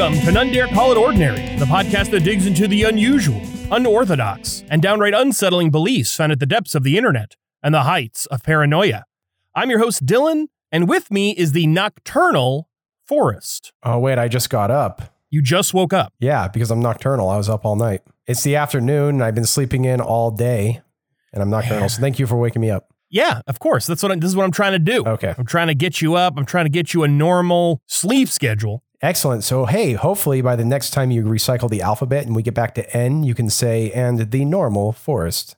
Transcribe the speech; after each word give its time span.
Welcome 0.00 0.20
to 0.20 0.32
None 0.32 0.50
Dare 0.50 0.66
Call 0.68 0.92
It 0.92 0.96
Ordinary, 0.96 1.58
the 1.58 1.66
podcast 1.66 2.10
that 2.12 2.24
digs 2.24 2.46
into 2.46 2.66
the 2.66 2.84
unusual, 2.84 3.38
unorthodox, 3.70 4.64
and 4.70 4.80
downright 4.80 5.12
unsettling 5.12 5.70
beliefs 5.70 6.16
found 6.16 6.32
at 6.32 6.40
the 6.40 6.46
depths 6.46 6.74
of 6.74 6.84
the 6.84 6.96
internet 6.96 7.36
and 7.62 7.74
the 7.74 7.82
heights 7.82 8.24
of 8.24 8.42
paranoia. 8.42 9.04
I'm 9.54 9.68
your 9.68 9.78
host, 9.78 10.06
Dylan, 10.06 10.46
and 10.72 10.88
with 10.88 11.10
me 11.10 11.32
is 11.32 11.52
the 11.52 11.66
nocturnal 11.66 12.70
Forrest. 13.04 13.74
Oh, 13.82 13.98
wait, 13.98 14.16
I 14.16 14.26
just 14.26 14.48
got 14.48 14.70
up. 14.70 15.14
You 15.28 15.42
just 15.42 15.74
woke 15.74 15.92
up. 15.92 16.14
Yeah, 16.18 16.48
because 16.48 16.70
I'm 16.70 16.80
nocturnal. 16.80 17.28
I 17.28 17.36
was 17.36 17.50
up 17.50 17.66
all 17.66 17.76
night. 17.76 18.00
It's 18.26 18.42
the 18.42 18.56
afternoon, 18.56 19.16
and 19.16 19.24
I've 19.24 19.34
been 19.34 19.44
sleeping 19.44 19.84
in 19.84 20.00
all 20.00 20.30
day, 20.30 20.80
and 21.34 21.42
I'm 21.42 21.50
nocturnal. 21.50 21.90
So 21.90 22.00
thank 22.00 22.18
you 22.18 22.26
for 22.26 22.36
waking 22.36 22.62
me 22.62 22.70
up. 22.70 22.88
Yeah, 23.10 23.42
of 23.46 23.58
course. 23.58 23.86
That's 23.86 24.02
what 24.02 24.12
I, 24.12 24.14
this 24.14 24.30
is 24.30 24.36
what 24.36 24.44
I'm 24.44 24.50
trying 24.50 24.72
to 24.72 24.78
do. 24.78 25.04
Okay. 25.04 25.34
I'm 25.36 25.44
trying 25.44 25.68
to 25.68 25.74
get 25.74 26.00
you 26.00 26.14
up. 26.14 26.38
I'm 26.38 26.46
trying 26.46 26.64
to 26.64 26.70
get 26.70 26.94
you 26.94 27.02
a 27.02 27.08
normal 27.08 27.82
sleep 27.86 28.30
schedule. 28.30 28.82
Excellent. 29.02 29.44
So, 29.44 29.64
hey, 29.64 29.94
hopefully 29.94 30.42
by 30.42 30.56
the 30.56 30.64
next 30.64 30.90
time 30.90 31.10
you 31.10 31.24
recycle 31.24 31.70
the 31.70 31.80
alphabet 31.80 32.26
and 32.26 32.36
we 32.36 32.42
get 32.42 32.52
back 32.52 32.74
to 32.74 32.96
N, 32.96 33.22
you 33.22 33.34
can 33.34 33.48
say, 33.48 33.90
and 33.92 34.30
the 34.30 34.44
normal 34.44 34.92
forest. 34.92 35.56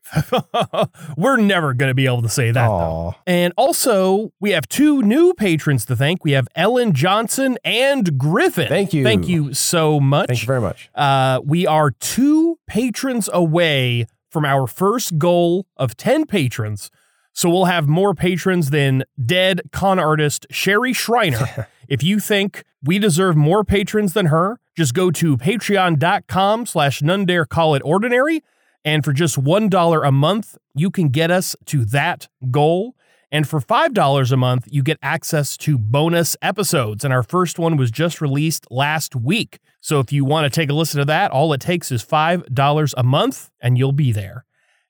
We're 1.16 1.38
never 1.38 1.74
going 1.74 1.90
to 1.90 1.94
be 1.94 2.06
able 2.06 2.22
to 2.22 2.28
say 2.28 2.52
that. 2.52 2.68
though. 2.68 3.16
And 3.26 3.52
also, 3.56 4.32
we 4.38 4.50
have 4.50 4.68
two 4.68 5.02
new 5.02 5.34
patrons 5.34 5.84
to 5.86 5.96
thank. 5.96 6.24
We 6.24 6.32
have 6.32 6.46
Ellen 6.54 6.92
Johnson 6.92 7.58
and 7.64 8.16
Griffin. 8.16 8.68
Thank 8.68 8.92
you. 8.92 9.02
Thank 9.02 9.26
you 9.26 9.54
so 9.54 9.98
much. 9.98 10.28
Thank 10.28 10.42
you 10.42 10.46
very 10.46 10.60
much. 10.60 10.88
Uh, 10.94 11.40
we 11.44 11.66
are 11.66 11.90
two 11.90 12.60
patrons 12.68 13.28
away 13.32 14.06
from 14.30 14.44
our 14.44 14.68
first 14.68 15.18
goal 15.18 15.66
of 15.76 15.96
10 15.96 16.26
patrons. 16.26 16.90
So 17.34 17.48
we'll 17.48 17.64
have 17.64 17.88
more 17.88 18.14
patrons 18.14 18.70
than 18.70 19.04
dead 19.24 19.62
con 19.72 19.98
artist 19.98 20.46
Sherry 20.50 20.92
Shriner. 20.92 21.66
if 21.92 22.02
you 22.02 22.20
think 22.20 22.64
we 22.82 22.98
deserve 22.98 23.36
more 23.36 23.64
patrons 23.64 24.14
than 24.14 24.26
her, 24.26 24.58
just 24.74 24.94
go 24.94 25.10
to 25.10 25.36
patreon.com 25.36 26.64
slash 26.64 27.02
none 27.02 27.26
dare 27.26 27.44
call 27.44 27.74
it 27.74 27.82
ordinary. 27.84 28.42
And 28.82 29.04
for 29.04 29.12
just 29.12 29.38
$1 29.38 30.08
a 30.08 30.10
month, 30.10 30.56
you 30.74 30.90
can 30.90 31.10
get 31.10 31.30
us 31.30 31.54
to 31.66 31.84
that 31.84 32.28
goal. 32.50 32.96
And 33.30 33.46
for 33.46 33.60
$5 33.60 34.32
a 34.32 34.36
month, 34.38 34.68
you 34.70 34.82
get 34.82 34.96
access 35.02 35.58
to 35.58 35.76
bonus 35.76 36.34
episodes. 36.40 37.04
And 37.04 37.12
our 37.12 37.22
first 37.22 37.58
one 37.58 37.76
was 37.76 37.90
just 37.90 38.22
released 38.22 38.66
last 38.70 39.14
week. 39.14 39.58
So 39.82 40.00
if 40.00 40.10
you 40.12 40.24
want 40.24 40.50
to 40.50 40.60
take 40.60 40.70
a 40.70 40.74
listen 40.74 40.98
to 40.98 41.04
that, 41.04 41.30
all 41.30 41.52
it 41.52 41.60
takes 41.60 41.92
is 41.92 42.02
$5 42.02 42.94
a 42.96 43.02
month 43.02 43.50
and 43.60 43.76
you'll 43.76 43.92
be 43.92 44.12
there. 44.12 44.46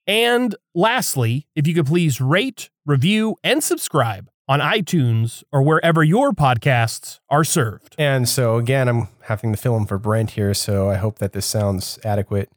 And 0.06 0.54
lastly, 0.72 1.48
if 1.56 1.66
you 1.66 1.74
could 1.74 1.86
please 1.86 2.20
rate, 2.20 2.70
review, 2.86 3.38
and 3.42 3.64
subscribe 3.64 4.28
on 4.48 4.60
iTunes 4.60 5.42
or 5.52 5.62
wherever 5.62 6.02
your 6.02 6.32
podcasts 6.32 7.20
are 7.30 7.44
served. 7.44 7.94
And 7.98 8.28
so, 8.28 8.56
again, 8.56 8.88
I'm 8.88 9.08
having 9.22 9.52
to 9.52 9.56
fill 9.56 9.76
in 9.76 9.86
for 9.86 9.98
Brent 9.98 10.30
here, 10.32 10.54
so 10.54 10.90
I 10.90 10.96
hope 10.96 11.18
that 11.18 11.32
this 11.32 11.46
sounds 11.46 11.98
adequate. 12.04 12.50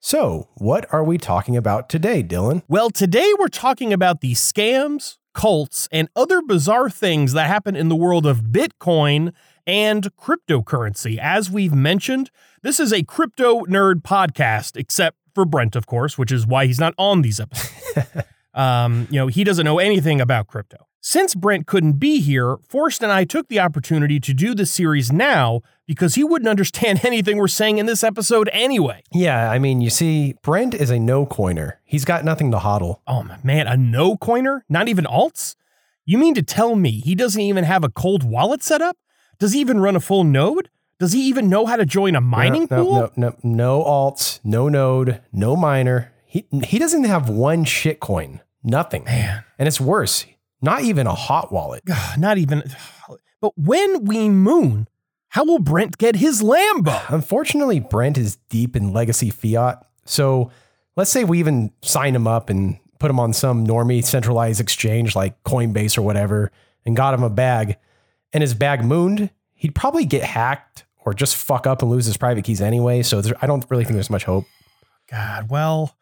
So, 0.00 0.48
what 0.54 0.92
are 0.92 1.04
we 1.04 1.18
talking 1.18 1.56
about 1.56 1.88
today, 1.88 2.22
Dylan? 2.22 2.62
Well, 2.68 2.90
today 2.90 3.32
we're 3.38 3.48
talking 3.48 3.92
about 3.92 4.20
the 4.20 4.32
scams, 4.32 5.18
cults, 5.32 5.88
and 5.92 6.08
other 6.16 6.42
bizarre 6.42 6.90
things 6.90 7.32
that 7.34 7.46
happen 7.46 7.76
in 7.76 7.88
the 7.88 7.96
world 7.96 8.26
of 8.26 8.40
Bitcoin 8.40 9.32
and 9.66 10.08
cryptocurrency. 10.16 11.18
As 11.18 11.50
we've 11.50 11.72
mentioned, 11.72 12.30
this 12.62 12.80
is 12.80 12.92
a 12.92 13.04
crypto 13.04 13.64
nerd 13.66 14.02
podcast, 14.02 14.76
except 14.76 15.18
for 15.34 15.44
Brent, 15.44 15.76
of 15.76 15.86
course, 15.86 16.18
which 16.18 16.32
is 16.32 16.46
why 16.46 16.66
he's 16.66 16.80
not 16.80 16.94
on 16.98 17.22
these 17.22 17.38
episodes. 17.38 18.16
um, 18.54 19.06
you 19.10 19.20
know, 19.20 19.28
he 19.28 19.44
doesn't 19.44 19.64
know 19.64 19.78
anything 19.78 20.20
about 20.20 20.48
crypto. 20.48 20.86
Since 21.04 21.34
Brent 21.34 21.66
couldn't 21.66 21.94
be 21.94 22.20
here, 22.20 22.58
Forrest 22.68 23.02
and 23.02 23.10
I 23.10 23.24
took 23.24 23.48
the 23.48 23.58
opportunity 23.58 24.20
to 24.20 24.32
do 24.32 24.54
the 24.54 24.64
series 24.64 25.10
now 25.10 25.62
because 25.84 26.14
he 26.14 26.22
wouldn't 26.22 26.48
understand 26.48 27.00
anything 27.04 27.38
we're 27.38 27.48
saying 27.48 27.78
in 27.78 27.86
this 27.86 28.04
episode 28.04 28.48
anyway. 28.52 29.02
Yeah, 29.12 29.50
I 29.50 29.58
mean, 29.58 29.80
you 29.80 29.90
see, 29.90 30.36
Brent 30.42 30.74
is 30.74 30.90
a 30.90 31.00
no 31.00 31.26
coiner. 31.26 31.80
He's 31.84 32.04
got 32.04 32.24
nothing 32.24 32.52
to 32.52 32.58
hodl. 32.58 33.00
Oh 33.08 33.26
man, 33.42 33.66
a 33.66 33.76
no 33.76 34.16
coiner? 34.16 34.64
Not 34.68 34.86
even 34.86 35.04
alts? 35.04 35.56
You 36.04 36.18
mean 36.18 36.34
to 36.34 36.42
tell 36.42 36.76
me 36.76 37.00
he 37.00 37.16
doesn't 37.16 37.40
even 37.40 37.64
have 37.64 37.82
a 37.82 37.88
cold 37.88 38.22
wallet 38.22 38.62
set 38.62 38.80
up? 38.80 38.96
Does 39.40 39.54
he 39.54 39.60
even 39.60 39.80
run 39.80 39.96
a 39.96 40.00
full 40.00 40.22
node? 40.22 40.70
Does 41.00 41.14
he 41.14 41.26
even 41.26 41.48
know 41.48 41.66
how 41.66 41.74
to 41.74 41.84
join 41.84 42.14
a 42.14 42.20
mining 42.20 42.68
no, 42.70 42.84
pool? 42.84 42.94
No, 42.94 43.10
no, 43.16 43.36
no, 43.42 43.80
no 43.80 43.84
alts, 43.84 44.38
no 44.44 44.68
node, 44.68 45.20
no 45.32 45.56
miner. 45.56 46.12
He 46.26 46.46
he 46.62 46.78
doesn't 46.78 47.04
have 47.04 47.28
one 47.28 47.64
shitcoin. 47.64 48.38
Nothing. 48.62 49.02
Man. 49.02 49.42
And 49.58 49.66
it's 49.66 49.80
worse. 49.80 50.26
Not 50.62 50.82
even 50.82 51.06
a 51.06 51.14
hot 51.14 51.52
wallet. 51.52 51.82
Not 52.16 52.38
even. 52.38 52.62
But 53.40 53.52
when 53.58 54.04
we 54.04 54.28
moon, 54.28 54.88
how 55.28 55.44
will 55.44 55.58
Brent 55.58 55.98
get 55.98 56.16
his 56.16 56.40
Lambo? 56.40 57.02
Unfortunately, 57.12 57.80
Brent 57.80 58.16
is 58.16 58.36
deep 58.48 58.76
in 58.76 58.92
legacy 58.92 59.30
fiat. 59.30 59.84
So 60.04 60.50
let's 60.96 61.10
say 61.10 61.24
we 61.24 61.40
even 61.40 61.72
sign 61.82 62.14
him 62.14 62.28
up 62.28 62.48
and 62.48 62.78
put 62.98 63.10
him 63.10 63.18
on 63.18 63.32
some 63.32 63.66
normie 63.66 64.04
centralized 64.04 64.60
exchange 64.60 65.16
like 65.16 65.42
Coinbase 65.42 65.98
or 65.98 66.02
whatever 66.02 66.52
and 66.86 66.94
got 66.94 67.14
him 67.14 67.24
a 67.24 67.30
bag 67.30 67.76
and 68.32 68.42
his 68.42 68.54
bag 68.54 68.84
mooned, 68.84 69.30
he'd 69.54 69.74
probably 69.74 70.04
get 70.04 70.22
hacked 70.22 70.84
or 71.04 71.12
just 71.12 71.36
fuck 71.36 71.66
up 71.66 71.82
and 71.82 71.90
lose 71.90 72.06
his 72.06 72.16
private 72.16 72.44
keys 72.44 72.60
anyway. 72.60 73.02
So 73.02 73.20
there, 73.20 73.34
I 73.42 73.46
don't 73.46 73.64
really 73.70 73.84
think 73.84 73.94
there's 73.94 74.10
much 74.10 74.24
hope. 74.24 74.44
God, 75.10 75.50
well, 75.50 75.96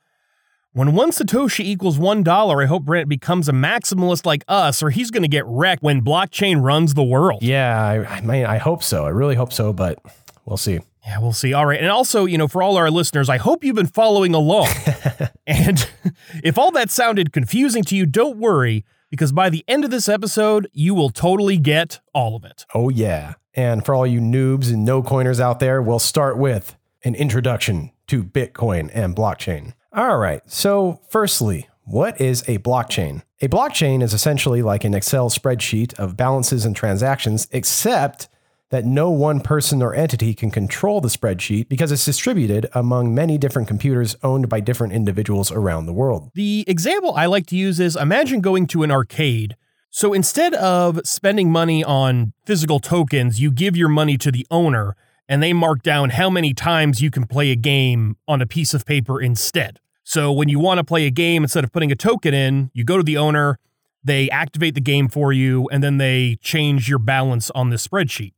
when 0.72 0.94
one 0.94 1.10
Satoshi 1.10 1.64
equals 1.64 1.98
one 1.98 2.22
dollar, 2.22 2.62
I 2.62 2.66
hope 2.66 2.84
Brent 2.84 3.08
becomes 3.08 3.48
a 3.48 3.52
maximalist 3.52 4.24
like 4.24 4.44
us, 4.46 4.82
or 4.82 4.90
he's 4.90 5.10
going 5.10 5.22
to 5.22 5.28
get 5.28 5.44
wrecked 5.46 5.82
when 5.82 6.02
blockchain 6.02 6.62
runs 6.62 6.94
the 6.94 7.02
world. 7.02 7.42
Yeah, 7.42 7.82
I, 7.82 8.16
I 8.16 8.20
mean, 8.20 8.46
I 8.46 8.58
hope 8.58 8.82
so. 8.82 9.04
I 9.04 9.08
really 9.08 9.34
hope 9.34 9.52
so, 9.52 9.72
but 9.72 9.98
we'll 10.44 10.56
see. 10.56 10.80
Yeah, 11.04 11.18
we'll 11.18 11.32
see. 11.32 11.52
All 11.52 11.66
right. 11.66 11.80
And 11.80 11.88
also, 11.88 12.24
you 12.26 12.38
know, 12.38 12.46
for 12.46 12.62
all 12.62 12.76
our 12.76 12.90
listeners, 12.90 13.28
I 13.28 13.38
hope 13.38 13.64
you've 13.64 13.76
been 13.76 13.86
following 13.86 14.34
along. 14.34 14.68
and 15.46 15.88
if 16.44 16.58
all 16.58 16.70
that 16.72 16.90
sounded 16.90 17.32
confusing 17.32 17.82
to 17.84 17.96
you, 17.96 18.06
don't 18.06 18.36
worry, 18.36 18.84
because 19.10 19.32
by 19.32 19.50
the 19.50 19.64
end 19.66 19.84
of 19.84 19.90
this 19.90 20.08
episode, 20.08 20.68
you 20.72 20.94
will 20.94 21.10
totally 21.10 21.56
get 21.56 22.00
all 22.14 22.36
of 22.36 22.44
it. 22.44 22.66
Oh, 22.74 22.90
yeah. 22.90 23.34
And 23.54 23.84
for 23.84 23.94
all 23.94 24.06
you 24.06 24.20
noobs 24.20 24.72
and 24.72 24.84
no 24.84 25.02
coiners 25.02 25.40
out 25.40 25.58
there, 25.58 25.82
we'll 25.82 25.98
start 25.98 26.36
with 26.36 26.76
an 27.02 27.14
introduction 27.14 27.90
to 28.06 28.22
Bitcoin 28.22 28.90
and 28.92 29.16
blockchain. 29.16 29.72
All 29.92 30.18
right. 30.18 30.40
So, 30.48 31.00
firstly, 31.08 31.68
what 31.84 32.20
is 32.20 32.42
a 32.42 32.58
blockchain? 32.58 33.22
A 33.40 33.48
blockchain 33.48 34.02
is 34.02 34.14
essentially 34.14 34.62
like 34.62 34.84
an 34.84 34.94
Excel 34.94 35.30
spreadsheet 35.30 35.94
of 35.94 36.16
balances 36.16 36.64
and 36.64 36.76
transactions, 36.76 37.48
except 37.50 38.28
that 38.68 38.84
no 38.84 39.10
one 39.10 39.40
person 39.40 39.82
or 39.82 39.92
entity 39.92 40.32
can 40.32 40.52
control 40.52 41.00
the 41.00 41.08
spreadsheet 41.08 41.68
because 41.68 41.90
it's 41.90 42.04
distributed 42.04 42.68
among 42.72 43.12
many 43.12 43.36
different 43.36 43.66
computers 43.66 44.14
owned 44.22 44.48
by 44.48 44.60
different 44.60 44.92
individuals 44.92 45.50
around 45.50 45.86
the 45.86 45.92
world. 45.92 46.30
The 46.34 46.64
example 46.68 47.12
I 47.16 47.26
like 47.26 47.46
to 47.46 47.56
use 47.56 47.80
is 47.80 47.96
imagine 47.96 48.40
going 48.40 48.68
to 48.68 48.84
an 48.84 48.92
arcade. 48.92 49.56
So 49.90 50.12
instead 50.12 50.54
of 50.54 51.00
spending 51.04 51.50
money 51.50 51.82
on 51.82 52.32
physical 52.46 52.78
tokens, 52.78 53.40
you 53.40 53.50
give 53.50 53.76
your 53.76 53.88
money 53.88 54.16
to 54.18 54.30
the 54.30 54.46
owner 54.52 54.94
and 55.30 55.40
they 55.40 55.52
mark 55.52 55.82
down 55.82 56.10
how 56.10 56.28
many 56.28 56.52
times 56.52 57.00
you 57.00 57.08
can 57.08 57.24
play 57.24 57.52
a 57.52 57.56
game 57.56 58.16
on 58.26 58.42
a 58.42 58.46
piece 58.46 58.74
of 58.74 58.84
paper 58.84 59.20
instead. 59.20 59.78
So 60.02 60.32
when 60.32 60.48
you 60.48 60.58
want 60.58 60.78
to 60.78 60.84
play 60.84 61.06
a 61.06 61.10
game, 61.10 61.44
instead 61.44 61.62
of 61.62 61.70
putting 61.70 61.92
a 61.92 61.94
token 61.94 62.34
in, 62.34 62.72
you 62.74 62.82
go 62.82 62.96
to 62.96 63.04
the 63.04 63.16
owner, 63.16 63.60
they 64.02 64.28
activate 64.30 64.74
the 64.74 64.80
game 64.80 65.08
for 65.08 65.32
you, 65.32 65.68
and 65.70 65.84
then 65.84 65.98
they 65.98 66.36
change 66.40 66.88
your 66.88 66.98
balance 66.98 67.48
on 67.52 67.70
this 67.70 67.86
spreadsheet. 67.86 68.32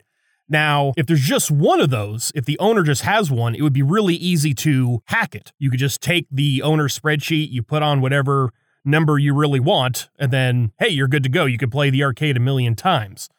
Now, 0.51 0.93
if 0.99 1.07
there's 1.07 1.23
just 1.23 1.51
one 1.51 1.81
of 1.81 1.89
those, 1.89 2.31
if 2.35 2.45
the 2.45 2.59
owner 2.59 2.83
just 2.83 3.03
has 3.03 3.31
one, 3.31 3.55
it 3.55 3.63
would 3.63 3.73
be 3.73 3.81
really 3.81 4.17
easy 4.17 4.53
to 4.57 5.03
hack 5.07 5.35
it. 5.35 5.55
You 5.59 5.71
could 5.71 5.81
just 5.81 6.03
take 6.03 6.27
the 6.31 6.61
owner's 6.61 6.99
spreadsheet, 6.99 7.51
you 7.51 7.63
put 7.63 7.83
on 7.83 8.03
whatever 8.03 8.51
number 8.85 9.19
you 9.19 9.33
really 9.33 9.61
want, 9.61 10.11
and 10.19 10.31
then, 10.31 10.73
hey, 10.79 10.91
you're 10.91 11.09
good 11.09 11.23
to 11.23 11.31
go. 11.31 11.47
You 11.47 11.57
could 11.57 11.73
play 11.73 11.89
the 11.89 12.05
arcade 12.05 12.37
a 12.37 12.41
million 12.41 12.75
times. 12.75 13.31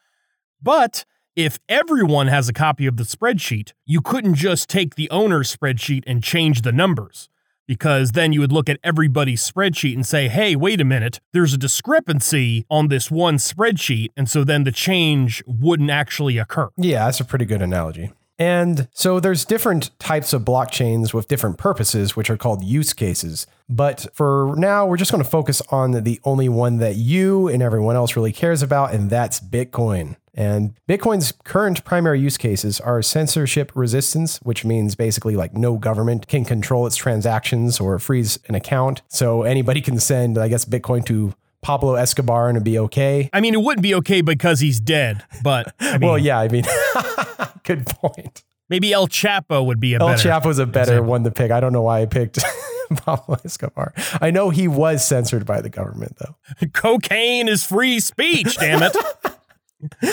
But 0.59 1.05
if 1.35 1.59
everyone 1.67 2.27
has 2.27 2.47
a 2.47 2.53
copy 2.53 2.85
of 2.85 2.97
the 2.97 3.03
spreadsheet, 3.03 3.73
you 3.85 4.01
couldn't 4.01 4.35
just 4.35 4.69
take 4.69 4.95
the 4.95 5.09
owner's 5.09 5.55
spreadsheet 5.55 6.03
and 6.05 6.23
change 6.23 6.61
the 6.61 6.71
numbers. 6.71 7.29
Because 7.65 8.11
then 8.11 8.33
you 8.33 8.41
would 8.41 8.51
look 8.51 8.69
at 8.69 8.77
everybody's 8.83 9.49
spreadsheet 9.49 9.95
and 9.95 10.05
say, 10.05 10.27
hey, 10.27 10.55
wait 10.55 10.81
a 10.81 10.83
minute, 10.83 11.19
there's 11.31 11.53
a 11.53 11.57
discrepancy 11.57 12.65
on 12.69 12.89
this 12.89 13.09
one 13.09 13.37
spreadsheet. 13.37 14.09
And 14.17 14.29
so 14.29 14.43
then 14.43 14.63
the 14.63 14.71
change 14.71 15.41
wouldn't 15.47 15.89
actually 15.89 16.37
occur. 16.37 16.69
Yeah, 16.77 17.05
that's 17.05 17.21
a 17.21 17.25
pretty 17.25 17.45
good 17.45 17.61
analogy. 17.61 18.11
And 18.37 18.89
so 18.93 19.19
there's 19.19 19.45
different 19.45 19.97
types 19.99 20.33
of 20.33 20.41
blockchains 20.41 21.13
with 21.13 21.27
different 21.27 21.57
purposes, 21.57 22.15
which 22.15 22.29
are 22.29 22.37
called 22.37 22.63
use 22.63 22.91
cases. 22.93 23.47
But 23.69 24.07
for 24.13 24.53
now, 24.57 24.85
we're 24.85 24.97
just 24.97 25.11
going 25.11 25.23
to 25.23 25.29
focus 25.29 25.61
on 25.69 25.91
the 26.03 26.19
only 26.25 26.49
one 26.49 26.77
that 26.77 26.95
you 26.95 27.47
and 27.47 27.63
everyone 27.63 27.95
else 27.95 28.15
really 28.15 28.33
cares 28.33 28.61
about, 28.61 28.93
and 28.93 29.09
that's 29.09 29.39
Bitcoin. 29.39 30.17
And 30.33 30.73
Bitcoin's 30.89 31.31
current 31.43 31.83
primary 31.85 32.19
use 32.19 32.37
cases 32.37 32.79
are 32.81 33.01
censorship 33.01 33.71
resistance, 33.75 34.39
which 34.43 34.65
means 34.65 34.95
basically 34.95 35.35
like 35.35 35.53
no 35.53 35.77
government 35.77 36.27
can 36.27 36.43
control 36.43 36.87
its 36.87 36.95
transactions 36.95 37.79
or 37.79 37.99
freeze 37.99 38.39
an 38.47 38.55
account. 38.55 39.01
So 39.09 39.43
anybody 39.43 39.79
can 39.81 39.99
send, 39.99 40.37
I 40.37 40.47
guess, 40.47 40.65
Bitcoin 40.65 41.05
to 41.05 41.33
Pablo 41.61 41.93
Escobar 41.95 42.49
and 42.49 42.57
it'd 42.57 42.65
be 42.65 42.79
okay. 42.79 43.29
I 43.31 43.41
mean, 43.41 43.53
it 43.53 43.61
wouldn't 43.61 43.83
be 43.83 43.93
okay 43.95 44.21
because 44.21 44.59
he's 44.59 44.79
dead, 44.79 45.23
but 45.43 45.73
I 45.79 45.97
mean, 45.99 46.09
Well, 46.09 46.17
yeah, 46.17 46.39
I 46.39 46.47
mean, 46.47 46.63
Good 47.63 47.85
point. 47.85 48.43
Maybe 48.69 48.91
El 48.91 49.07
Chapo 49.07 49.65
would 49.65 49.79
be 49.79 49.93
a 49.93 49.99
El 49.99 50.07
better. 50.07 50.29
Chapo's 50.29 50.59
a 50.59 50.65
better 50.65 50.93
example. 50.93 51.11
one 51.11 51.23
to 51.23 51.31
pick. 51.31 51.51
I 51.51 51.59
don't 51.59 51.71
know 51.73 51.83
why 51.83 52.01
I 52.01 52.05
picked 52.05 52.39
Pablo 52.97 53.37
Escobar. 53.45 53.93
I 54.21 54.31
know 54.31 54.49
he 54.49 54.67
was 54.67 55.05
censored 55.05 55.45
by 55.45 55.61
the 55.61 55.69
government, 55.69 56.17
though. 56.17 56.35
Cocaine 56.73 57.47
is 57.47 57.63
free 57.63 57.99
speech, 57.99 58.57
damn 58.57 58.81
it. 58.83 58.95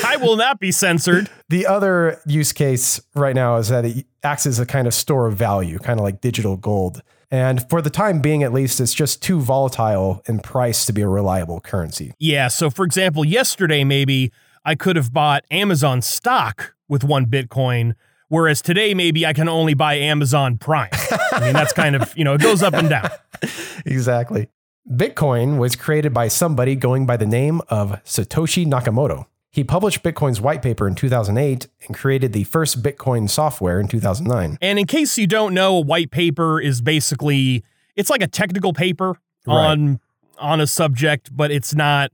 I 0.04 0.16
will 0.16 0.36
not 0.36 0.60
be 0.60 0.72
censored. 0.72 1.30
The 1.48 1.66
other 1.66 2.20
use 2.26 2.52
case 2.52 3.00
right 3.14 3.34
now 3.34 3.56
is 3.56 3.68
that 3.68 3.84
it 3.84 4.06
acts 4.22 4.46
as 4.46 4.60
a 4.60 4.66
kind 4.66 4.86
of 4.86 4.94
store 4.94 5.26
of 5.26 5.34
value, 5.34 5.78
kind 5.80 5.98
of 5.98 6.04
like 6.04 6.20
digital 6.20 6.56
gold. 6.56 7.02
And 7.30 7.68
for 7.68 7.82
the 7.82 7.90
time 7.90 8.20
being, 8.20 8.44
at 8.44 8.52
least, 8.52 8.80
it's 8.80 8.94
just 8.94 9.20
too 9.20 9.40
volatile 9.40 10.22
in 10.26 10.38
price 10.38 10.86
to 10.86 10.92
be 10.92 11.02
a 11.02 11.08
reliable 11.08 11.60
currency. 11.60 12.12
Yeah. 12.20 12.46
So, 12.48 12.70
for 12.70 12.84
example, 12.84 13.24
yesterday, 13.24 13.82
maybe 13.82 14.30
I 14.64 14.76
could 14.76 14.94
have 14.94 15.12
bought 15.12 15.44
Amazon 15.50 16.02
stock 16.02 16.74
with 16.88 17.02
one 17.02 17.26
Bitcoin, 17.26 17.94
whereas 18.28 18.62
today, 18.62 18.94
maybe 18.94 19.26
I 19.26 19.32
can 19.32 19.48
only 19.48 19.74
buy 19.74 19.94
Amazon 19.94 20.56
Prime. 20.56 20.90
I 21.32 21.40
mean, 21.40 21.52
that's 21.52 21.72
kind 21.72 21.96
of, 21.96 22.16
you 22.16 22.24
know, 22.24 22.34
it 22.34 22.40
goes 22.40 22.62
up 22.62 22.74
and 22.74 22.88
down. 22.88 23.08
Exactly. 23.86 24.50
Bitcoin 24.86 25.56
was 25.58 25.74
created 25.74 26.12
by 26.12 26.28
somebody 26.28 26.76
going 26.76 27.06
by 27.06 27.16
the 27.16 27.26
name 27.26 27.62
of 27.68 27.92
Satoshi 28.04 28.66
Nakamoto. 28.66 29.24
He 29.52 29.64
published 29.64 30.04
Bitcoin's 30.04 30.40
white 30.40 30.62
paper 30.62 30.86
in 30.86 30.94
2008 30.94 31.66
and 31.86 31.96
created 31.96 32.32
the 32.32 32.44
first 32.44 32.82
Bitcoin 32.82 33.28
software 33.28 33.80
in 33.80 33.88
2009. 33.88 34.58
And 34.60 34.78
in 34.78 34.86
case 34.86 35.18
you 35.18 35.26
don't 35.26 35.54
know, 35.54 35.76
a 35.76 35.80
white 35.80 36.12
paper 36.12 36.60
is 36.60 36.80
basically 36.80 37.64
it's 37.96 38.10
like 38.10 38.22
a 38.22 38.28
technical 38.28 38.72
paper 38.72 39.16
on 39.46 39.98
on 40.38 40.60
a 40.60 40.66
subject, 40.66 41.36
but 41.36 41.50
it's 41.50 41.74
not 41.74 42.12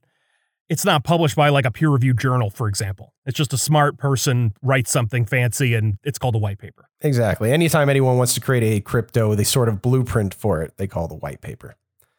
it's 0.68 0.84
not 0.84 1.04
published 1.04 1.36
by 1.36 1.50
like 1.50 1.66
a 1.66 1.70
peer 1.70 1.90
reviewed 1.90 2.18
journal, 2.18 2.48
for 2.50 2.68
example. 2.68 3.12
It's 3.26 3.36
just 3.36 3.52
a 3.52 3.58
smart 3.58 3.98
person 3.98 4.54
writes 4.62 4.90
something 4.90 5.26
fancy 5.26 5.74
and 5.74 5.98
it's 6.04 6.18
called 6.18 6.34
a 6.34 6.38
white 6.38 6.58
paper. 6.58 6.88
Exactly. 7.02 7.52
Anytime 7.52 7.88
anyone 7.88 8.16
wants 8.16 8.34
to 8.34 8.40
create 8.40 8.62
a 8.62 8.80
crypto, 8.80 9.34
they 9.34 9.44
sort 9.44 9.68
of 9.68 9.82
blueprint 9.82 10.32
for 10.32 10.62
it, 10.62 10.76
they 10.76 10.86
call 10.86 11.06
the 11.06 11.14
white 11.14 11.40
paper. 11.40 11.76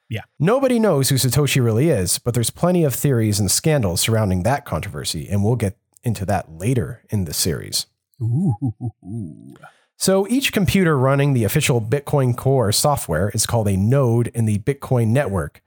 Yeah. 0.09 0.21
Nobody 0.39 0.79
knows 0.79 1.09
who 1.09 1.15
Satoshi 1.15 1.63
really 1.63 1.89
is, 1.89 2.17
but 2.17 2.33
there's 2.33 2.49
plenty 2.49 2.83
of 2.83 2.95
theories 2.95 3.39
and 3.39 3.51
scandals 3.51 4.01
surrounding 4.01 4.43
that 4.43 4.65
controversy, 4.65 5.27
and 5.27 5.43
we'll 5.43 5.55
get 5.55 5.77
into 6.03 6.25
that 6.25 6.51
later 6.53 7.03
in 7.09 7.25
the 7.25 7.33
series. 7.33 7.87
Ooh. 8.21 8.73
So 9.97 10.27
each 10.27 10.53
computer 10.53 10.97
running 10.97 11.33
the 11.33 11.43
official 11.43 11.81
Bitcoin 11.81 12.37
Core 12.37 12.71
software 12.71 13.29
is 13.29 13.45
called 13.45 13.67
a 13.67 13.75
node 13.75 14.27
in 14.27 14.45
the 14.45 14.59
Bitcoin 14.59 15.07
network. 15.07 15.61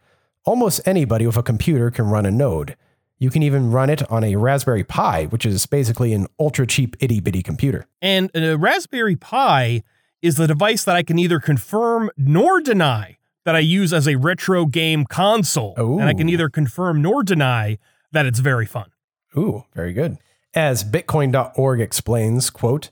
Almost 0.44 0.80
anybody 0.86 1.26
with 1.26 1.36
a 1.36 1.42
computer 1.42 1.90
can 1.90 2.06
run 2.06 2.24
a 2.24 2.30
node. 2.30 2.76
You 3.18 3.28
can 3.28 3.42
even 3.42 3.70
run 3.70 3.90
it 3.90 4.08
on 4.10 4.24
a 4.24 4.36
Raspberry 4.36 4.84
Pi, 4.84 5.26
which 5.26 5.44
is 5.44 5.66
basically 5.66 6.14
an 6.14 6.26
ultra 6.38 6.66
cheap 6.66 6.96
itty 7.00 7.20
bitty 7.20 7.42
computer. 7.42 7.86
And 8.00 8.30
a 8.34 8.56
Raspberry 8.56 9.16
Pi 9.16 9.82
is 10.22 10.36
the 10.36 10.46
device 10.46 10.84
that 10.84 10.96
I 10.96 11.02
can 11.02 11.16
neither 11.16 11.40
confirm 11.40 12.10
nor 12.16 12.60
deny 12.60 13.18
that 13.44 13.54
I 13.54 13.60
use 13.60 13.92
as 13.92 14.06
a 14.06 14.16
retro 14.16 14.66
game 14.66 15.04
console. 15.04 15.74
And 15.76 16.08
I 16.08 16.12
can 16.12 16.22
Ooh. 16.22 16.32
neither 16.32 16.48
confirm 16.48 17.02
nor 17.02 17.22
deny 17.22 17.78
that 18.12 18.26
it's 18.26 18.40
very 18.40 18.66
fun. 18.66 18.90
Ooh, 19.36 19.64
very 19.74 19.92
good. 19.92 20.18
As 20.54 20.82
bitcoin.org 20.82 21.80
explains, 21.80 22.50
quote, 22.50 22.90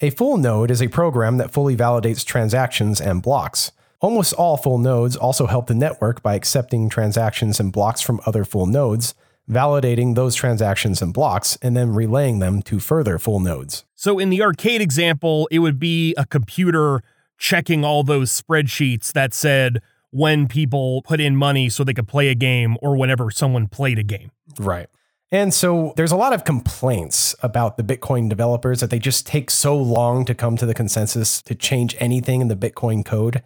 a 0.00 0.10
full 0.10 0.36
node 0.36 0.70
is 0.70 0.82
a 0.82 0.88
program 0.88 1.36
that 1.36 1.52
fully 1.52 1.76
validates 1.76 2.24
transactions 2.24 3.00
and 3.00 3.22
blocks. 3.22 3.72
Almost 4.00 4.34
all 4.34 4.56
full 4.56 4.78
nodes 4.78 5.16
also 5.16 5.46
help 5.46 5.66
the 5.66 5.74
network 5.74 6.22
by 6.22 6.34
accepting 6.34 6.88
transactions 6.88 7.60
and 7.60 7.72
blocks 7.72 8.02
from 8.02 8.20
other 8.26 8.44
full 8.44 8.66
nodes, 8.66 9.14
validating 9.48 10.14
those 10.14 10.34
transactions 10.34 11.00
and 11.00 11.14
blocks, 11.14 11.56
and 11.62 11.76
then 11.76 11.94
relaying 11.94 12.38
them 12.38 12.60
to 12.62 12.80
further 12.80 13.18
full 13.18 13.40
nodes. 13.40 13.84
So 13.94 14.18
in 14.18 14.30
the 14.30 14.42
arcade 14.42 14.80
example, 14.80 15.48
it 15.50 15.60
would 15.60 15.78
be 15.78 16.14
a 16.18 16.26
computer 16.26 17.02
checking 17.38 17.84
all 17.84 18.02
those 18.02 18.30
spreadsheets 18.30 19.12
that 19.12 19.34
said 19.34 19.80
when 20.10 20.46
people 20.46 21.02
put 21.02 21.20
in 21.20 21.36
money 21.36 21.68
so 21.68 21.82
they 21.82 21.94
could 21.94 22.08
play 22.08 22.28
a 22.28 22.34
game 22.34 22.76
or 22.80 22.96
whenever 22.96 23.30
someone 23.30 23.66
played 23.66 23.98
a 23.98 24.02
game. 24.02 24.30
Right. 24.58 24.88
And 25.32 25.52
so 25.52 25.92
there's 25.96 26.12
a 26.12 26.16
lot 26.16 26.32
of 26.32 26.44
complaints 26.44 27.34
about 27.42 27.76
the 27.76 27.82
Bitcoin 27.82 28.28
developers 28.28 28.78
that 28.78 28.90
they 28.90 29.00
just 29.00 29.26
take 29.26 29.50
so 29.50 29.76
long 29.76 30.24
to 30.26 30.34
come 30.34 30.56
to 30.56 30.66
the 30.66 30.74
consensus 30.74 31.42
to 31.42 31.56
change 31.56 31.96
anything 31.98 32.40
in 32.40 32.46
the 32.46 32.54
Bitcoin 32.54 33.04
code. 33.04 33.42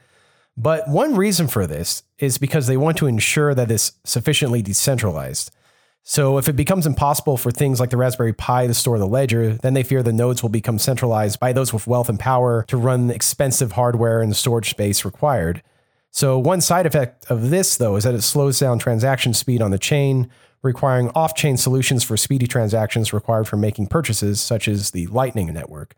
But 0.55 0.89
one 0.89 1.15
reason 1.15 1.49
for 1.49 1.67
this 1.67 2.03
is 2.19 2.37
because 2.37 2.67
they 2.67 2.77
want 2.77 2.99
to 2.99 3.07
ensure 3.07 3.55
that 3.55 3.71
it's 3.71 3.93
sufficiently 4.05 4.61
decentralized. 4.61 5.51
So 6.11 6.39
if 6.39 6.49
it 6.49 6.57
becomes 6.57 6.87
impossible 6.87 7.37
for 7.37 7.51
things 7.51 7.81
like 7.81 7.91
the 7.91 7.99
Raspberry 7.99 8.33
Pi 8.33 8.67
to 8.67 8.73
store 8.73 8.99
the 8.99 9.07
ledger, 9.07 9.53
then 9.57 9.75
they 9.75 9.83
fear 9.83 10.03
the 10.03 10.11
nodes 10.11 10.43
will 10.43 10.49
become 10.49 10.79
centralized 10.79 11.39
by 11.39 11.53
those 11.53 11.71
with 11.71 11.87
wealth 11.87 12.09
and 12.09 12.19
power 12.19 12.65
to 12.69 12.79
run 12.79 13.09
the 13.09 13.15
expensive 13.15 13.73
hardware 13.73 14.23
and 14.23 14.35
storage 14.35 14.71
space 14.71 15.05
required. 15.05 15.63
So, 16.11 16.39
one 16.39 16.63
side 16.63 16.87
effect 16.87 17.31
of 17.31 17.51
this, 17.51 17.77
though, 17.77 17.97
is 17.97 18.05
that 18.05 18.15
it 18.15 18.23
slows 18.23 18.59
down 18.59 18.79
transaction 18.79 19.35
speed 19.35 19.61
on 19.61 19.71
the 19.71 19.79
chain, 19.79 20.31
requiring 20.63 21.11
off 21.15 21.35
chain 21.35 21.59
solutions 21.59 22.05
for 22.05 22.17
speedy 22.17 22.47
transactions 22.47 23.13
required 23.13 23.47
for 23.47 23.59
making 23.59 23.89
purchases, 23.89 24.41
such 24.41 24.67
as 24.67 24.93
the 24.93 25.07
Lightning 25.09 25.53
Network. 25.53 25.95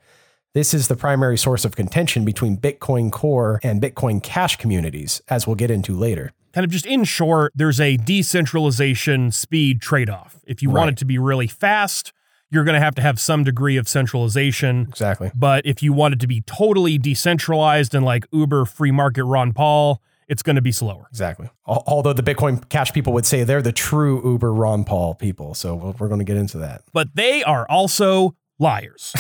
This 0.55 0.75
is 0.75 0.89
the 0.89 0.97
primary 0.97 1.39
source 1.39 1.65
of 1.65 1.77
contention 1.77 2.25
between 2.25 2.57
Bitcoin 2.57 3.12
Core 3.12 3.61
and 3.62 3.81
Bitcoin 3.81 4.21
Cash 4.21 4.57
communities, 4.57 5.23
as 5.29 5.47
we'll 5.47 5.55
get 5.55 5.71
into 5.71 5.95
later. 5.95 6.33
Kind 6.52 6.64
of 6.64 6.70
just 6.70 6.87
in 6.87 7.05
short, 7.05 7.52
there's 7.55 7.81
a 7.81 7.97
decentralization 7.97 9.31
speed 9.31 9.81
trade 9.81 10.11
off. 10.11 10.41
If 10.47 10.62
you 10.62 10.70
want 10.70 10.91
it 10.91 10.97
to 10.99 11.05
be 11.05 11.19
really 11.19 11.47
fast, 11.47 12.12
you're 12.50 12.64
going 12.64 12.75
to 12.75 12.81
have 12.81 12.94
to 12.97 13.02
have 13.02 13.20
some 13.20 13.44
degree 13.44 13.76
of 13.76 13.88
centralization. 13.88 14.87
Exactly. 14.88 15.31
But 15.35 15.64
if 15.64 15.82
you 15.82 15.93
want 15.93 16.14
it 16.14 16.20
to 16.20 16.26
be 16.26 16.41
totally 16.43 16.99
decentralized 16.99 17.94
and 17.94 18.05
like 18.05 18.26
Uber 18.32 18.64
free 18.64 18.91
market 18.91 19.25
Ron 19.25 19.52
Paul, 19.52 20.02
it's 20.29 20.43
going 20.43 20.56
to 20.56 20.62
be 20.62 20.73
slower. 20.73 21.06
Exactly. 21.11 21.50
Although 21.67 22.12
the 22.12 22.23
Bitcoin 22.23 22.69
Cash 22.69 22.93
people 22.93 23.12
would 23.12 23.26
say 23.26 23.44
they're 23.44 23.62
the 23.62 23.73
true 23.73 24.20
Uber 24.25 24.52
Ron 24.52 24.85
Paul 24.85 25.14
people. 25.14 25.55
So 25.55 25.94
we're 25.99 26.08
going 26.08 26.20
to 26.20 26.25
get 26.25 26.37
into 26.37 26.59
that. 26.59 26.83
But 26.92 27.14
they 27.14 27.42
are 27.42 27.66
also 27.69 28.37
liars. 28.59 29.12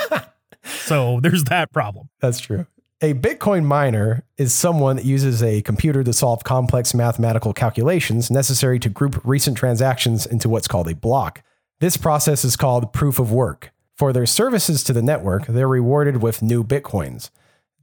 so 0.64 1.20
there's 1.20 1.44
that 1.44 1.72
problem. 1.72 2.08
That's 2.20 2.40
true. 2.40 2.66
A 3.04 3.14
Bitcoin 3.14 3.64
miner 3.64 4.24
is 4.38 4.54
someone 4.54 4.94
that 4.94 5.04
uses 5.04 5.42
a 5.42 5.60
computer 5.62 6.04
to 6.04 6.12
solve 6.12 6.44
complex 6.44 6.94
mathematical 6.94 7.52
calculations 7.52 8.30
necessary 8.30 8.78
to 8.78 8.88
group 8.88 9.20
recent 9.24 9.58
transactions 9.58 10.24
into 10.24 10.48
what's 10.48 10.68
called 10.68 10.86
a 10.86 10.94
block. 10.94 11.42
This 11.80 11.96
process 11.96 12.44
is 12.44 12.54
called 12.54 12.92
proof 12.92 13.18
of 13.18 13.32
work. 13.32 13.72
For 13.96 14.12
their 14.12 14.24
services 14.24 14.84
to 14.84 14.92
the 14.92 15.02
network, 15.02 15.48
they're 15.48 15.66
rewarded 15.66 16.22
with 16.22 16.42
new 16.42 16.62
Bitcoins. 16.62 17.30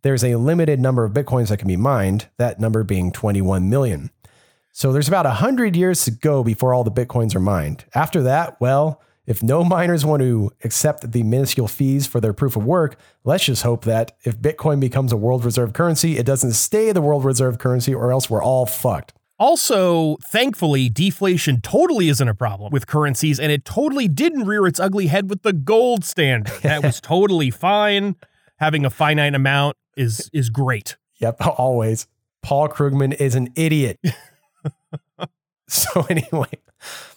There's 0.03 0.23
a 0.23 0.38
limited 0.38 0.79
number 0.79 1.03
of 1.03 1.11
Bitcoins 1.11 1.49
that 1.49 1.59
can 1.59 1.67
be 1.67 1.75
mined, 1.75 2.29
that 2.38 2.61
number 2.61 2.85
being 2.85 3.11
21 3.11 3.69
million. 3.69 4.11
So 4.71 4.93
there's 4.93 5.09
about 5.09 5.25
100 5.25 5.75
years 5.75 6.05
to 6.05 6.11
go 6.11 6.45
before 6.45 6.73
all 6.73 6.85
the 6.85 6.91
Bitcoins 6.91 7.35
are 7.35 7.41
mined. 7.41 7.83
After 7.93 8.23
that, 8.23 8.55
well, 8.61 9.01
if 9.29 9.43
no 9.43 9.63
miners 9.63 10.03
want 10.03 10.24
to 10.24 10.51
accept 10.63 11.12
the 11.12 11.21
minuscule 11.21 11.67
fees 11.67 12.07
for 12.07 12.19
their 12.19 12.33
proof 12.33 12.55
of 12.55 12.65
work, 12.65 13.00
let's 13.24 13.45
just 13.45 13.62
hope 13.62 13.86
that 13.86 14.17
if 14.24 14.36
Bitcoin 14.39 14.79
becomes 14.79 15.12
a 15.12 15.17
world 15.17 15.45
reserve 15.45 15.71
currency, 15.71 16.17
it 16.17 16.25
doesn't 16.25 16.53
stay 16.53 16.91
the 16.91 17.00
world 17.00 17.24
reserve 17.24 17.59
currency, 17.59 17.93
or 17.93 18.12
else 18.12 18.27
we're 18.27 18.43
all 18.43 18.65
fucked. 18.65 19.13
Also, 19.38 20.17
thankfully, 20.31 20.89
deflation 20.89 21.62
totally 21.62 22.09
isn't 22.09 22.27
a 22.27 22.33
problem 22.33 22.71
with 22.71 22.88
currencies, 22.88 23.39
and 23.39 23.51
it 23.51 23.65
totally 23.65 24.07
didn't 24.07 24.48
rear 24.48 24.65
its 24.65 24.79
ugly 24.79 25.05
head 25.07 25.29
with 25.29 25.43
the 25.43 25.53
gold 25.53 26.03
standard. 26.03 26.51
That 26.63 26.81
was 26.83 27.00
totally 27.01 27.51
fine. 27.51 28.15
Having 28.57 28.83
a 28.83 28.89
finite 28.89 29.36
amount 29.36 29.77
is 29.95 30.31
is 30.33 30.50
great. 30.50 30.98
Yep, 31.19 31.38
always. 31.59 32.07
Paul 32.41 32.67
Krugman 32.67 33.13
is 33.13 33.36
an 33.36 33.50
idiot. 33.55 34.00
so, 35.67 36.07
anyway, 36.09 36.50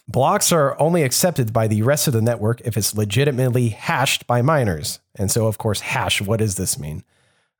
blocks 0.07 0.51
are 0.51 0.79
only 0.79 1.03
accepted 1.03 1.53
by 1.53 1.67
the 1.67 1.81
rest 1.81 2.07
of 2.07 2.13
the 2.13 2.21
network 2.21 2.61
if 2.61 2.77
it's 2.77 2.95
legitimately 2.95 3.69
hashed 3.69 4.27
by 4.27 4.41
miners. 4.41 4.99
And 5.15 5.31
so, 5.31 5.47
of 5.47 5.57
course, 5.57 5.81
hash, 5.81 6.21
what 6.21 6.39
does 6.39 6.55
this 6.55 6.77
mean? 6.77 7.03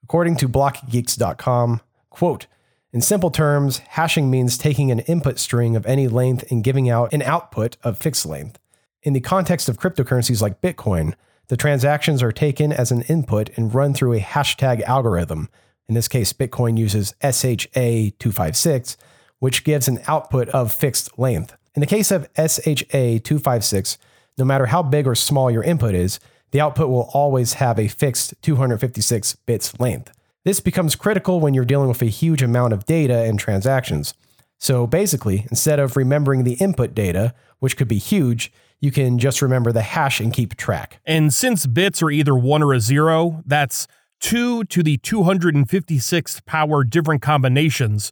According 0.03 0.35
to 0.37 0.49
blockgeeks.com, 0.49 1.81
quote, 2.09 2.47
in 2.91 3.01
simple 3.01 3.31
terms, 3.31 3.79
hashing 3.79 4.29
means 4.29 4.55
taking 4.57 4.91
an 4.91 4.99
input 4.99 5.39
string 5.39 5.75
of 5.75 5.85
any 5.87 6.07
length 6.07 6.43
and 6.51 6.63
giving 6.63 6.89
out 6.89 7.11
an 7.11 7.23
output 7.23 7.75
of 7.83 7.97
fixed 7.97 8.25
length. 8.25 8.59
In 9.01 9.13
the 9.13 9.19
context 9.19 9.67
of 9.67 9.79
cryptocurrencies 9.79 10.41
like 10.41 10.61
Bitcoin, 10.61 11.15
the 11.47 11.57
transactions 11.57 12.21
are 12.21 12.31
taken 12.31 12.71
as 12.71 12.91
an 12.91 13.01
input 13.03 13.49
and 13.57 13.73
run 13.73 13.95
through 13.95 14.13
a 14.13 14.19
hashtag 14.19 14.81
algorithm. 14.83 15.49
In 15.89 15.95
this 15.95 16.07
case, 16.07 16.33
Bitcoin 16.33 16.77
uses 16.77 17.15
SHA256, 17.21 18.95
which 19.39 19.63
gives 19.63 19.87
an 19.87 19.99
output 20.07 20.49
of 20.49 20.71
fixed 20.71 21.17
length. 21.17 21.57
In 21.75 21.79
the 21.79 21.87
case 21.87 22.11
of 22.11 22.31
SHA256, 22.33 23.97
no 24.37 24.45
matter 24.45 24.67
how 24.67 24.83
big 24.83 25.07
or 25.07 25.15
small 25.15 25.49
your 25.49 25.63
input 25.63 25.95
is, 25.95 26.19
the 26.51 26.61
output 26.61 26.89
will 26.89 27.09
always 27.13 27.53
have 27.53 27.79
a 27.79 27.87
fixed 27.87 28.35
256 28.43 29.35
bits 29.47 29.79
length. 29.79 30.11
This 30.45 30.59
becomes 30.59 30.95
critical 30.95 31.39
when 31.39 31.53
you're 31.53 31.65
dealing 31.65 31.87
with 31.89 32.01
a 32.01 32.05
huge 32.05 32.43
amount 32.43 32.73
of 32.73 32.85
data 32.85 33.23
and 33.23 33.39
transactions. 33.39 34.13
So 34.59 34.85
basically, 34.85 35.47
instead 35.49 35.79
of 35.79 35.97
remembering 35.97 36.43
the 36.43 36.53
input 36.53 36.93
data, 36.93 37.33
which 37.59 37.75
could 37.75 37.87
be 37.87 37.97
huge, 37.97 38.51
You 38.83 38.91
can 38.91 39.17
just 39.17 39.41
remember 39.41 39.71
the 39.71 39.81
hash 39.81 40.19
and 40.19 40.33
keep 40.33 40.57
track. 40.57 40.99
And 41.05 41.33
since 41.33 41.65
bits 41.65 42.03
are 42.03 42.11
either 42.11 42.35
one 42.35 42.61
or 42.61 42.73
a 42.73 42.81
zero, 42.81 43.41
that's 43.45 43.87
2 44.19 44.65
to 44.65 44.83
the 44.83 44.97
256th 44.97 46.45
power 46.45 46.83
different 46.83 47.21
combinations. 47.21 48.11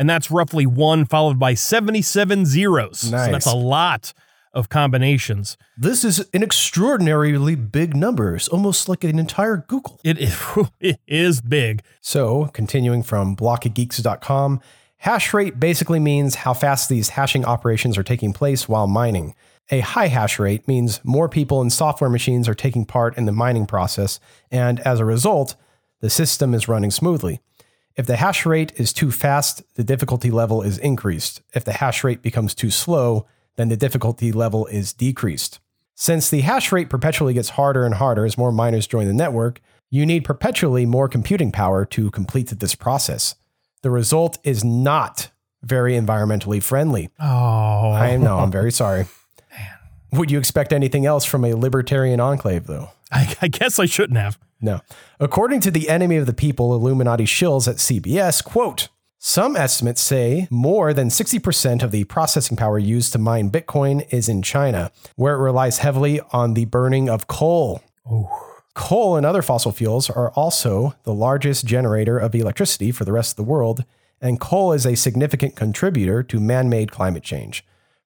And 0.00 0.08
that's 0.08 0.30
roughly 0.30 0.64
1 0.64 1.04
followed 1.04 1.38
by 1.38 1.52
77 1.52 2.46
zeros. 2.46 3.10
Nice. 3.10 3.26
So 3.26 3.32
that's 3.32 3.46
a 3.46 3.54
lot 3.54 4.14
of 4.54 4.70
combinations. 4.70 5.58
This 5.76 6.04
is 6.04 6.26
an 6.32 6.42
extraordinarily 6.42 7.54
big 7.54 7.94
number. 7.94 8.34
It's 8.34 8.48
almost 8.48 8.88
like 8.88 9.04
an 9.04 9.18
entire 9.18 9.58
googol. 9.58 9.98
It 10.02 10.16
is, 10.16 10.34
it 10.80 11.00
is 11.06 11.42
big. 11.42 11.82
So, 12.00 12.46
continuing 12.54 13.02
from 13.02 13.36
blockofgeeks.com, 13.36 14.62
hash 14.96 15.34
rate 15.34 15.60
basically 15.60 16.00
means 16.00 16.36
how 16.36 16.54
fast 16.54 16.88
these 16.88 17.10
hashing 17.10 17.44
operations 17.44 17.98
are 17.98 18.02
taking 18.02 18.32
place 18.32 18.66
while 18.66 18.86
mining. 18.86 19.34
A 19.70 19.80
high 19.80 20.08
hash 20.08 20.38
rate 20.38 20.66
means 20.66 21.00
more 21.04 21.28
people 21.28 21.60
and 21.60 21.70
software 21.70 22.08
machines 22.08 22.48
are 22.48 22.54
taking 22.54 22.86
part 22.86 23.18
in 23.18 23.26
the 23.26 23.32
mining 23.32 23.66
process, 23.66 24.18
and 24.50 24.80
as 24.80 24.98
a 24.98 25.04
result, 25.04 25.56
the 26.00 26.08
system 26.08 26.54
is 26.54 26.68
running 26.68 26.90
smoothly. 26.90 27.42
If 28.00 28.06
the 28.06 28.16
hash 28.16 28.46
rate 28.46 28.72
is 28.76 28.94
too 28.94 29.10
fast, 29.10 29.62
the 29.74 29.84
difficulty 29.84 30.30
level 30.30 30.62
is 30.62 30.78
increased. 30.78 31.42
If 31.52 31.66
the 31.66 31.74
hash 31.74 32.02
rate 32.02 32.22
becomes 32.22 32.54
too 32.54 32.70
slow, 32.70 33.26
then 33.56 33.68
the 33.68 33.76
difficulty 33.76 34.32
level 34.32 34.64
is 34.68 34.94
decreased. 34.94 35.60
Since 35.96 36.30
the 36.30 36.40
hash 36.40 36.72
rate 36.72 36.88
perpetually 36.88 37.34
gets 37.34 37.50
harder 37.50 37.84
and 37.84 37.96
harder 37.96 38.24
as 38.24 38.38
more 38.38 38.52
miners 38.52 38.86
join 38.86 39.06
the 39.06 39.12
network, 39.12 39.60
you 39.90 40.06
need 40.06 40.24
perpetually 40.24 40.86
more 40.86 41.10
computing 41.10 41.52
power 41.52 41.84
to 41.84 42.10
complete 42.10 42.48
this 42.48 42.74
process. 42.74 43.34
The 43.82 43.90
result 43.90 44.38
is 44.44 44.64
not 44.64 45.28
very 45.62 45.92
environmentally 45.92 46.62
friendly. 46.62 47.10
Oh. 47.20 47.92
I 47.92 48.16
know, 48.16 48.38
I'm 48.38 48.50
very 48.50 48.72
sorry. 48.72 49.08
Would 50.12 50.30
you 50.30 50.38
expect 50.38 50.72
anything 50.72 51.06
else 51.06 51.24
from 51.24 51.44
a 51.44 51.54
libertarian 51.54 52.20
enclave, 52.20 52.66
though? 52.66 52.90
I, 53.12 53.34
I 53.42 53.48
guess 53.48 53.78
I 53.78 53.86
shouldn't 53.86 54.18
have. 54.18 54.38
No. 54.60 54.80
According 55.18 55.60
to 55.60 55.70
the 55.70 55.88
enemy 55.88 56.16
of 56.16 56.26
the 56.26 56.32
people 56.32 56.74
Illuminati 56.74 57.24
shills 57.24 57.66
at 57.66 57.76
CBS, 57.76 58.44
quote, 58.44 58.88
some 59.22 59.54
estimates 59.54 60.00
say 60.00 60.48
more 60.50 60.94
than 60.94 61.08
60% 61.08 61.82
of 61.82 61.90
the 61.90 62.04
processing 62.04 62.56
power 62.56 62.78
used 62.78 63.12
to 63.12 63.18
mine 63.18 63.50
Bitcoin 63.50 64.06
is 64.10 64.30
in 64.30 64.40
China, 64.40 64.90
where 65.16 65.34
it 65.34 65.42
relies 65.42 65.78
heavily 65.78 66.20
on 66.32 66.54
the 66.54 66.64
burning 66.64 67.10
of 67.10 67.26
coal. 67.26 67.82
Coal 68.74 69.16
and 69.16 69.26
other 69.26 69.42
fossil 69.42 69.72
fuels 69.72 70.08
are 70.08 70.30
also 70.30 70.94
the 71.02 71.12
largest 71.12 71.66
generator 71.66 72.18
of 72.18 72.34
electricity 72.34 72.92
for 72.92 73.04
the 73.04 73.12
rest 73.12 73.32
of 73.32 73.36
the 73.36 73.50
world, 73.50 73.84
and 74.22 74.40
coal 74.40 74.72
is 74.72 74.86
a 74.86 74.94
significant 74.94 75.54
contributor 75.54 76.22
to 76.22 76.40
man 76.40 76.70
made 76.70 76.90
climate 76.90 77.22
change. 77.22 77.62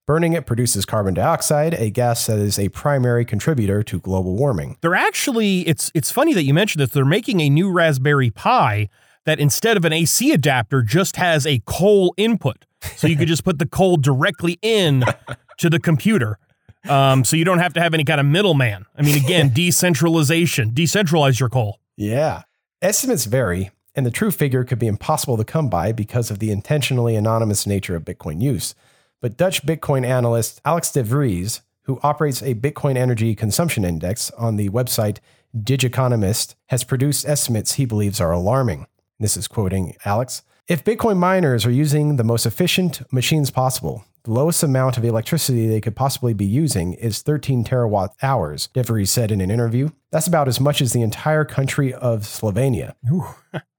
Burning 0.06 0.34
it 0.34 0.44
produces 0.44 0.84
carbon 0.84 1.14
dioxide, 1.14 1.72
a 1.74 1.88
gas 1.88 2.26
that 2.26 2.38
is 2.38 2.58
a 2.58 2.68
primary 2.68 3.24
contributor 3.24 3.82
to 3.84 3.98
global 3.98 4.34
warming. 4.36 4.76
They're 4.82 4.94
actually 4.94 5.66
it's 5.66 5.90
it's 5.94 6.10
funny 6.10 6.34
that 6.34 6.42
you 6.42 6.52
mentioned 6.52 6.82
this. 6.82 6.90
They're 6.90 7.06
making 7.06 7.40
a 7.40 7.48
new 7.48 7.70
Raspberry 7.70 8.28
Pi 8.28 8.90
that 9.24 9.40
instead 9.40 9.78
of 9.78 9.86
an 9.86 9.94
AC 9.94 10.30
adapter 10.30 10.82
just 10.82 11.16
has 11.16 11.46
a 11.46 11.62
coal 11.64 12.12
input. 12.18 12.66
So 12.96 13.06
you 13.06 13.16
could 13.16 13.28
just 13.28 13.44
put 13.44 13.58
the 13.58 13.64
coal 13.64 13.96
directly 13.96 14.58
in 14.60 15.04
to 15.58 15.70
the 15.70 15.80
computer. 15.80 16.38
Um, 16.86 17.24
so 17.24 17.34
you 17.36 17.46
don't 17.46 17.60
have 17.60 17.72
to 17.72 17.80
have 17.80 17.94
any 17.94 18.04
kind 18.04 18.20
of 18.20 18.26
middleman. 18.26 18.84
I 18.94 19.00
mean, 19.00 19.16
again, 19.16 19.48
decentralization. 19.54 20.72
Decentralize 20.72 21.40
your 21.40 21.48
coal. 21.48 21.80
Yeah. 21.96 22.42
Estimates 22.82 23.24
vary, 23.24 23.70
and 23.94 24.04
the 24.04 24.10
true 24.10 24.30
figure 24.30 24.64
could 24.64 24.78
be 24.78 24.86
impossible 24.86 25.38
to 25.38 25.44
come 25.44 25.70
by 25.70 25.92
because 25.92 26.30
of 26.30 26.40
the 26.40 26.50
intentionally 26.50 27.16
anonymous 27.16 27.66
nature 27.66 27.96
of 27.96 28.04
Bitcoin 28.04 28.42
use. 28.42 28.74
But 29.24 29.38
Dutch 29.38 29.64
Bitcoin 29.64 30.04
analyst 30.04 30.60
Alex 30.66 30.90
de 30.90 31.02
Vries, 31.02 31.62
who 31.84 31.98
operates 32.02 32.42
a 32.42 32.54
Bitcoin 32.54 32.98
energy 32.98 33.34
consumption 33.34 33.82
index 33.82 34.30
on 34.32 34.56
the 34.56 34.68
website 34.68 35.16
Digiconomist, 35.56 36.56
has 36.66 36.84
produced 36.84 37.26
estimates 37.26 37.76
he 37.76 37.86
believes 37.86 38.20
are 38.20 38.32
alarming. 38.32 38.86
This 39.18 39.38
is 39.38 39.48
quoting 39.48 39.96
Alex. 40.04 40.42
If 40.68 40.84
Bitcoin 40.84 41.16
miners 41.16 41.64
are 41.64 41.70
using 41.70 42.16
the 42.16 42.22
most 42.22 42.44
efficient 42.44 43.00
machines 43.10 43.50
possible, 43.50 44.04
the 44.24 44.32
lowest 44.32 44.62
amount 44.62 44.98
of 44.98 45.06
electricity 45.06 45.68
they 45.68 45.80
could 45.80 45.96
possibly 45.96 46.34
be 46.34 46.44
using 46.44 46.92
is 46.92 47.22
13 47.22 47.64
terawatt 47.64 48.10
hours, 48.22 48.68
de 48.74 48.82
Vries 48.82 49.10
said 49.10 49.30
in 49.30 49.40
an 49.40 49.50
interview. 49.50 49.88
That's 50.12 50.26
about 50.26 50.48
as 50.48 50.60
much 50.60 50.82
as 50.82 50.92
the 50.92 51.00
entire 51.00 51.46
country 51.46 51.94
of 51.94 52.24
Slovenia. 52.24 52.92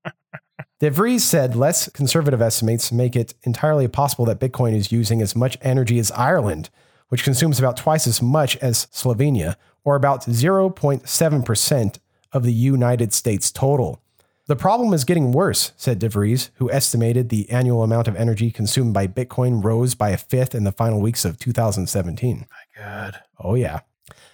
De 0.79 0.89
Vries 0.89 1.23
said 1.23 1.55
less 1.55 1.89
conservative 1.89 2.41
estimates 2.41 2.91
make 2.91 3.15
it 3.15 3.33
entirely 3.43 3.87
possible 3.87 4.25
that 4.25 4.39
Bitcoin 4.39 4.75
is 4.75 4.91
using 4.91 5.21
as 5.21 5.35
much 5.35 5.57
energy 5.61 5.99
as 5.99 6.11
Ireland, 6.11 6.69
which 7.07 7.23
consumes 7.23 7.59
about 7.59 7.77
twice 7.77 8.05
as 8.07 8.21
much 8.21 8.57
as 8.57 8.87
Slovenia, 8.87 9.55
or 9.85 9.95
about 9.95 10.21
0.7% 10.21 11.99
of 12.33 12.43
the 12.43 12.51
United 12.51 13.13
States 13.13 13.51
total. 13.51 14.01
The 14.47 14.55
problem 14.55 14.93
is 14.93 15.05
getting 15.05 15.31
worse, 15.31 15.71
said 15.77 15.97
De 15.99 16.09
Vries, 16.09 16.51
who 16.55 16.69
estimated 16.69 17.29
the 17.29 17.49
annual 17.49 17.81
amount 17.81 18.07
of 18.07 18.15
energy 18.15 18.51
consumed 18.51 18.93
by 18.93 19.07
Bitcoin 19.07 19.63
rose 19.63 19.95
by 19.95 20.09
a 20.09 20.17
fifth 20.17 20.53
in 20.53 20.65
the 20.65 20.71
final 20.71 20.99
weeks 20.99 21.23
of 21.25 21.39
2017. 21.39 22.45
My 22.49 22.83
God. 22.83 23.21
Oh, 23.39 23.55
yeah. 23.55 23.79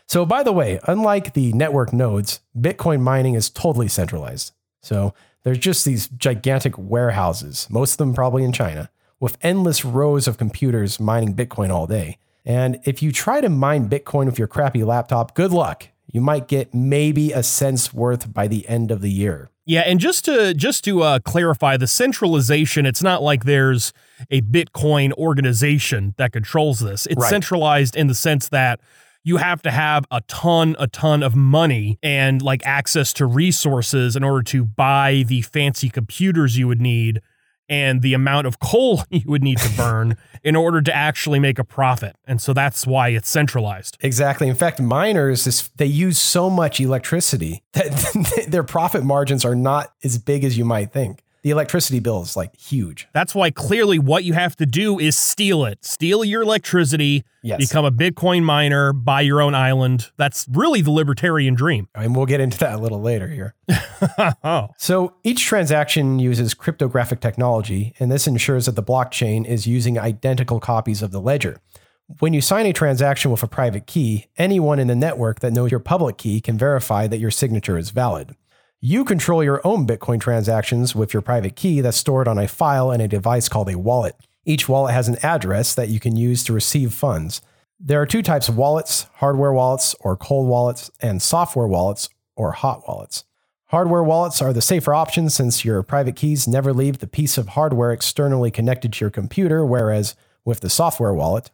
So, 0.07 0.25
by 0.25 0.43
the 0.43 0.51
way, 0.51 0.79
unlike 0.85 1.33
the 1.33 1.53
network 1.53 1.93
nodes, 1.93 2.41
Bitcoin 2.57 2.99
mining 2.99 3.35
is 3.35 3.49
totally 3.49 3.87
centralized. 3.87 4.51
So, 4.81 5.13
there's 5.43 5.57
just 5.57 5.85
these 5.85 6.07
gigantic 6.07 6.77
warehouses, 6.77 7.67
most 7.69 7.93
of 7.93 7.97
them 7.97 8.13
probably 8.13 8.43
in 8.43 8.51
China, 8.51 8.89
with 9.19 9.37
endless 9.41 9.83
rows 9.85 10.27
of 10.27 10.37
computers 10.37 10.99
mining 10.99 11.35
Bitcoin 11.35 11.69
all 11.69 11.87
day. 11.87 12.17
And 12.45 12.79
if 12.85 13.03
you 13.03 13.11
try 13.11 13.41
to 13.41 13.49
mine 13.49 13.89
Bitcoin 13.89 14.25
with 14.25 14.39
your 14.39 14.47
crappy 14.47 14.83
laptop, 14.83 15.35
good 15.35 15.51
luck. 15.51 15.87
You 16.11 16.21
might 16.21 16.47
get 16.47 16.73
maybe 16.73 17.31
a 17.31 17.43
cent's 17.43 17.93
worth 17.93 18.33
by 18.33 18.47
the 18.47 18.67
end 18.67 18.91
of 18.91 19.01
the 19.01 19.11
year. 19.11 19.49
Yeah, 19.65 19.81
and 19.81 19.99
just 19.99 20.25
to 20.25 20.53
just 20.55 20.83
to 20.85 21.03
uh, 21.03 21.19
clarify, 21.19 21.77
the 21.77 21.87
centralization, 21.87 22.85
it's 22.85 23.03
not 23.03 23.21
like 23.21 23.45
there's 23.45 23.93
a 24.31 24.41
Bitcoin 24.41 25.13
organization 25.13 26.15
that 26.17 26.33
controls 26.33 26.79
this. 26.79 27.05
It's 27.05 27.21
Right. 27.21 27.29
centralized 27.29 27.95
in 27.95 28.07
the 28.07 28.15
sense 28.15 28.49
that 28.49 28.79
you 29.23 29.37
have 29.37 29.61
to 29.61 29.71
have 29.71 30.05
a 30.11 30.21
ton, 30.21 30.75
a 30.79 30.87
ton 30.87 31.23
of 31.23 31.35
money 31.35 31.99
and 32.01 32.41
like 32.41 32.65
access 32.65 33.13
to 33.13 33.25
resources 33.25 34.15
in 34.15 34.23
order 34.23 34.43
to 34.43 34.65
buy 34.65 35.23
the 35.27 35.41
fancy 35.41 35.89
computers 35.89 36.57
you 36.57 36.67
would 36.67 36.81
need 36.81 37.21
and 37.69 38.01
the 38.01 38.13
amount 38.13 38.45
of 38.47 38.59
coal 38.59 39.03
you 39.09 39.23
would 39.25 39.43
need 39.43 39.57
to 39.59 39.69
burn 39.77 40.17
in 40.43 40.55
order 40.55 40.81
to 40.81 40.93
actually 40.93 41.39
make 41.39 41.57
a 41.57 41.63
profit. 41.63 42.15
And 42.25 42.41
so 42.41 42.53
that's 42.53 42.85
why 42.85 43.09
it's 43.09 43.29
centralized. 43.29 43.97
Exactly. 44.01 44.47
In 44.47 44.55
fact, 44.55 44.79
miners 44.79 45.47
is, 45.47 45.69
they 45.77 45.85
use 45.85 46.19
so 46.19 46.49
much 46.49 46.79
electricity 46.79 47.63
that 47.73 48.45
their 48.49 48.63
profit 48.63 49.03
margins 49.03 49.45
are 49.45 49.55
not 49.55 49.93
as 50.03 50.17
big 50.17 50.43
as 50.43 50.57
you 50.57 50.65
might 50.65 50.91
think. 50.91 51.23
The 51.43 51.49
electricity 51.49 51.99
bill 51.99 52.21
is 52.21 52.37
like 52.37 52.55
huge. 52.55 53.07
That's 53.13 53.33
why 53.33 53.49
clearly 53.49 53.97
what 53.97 54.23
you 54.23 54.33
have 54.33 54.55
to 54.57 54.65
do 54.67 54.99
is 54.99 55.17
steal 55.17 55.65
it. 55.65 55.83
Steal 55.83 56.23
your 56.23 56.43
electricity, 56.43 57.23
Yes. 57.41 57.57
become 57.57 57.83
a 57.83 57.91
Bitcoin 57.91 58.43
miner, 58.43 58.93
buy 58.93 59.21
your 59.21 59.41
own 59.41 59.55
island. 59.55 60.11
That's 60.17 60.45
really 60.51 60.81
the 60.81 60.91
libertarian 60.91 61.55
dream. 61.55 61.87
And 61.95 62.15
we'll 62.15 62.27
get 62.27 62.41
into 62.41 62.59
that 62.59 62.73
a 62.75 62.77
little 62.77 63.01
later 63.01 63.27
here. 63.27 63.55
oh, 64.43 64.67
So 64.77 65.15
each 65.23 65.45
transaction 65.45 66.19
uses 66.19 66.53
cryptographic 66.53 67.19
technology, 67.21 67.95
and 67.99 68.11
this 68.11 68.27
ensures 68.27 68.67
that 68.67 68.75
the 68.75 68.83
blockchain 68.83 69.43
is 69.47 69.65
using 69.65 69.97
identical 69.97 70.59
copies 70.59 71.01
of 71.01 71.09
the 71.11 71.19
ledger. 71.21 71.57
When 72.19 72.33
you 72.33 72.41
sign 72.41 72.65
a 72.67 72.73
transaction 72.73 73.31
with 73.31 73.41
a 73.41 73.47
private 73.47 73.87
key, 73.87 74.27
anyone 74.37 74.77
in 74.79 74.87
the 74.87 74.95
network 74.95 75.39
that 75.39 75.53
knows 75.53 75.71
your 75.71 75.79
public 75.79 76.17
key 76.17 76.41
can 76.41 76.57
verify 76.57 77.07
that 77.07 77.19
your 77.19 77.31
signature 77.31 77.77
is 77.77 77.89
valid. 77.89 78.35
You 78.83 79.05
control 79.05 79.43
your 79.43 79.61
own 79.63 79.85
Bitcoin 79.85 80.19
transactions 80.19 80.95
with 80.95 81.13
your 81.13 81.21
private 81.21 81.55
key 81.55 81.81
that's 81.81 81.97
stored 81.97 82.27
on 82.27 82.39
a 82.39 82.47
file 82.47 82.91
in 82.91 82.99
a 82.99 83.07
device 83.07 83.47
called 83.47 83.69
a 83.69 83.77
wallet. 83.77 84.15
Each 84.43 84.67
wallet 84.67 84.95
has 84.95 85.07
an 85.07 85.17
address 85.21 85.75
that 85.75 85.89
you 85.89 85.99
can 85.99 86.15
use 86.15 86.43
to 86.45 86.53
receive 86.53 86.91
funds. 86.91 87.43
There 87.79 88.01
are 88.01 88.07
two 88.07 88.23
types 88.23 88.49
of 88.49 88.57
wallets 88.57 89.05
hardware 89.17 89.53
wallets 89.53 89.93
or 89.99 90.17
cold 90.17 90.47
wallets, 90.47 90.89
and 90.99 91.21
software 91.21 91.67
wallets 91.67 92.09
or 92.35 92.53
hot 92.53 92.87
wallets. 92.87 93.23
Hardware 93.67 94.01
wallets 94.01 94.41
are 94.41 94.51
the 94.51 94.63
safer 94.63 94.95
option 94.95 95.29
since 95.29 95.63
your 95.63 95.83
private 95.83 96.15
keys 96.15 96.47
never 96.47 96.73
leave 96.73 96.97
the 96.97 97.07
piece 97.07 97.37
of 97.37 97.49
hardware 97.49 97.91
externally 97.91 98.49
connected 98.49 98.93
to 98.93 99.05
your 99.05 99.11
computer, 99.11 99.63
whereas 99.63 100.15
with 100.43 100.61
the 100.61 100.71
software 100.71 101.13
wallet, 101.13 101.51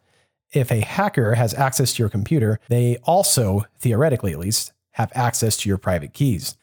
if 0.54 0.72
a 0.72 0.80
hacker 0.80 1.34
has 1.34 1.52
access 1.52 1.92
to 1.92 2.02
your 2.02 2.08
computer, 2.08 2.58
they 2.70 2.96
also, 3.04 3.66
theoretically 3.78 4.32
at 4.32 4.38
least, 4.38 4.72
have 4.92 5.12
access 5.14 5.58
to 5.58 5.68
your 5.68 5.76
private 5.76 6.14
keys. 6.14 6.57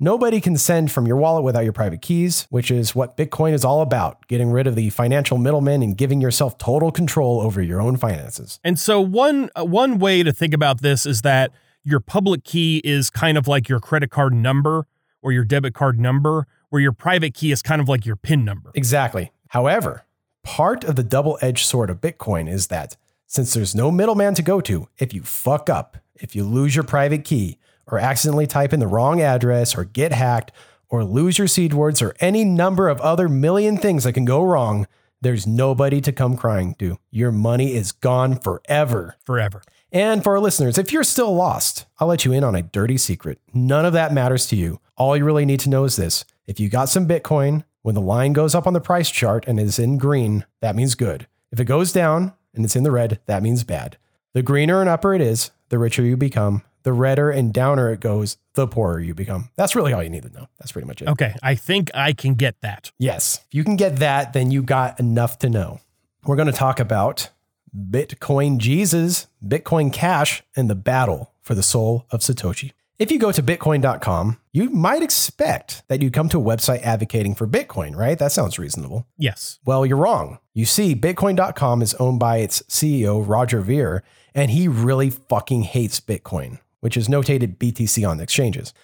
Nobody 0.00 0.40
can 0.40 0.56
send 0.56 0.90
from 0.90 1.06
your 1.06 1.16
wallet 1.16 1.44
without 1.44 1.62
your 1.62 1.72
private 1.72 2.02
keys, 2.02 2.48
which 2.50 2.68
is 2.70 2.96
what 2.96 3.16
Bitcoin 3.16 3.52
is 3.52 3.64
all 3.64 3.80
about 3.80 4.26
getting 4.26 4.50
rid 4.50 4.66
of 4.66 4.74
the 4.74 4.90
financial 4.90 5.38
middlemen 5.38 5.82
and 5.82 5.96
giving 5.96 6.20
yourself 6.20 6.58
total 6.58 6.90
control 6.90 7.40
over 7.40 7.62
your 7.62 7.80
own 7.80 7.96
finances. 7.96 8.58
and 8.64 8.78
so 8.78 9.00
one 9.00 9.50
uh, 9.54 9.64
one 9.64 9.98
way 9.98 10.22
to 10.24 10.32
think 10.32 10.52
about 10.52 10.80
this 10.80 11.06
is 11.06 11.22
that 11.22 11.52
your 11.84 12.00
public 12.00 12.42
key 12.42 12.80
is 12.82 13.08
kind 13.08 13.38
of 13.38 13.46
like 13.46 13.68
your 13.68 13.78
credit 13.78 14.10
card 14.10 14.32
number 14.34 14.86
or 15.22 15.30
your 15.32 15.44
debit 15.44 15.74
card 15.74 15.98
number, 16.00 16.46
where 16.70 16.82
your 16.82 16.92
private 16.92 17.32
key 17.34 17.52
is 17.52 17.62
kind 17.62 17.80
of 17.80 17.88
like 17.88 18.04
your 18.04 18.16
PIN 18.16 18.44
number. 18.44 18.70
Exactly. 18.74 19.30
However, 19.48 20.04
part 20.42 20.82
of 20.82 20.96
the 20.96 21.02
double 21.02 21.38
edged 21.40 21.64
sword 21.64 21.88
of 21.88 22.00
Bitcoin 22.00 22.48
is 22.48 22.66
that 22.66 22.96
Since 23.26 23.54
there's 23.54 23.74
no 23.74 23.90
middleman 23.90 24.34
to 24.34 24.42
go 24.42 24.60
to, 24.60 24.88
if 24.98 25.14
you 25.14 25.22
fuck 25.22 25.70
up, 25.70 25.96
if 26.14 26.36
you 26.36 26.44
lose 26.44 26.74
your 26.74 26.84
private 26.84 27.24
key, 27.24 27.58
or 27.86 27.98
accidentally 27.98 28.46
type 28.46 28.72
in 28.72 28.80
the 28.80 28.86
wrong 28.86 29.20
address, 29.20 29.76
or 29.76 29.84
get 29.84 30.12
hacked, 30.12 30.52
or 30.88 31.04
lose 31.04 31.38
your 31.38 31.48
seed 31.48 31.74
words, 31.74 32.00
or 32.00 32.14
any 32.20 32.44
number 32.44 32.88
of 32.88 33.00
other 33.00 33.28
million 33.28 33.76
things 33.76 34.04
that 34.04 34.12
can 34.12 34.24
go 34.24 34.42
wrong, 34.42 34.86
there's 35.20 35.46
nobody 35.46 36.00
to 36.02 36.12
come 36.12 36.36
crying 36.36 36.74
to. 36.74 36.98
Your 37.10 37.32
money 37.32 37.74
is 37.74 37.92
gone 37.92 38.38
forever. 38.38 39.16
Forever. 39.24 39.62
And 39.90 40.22
for 40.22 40.34
our 40.34 40.40
listeners, 40.40 40.76
if 40.76 40.92
you're 40.92 41.04
still 41.04 41.34
lost, 41.34 41.86
I'll 41.98 42.08
let 42.08 42.24
you 42.24 42.32
in 42.32 42.44
on 42.44 42.54
a 42.54 42.62
dirty 42.62 42.98
secret. 42.98 43.40
None 43.54 43.86
of 43.86 43.92
that 43.92 44.12
matters 44.12 44.46
to 44.48 44.56
you. 44.56 44.80
All 44.96 45.16
you 45.16 45.24
really 45.24 45.46
need 45.46 45.60
to 45.60 45.70
know 45.70 45.84
is 45.84 45.96
this 45.96 46.24
if 46.46 46.60
you 46.60 46.68
got 46.68 46.88
some 46.88 47.08
Bitcoin, 47.08 47.64
when 47.82 47.94
the 47.94 48.00
line 48.00 48.32
goes 48.32 48.54
up 48.54 48.66
on 48.66 48.72
the 48.72 48.80
price 48.80 49.10
chart 49.10 49.44
and 49.46 49.60
is 49.60 49.78
in 49.78 49.98
green, 49.98 50.44
that 50.60 50.76
means 50.76 50.94
good. 50.94 51.26
If 51.52 51.60
it 51.60 51.66
goes 51.66 51.92
down 51.92 52.34
and 52.54 52.64
it's 52.64 52.76
in 52.76 52.82
the 52.82 52.90
red, 52.90 53.20
that 53.26 53.42
means 53.42 53.62
bad. 53.64 53.96
The 54.32 54.42
greener 54.42 54.80
and 54.80 54.90
upper 54.90 55.14
it 55.14 55.20
is, 55.20 55.52
the 55.68 55.78
richer 55.78 56.02
you 56.02 56.16
become. 56.16 56.62
The 56.84 56.92
redder 56.92 57.30
and 57.30 57.52
downer 57.52 57.92
it 57.92 58.00
goes, 58.00 58.36
the 58.54 58.66
poorer 58.66 59.00
you 59.00 59.14
become. 59.14 59.50
That's 59.56 59.74
really 59.74 59.92
all 59.92 60.02
you 60.02 60.10
need 60.10 60.22
to 60.22 60.30
know. 60.30 60.46
That's 60.58 60.72
pretty 60.72 60.86
much 60.86 61.02
it. 61.02 61.08
Okay, 61.08 61.34
I 61.42 61.54
think 61.54 61.90
I 61.94 62.12
can 62.12 62.34
get 62.34 62.60
that. 62.60 62.92
Yes. 62.98 63.40
If 63.48 63.54
you 63.54 63.64
can 63.64 63.76
get 63.76 63.96
that, 63.96 64.32
then 64.32 64.50
you 64.50 64.62
got 64.62 65.00
enough 65.00 65.38
to 65.40 65.50
know. 65.50 65.80
We're 66.24 66.36
going 66.36 66.46
to 66.46 66.52
talk 66.52 66.80
about 66.80 67.30
Bitcoin 67.76 68.58
Jesus, 68.58 69.26
Bitcoin 69.44 69.92
Cash, 69.92 70.42
and 70.54 70.70
the 70.70 70.74
battle 70.74 71.32
for 71.42 71.54
the 71.54 71.62
soul 71.62 72.06
of 72.10 72.20
Satoshi. 72.20 72.72
If 72.96 73.10
you 73.10 73.18
go 73.18 73.32
to 73.32 73.42
bitcoin.com, 73.42 74.38
you 74.52 74.70
might 74.70 75.02
expect 75.02 75.82
that 75.88 76.00
you'd 76.00 76.12
come 76.12 76.28
to 76.28 76.38
a 76.38 76.44
website 76.44 76.80
advocating 76.82 77.34
for 77.34 77.46
Bitcoin, 77.46 77.96
right? 77.96 78.16
That 78.16 78.30
sounds 78.30 78.56
reasonable. 78.56 79.06
Yes. 79.18 79.58
Well, 79.64 79.84
you're 79.84 79.98
wrong. 79.98 80.38
You 80.52 80.64
see, 80.64 80.94
bitcoin.com 80.94 81.82
is 81.82 81.94
owned 81.94 82.20
by 82.20 82.38
its 82.38 82.62
CEO, 82.62 83.26
Roger 83.26 83.60
Ver, 83.60 84.04
and 84.32 84.52
he 84.52 84.68
really 84.68 85.10
fucking 85.10 85.64
hates 85.64 85.98
Bitcoin, 86.00 86.60
which 86.84 86.98
is 86.98 87.08
notated 87.08 87.56
BTC 87.56 88.06
on 88.06 88.20
exchanges. 88.20 88.74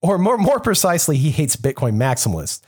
Or 0.00 0.18
more, 0.18 0.38
more 0.38 0.60
precisely, 0.60 1.16
he 1.16 1.30
hates 1.30 1.56
Bitcoin 1.56 1.96
maximalists. 1.96 2.60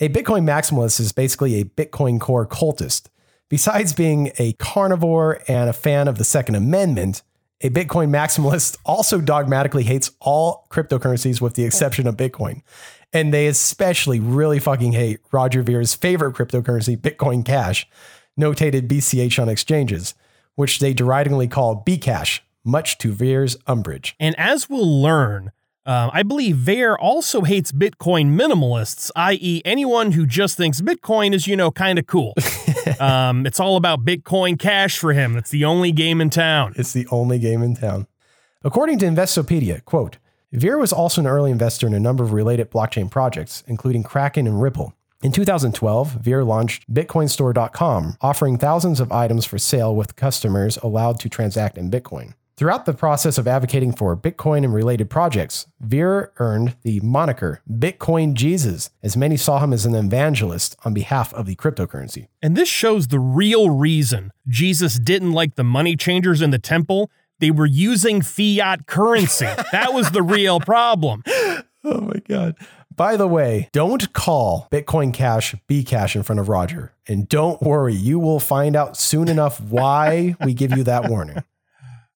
A 0.00 0.08
Bitcoin 0.08 0.44
maximalist 0.44 1.00
is 1.00 1.12
basically 1.12 1.60
a 1.60 1.64
Bitcoin 1.64 2.18
core 2.18 2.46
cultist. 2.46 3.08
Besides 3.50 3.92
being 3.92 4.32
a 4.38 4.54
carnivore 4.54 5.42
and 5.48 5.68
a 5.68 5.74
fan 5.74 6.08
of 6.08 6.16
the 6.16 6.24
Second 6.24 6.54
Amendment, 6.54 7.22
a 7.60 7.68
Bitcoin 7.68 8.08
maximalist 8.08 8.78
also 8.86 9.20
dogmatically 9.20 9.82
hates 9.82 10.10
all 10.18 10.66
cryptocurrencies 10.70 11.42
with 11.42 11.52
the 11.52 11.64
exception 11.64 12.06
of 12.06 12.16
Bitcoin. 12.16 12.62
And 13.12 13.34
they 13.34 13.48
especially 13.48 14.18
really 14.18 14.58
fucking 14.58 14.92
hate 14.92 15.20
Roger 15.30 15.62
Ver's 15.62 15.92
favorite 15.92 16.34
cryptocurrency, 16.34 16.96
Bitcoin 16.96 17.44
Cash, 17.44 17.86
notated 18.40 18.88
BCH 18.88 19.38
on 19.38 19.50
exchanges, 19.50 20.14
which 20.54 20.78
they 20.78 20.94
deridingly 20.94 21.50
call 21.50 21.84
Bcash, 21.84 22.40
much 22.64 22.98
to 22.98 23.12
Ver's 23.12 23.56
umbrage. 23.66 24.14
And 24.20 24.34
as 24.38 24.68
we'll 24.68 25.02
learn, 25.02 25.52
um, 25.84 26.10
I 26.12 26.22
believe 26.22 26.56
Ver 26.56 26.96
also 26.96 27.42
hates 27.42 27.72
Bitcoin 27.72 28.36
minimalists, 28.36 29.10
i.e., 29.16 29.62
anyone 29.64 30.12
who 30.12 30.26
just 30.26 30.56
thinks 30.56 30.80
Bitcoin 30.80 31.34
is, 31.34 31.48
you 31.48 31.56
know, 31.56 31.72
kind 31.72 31.98
of 31.98 32.06
cool. 32.06 32.34
um, 33.00 33.46
it's 33.46 33.58
all 33.58 33.76
about 33.76 34.04
Bitcoin 34.04 34.58
Cash 34.58 34.98
for 34.98 35.12
him. 35.12 35.36
It's 35.36 35.50
the 35.50 35.64
only 35.64 35.90
game 35.90 36.20
in 36.20 36.30
town. 36.30 36.74
It's 36.76 36.92
the 36.92 37.06
only 37.10 37.40
game 37.40 37.62
in 37.62 37.74
town. 37.74 38.06
According 38.62 39.00
to 39.00 39.06
Investopedia, 39.06 39.84
quote, 39.84 40.18
Ver 40.52 40.78
was 40.78 40.92
also 40.92 41.20
an 41.20 41.26
early 41.26 41.50
investor 41.50 41.86
in 41.86 41.94
a 41.94 42.00
number 42.00 42.22
of 42.22 42.32
related 42.32 42.70
blockchain 42.70 43.10
projects, 43.10 43.64
including 43.66 44.04
Kraken 44.04 44.46
and 44.46 44.62
Ripple. 44.62 44.94
In 45.22 45.32
2012, 45.32 46.12
Ver 46.20 46.44
launched 46.44 46.92
BitcoinStore.com, 46.92 48.16
offering 48.20 48.58
thousands 48.58 49.00
of 49.00 49.10
items 49.10 49.46
for 49.46 49.56
sale 49.56 49.96
with 49.96 50.14
customers 50.14 50.76
allowed 50.78 51.18
to 51.20 51.28
transact 51.28 51.78
in 51.78 51.90
Bitcoin. 51.90 52.34
Throughout 52.56 52.84
the 52.84 52.92
process 52.92 53.38
of 53.38 53.48
advocating 53.48 53.92
for 53.92 54.14
Bitcoin 54.14 54.58
and 54.58 54.74
related 54.74 55.08
projects, 55.08 55.66
Ver 55.80 56.32
earned 56.36 56.76
the 56.82 57.00
moniker 57.00 57.62
Bitcoin 57.70 58.34
Jesus, 58.34 58.90
as 59.02 59.16
many 59.16 59.38
saw 59.38 59.58
him 59.60 59.72
as 59.72 59.86
an 59.86 59.94
evangelist 59.94 60.76
on 60.84 60.92
behalf 60.92 61.32
of 61.32 61.46
the 61.46 61.56
cryptocurrency. 61.56 62.28
And 62.42 62.54
this 62.54 62.68
shows 62.68 63.08
the 63.08 63.18
real 63.18 63.70
reason 63.70 64.32
Jesus 64.46 64.98
didn't 64.98 65.32
like 65.32 65.54
the 65.54 65.64
money 65.64 65.96
changers 65.96 66.42
in 66.42 66.50
the 66.50 66.58
temple. 66.58 67.10
They 67.38 67.50
were 67.50 67.66
using 67.66 68.20
fiat 68.20 68.86
currency. 68.86 69.46
that 69.72 69.94
was 69.94 70.10
the 70.10 70.22
real 70.22 70.60
problem. 70.60 71.22
Oh 71.84 72.00
my 72.02 72.20
God. 72.28 72.54
By 72.94 73.16
the 73.16 73.26
way, 73.26 73.70
don't 73.72 74.12
call 74.12 74.68
Bitcoin 74.70 75.14
Cash 75.14 75.54
Bcash 75.68 76.14
in 76.14 76.22
front 76.22 76.38
of 76.38 76.50
Roger. 76.50 76.92
And 77.08 77.26
don't 77.28 77.62
worry, 77.62 77.94
you 77.94 78.18
will 78.18 78.40
find 78.40 78.76
out 78.76 78.98
soon 78.98 79.28
enough 79.28 79.58
why 79.60 80.36
we 80.44 80.52
give 80.52 80.76
you 80.76 80.84
that 80.84 81.08
warning. 81.08 81.42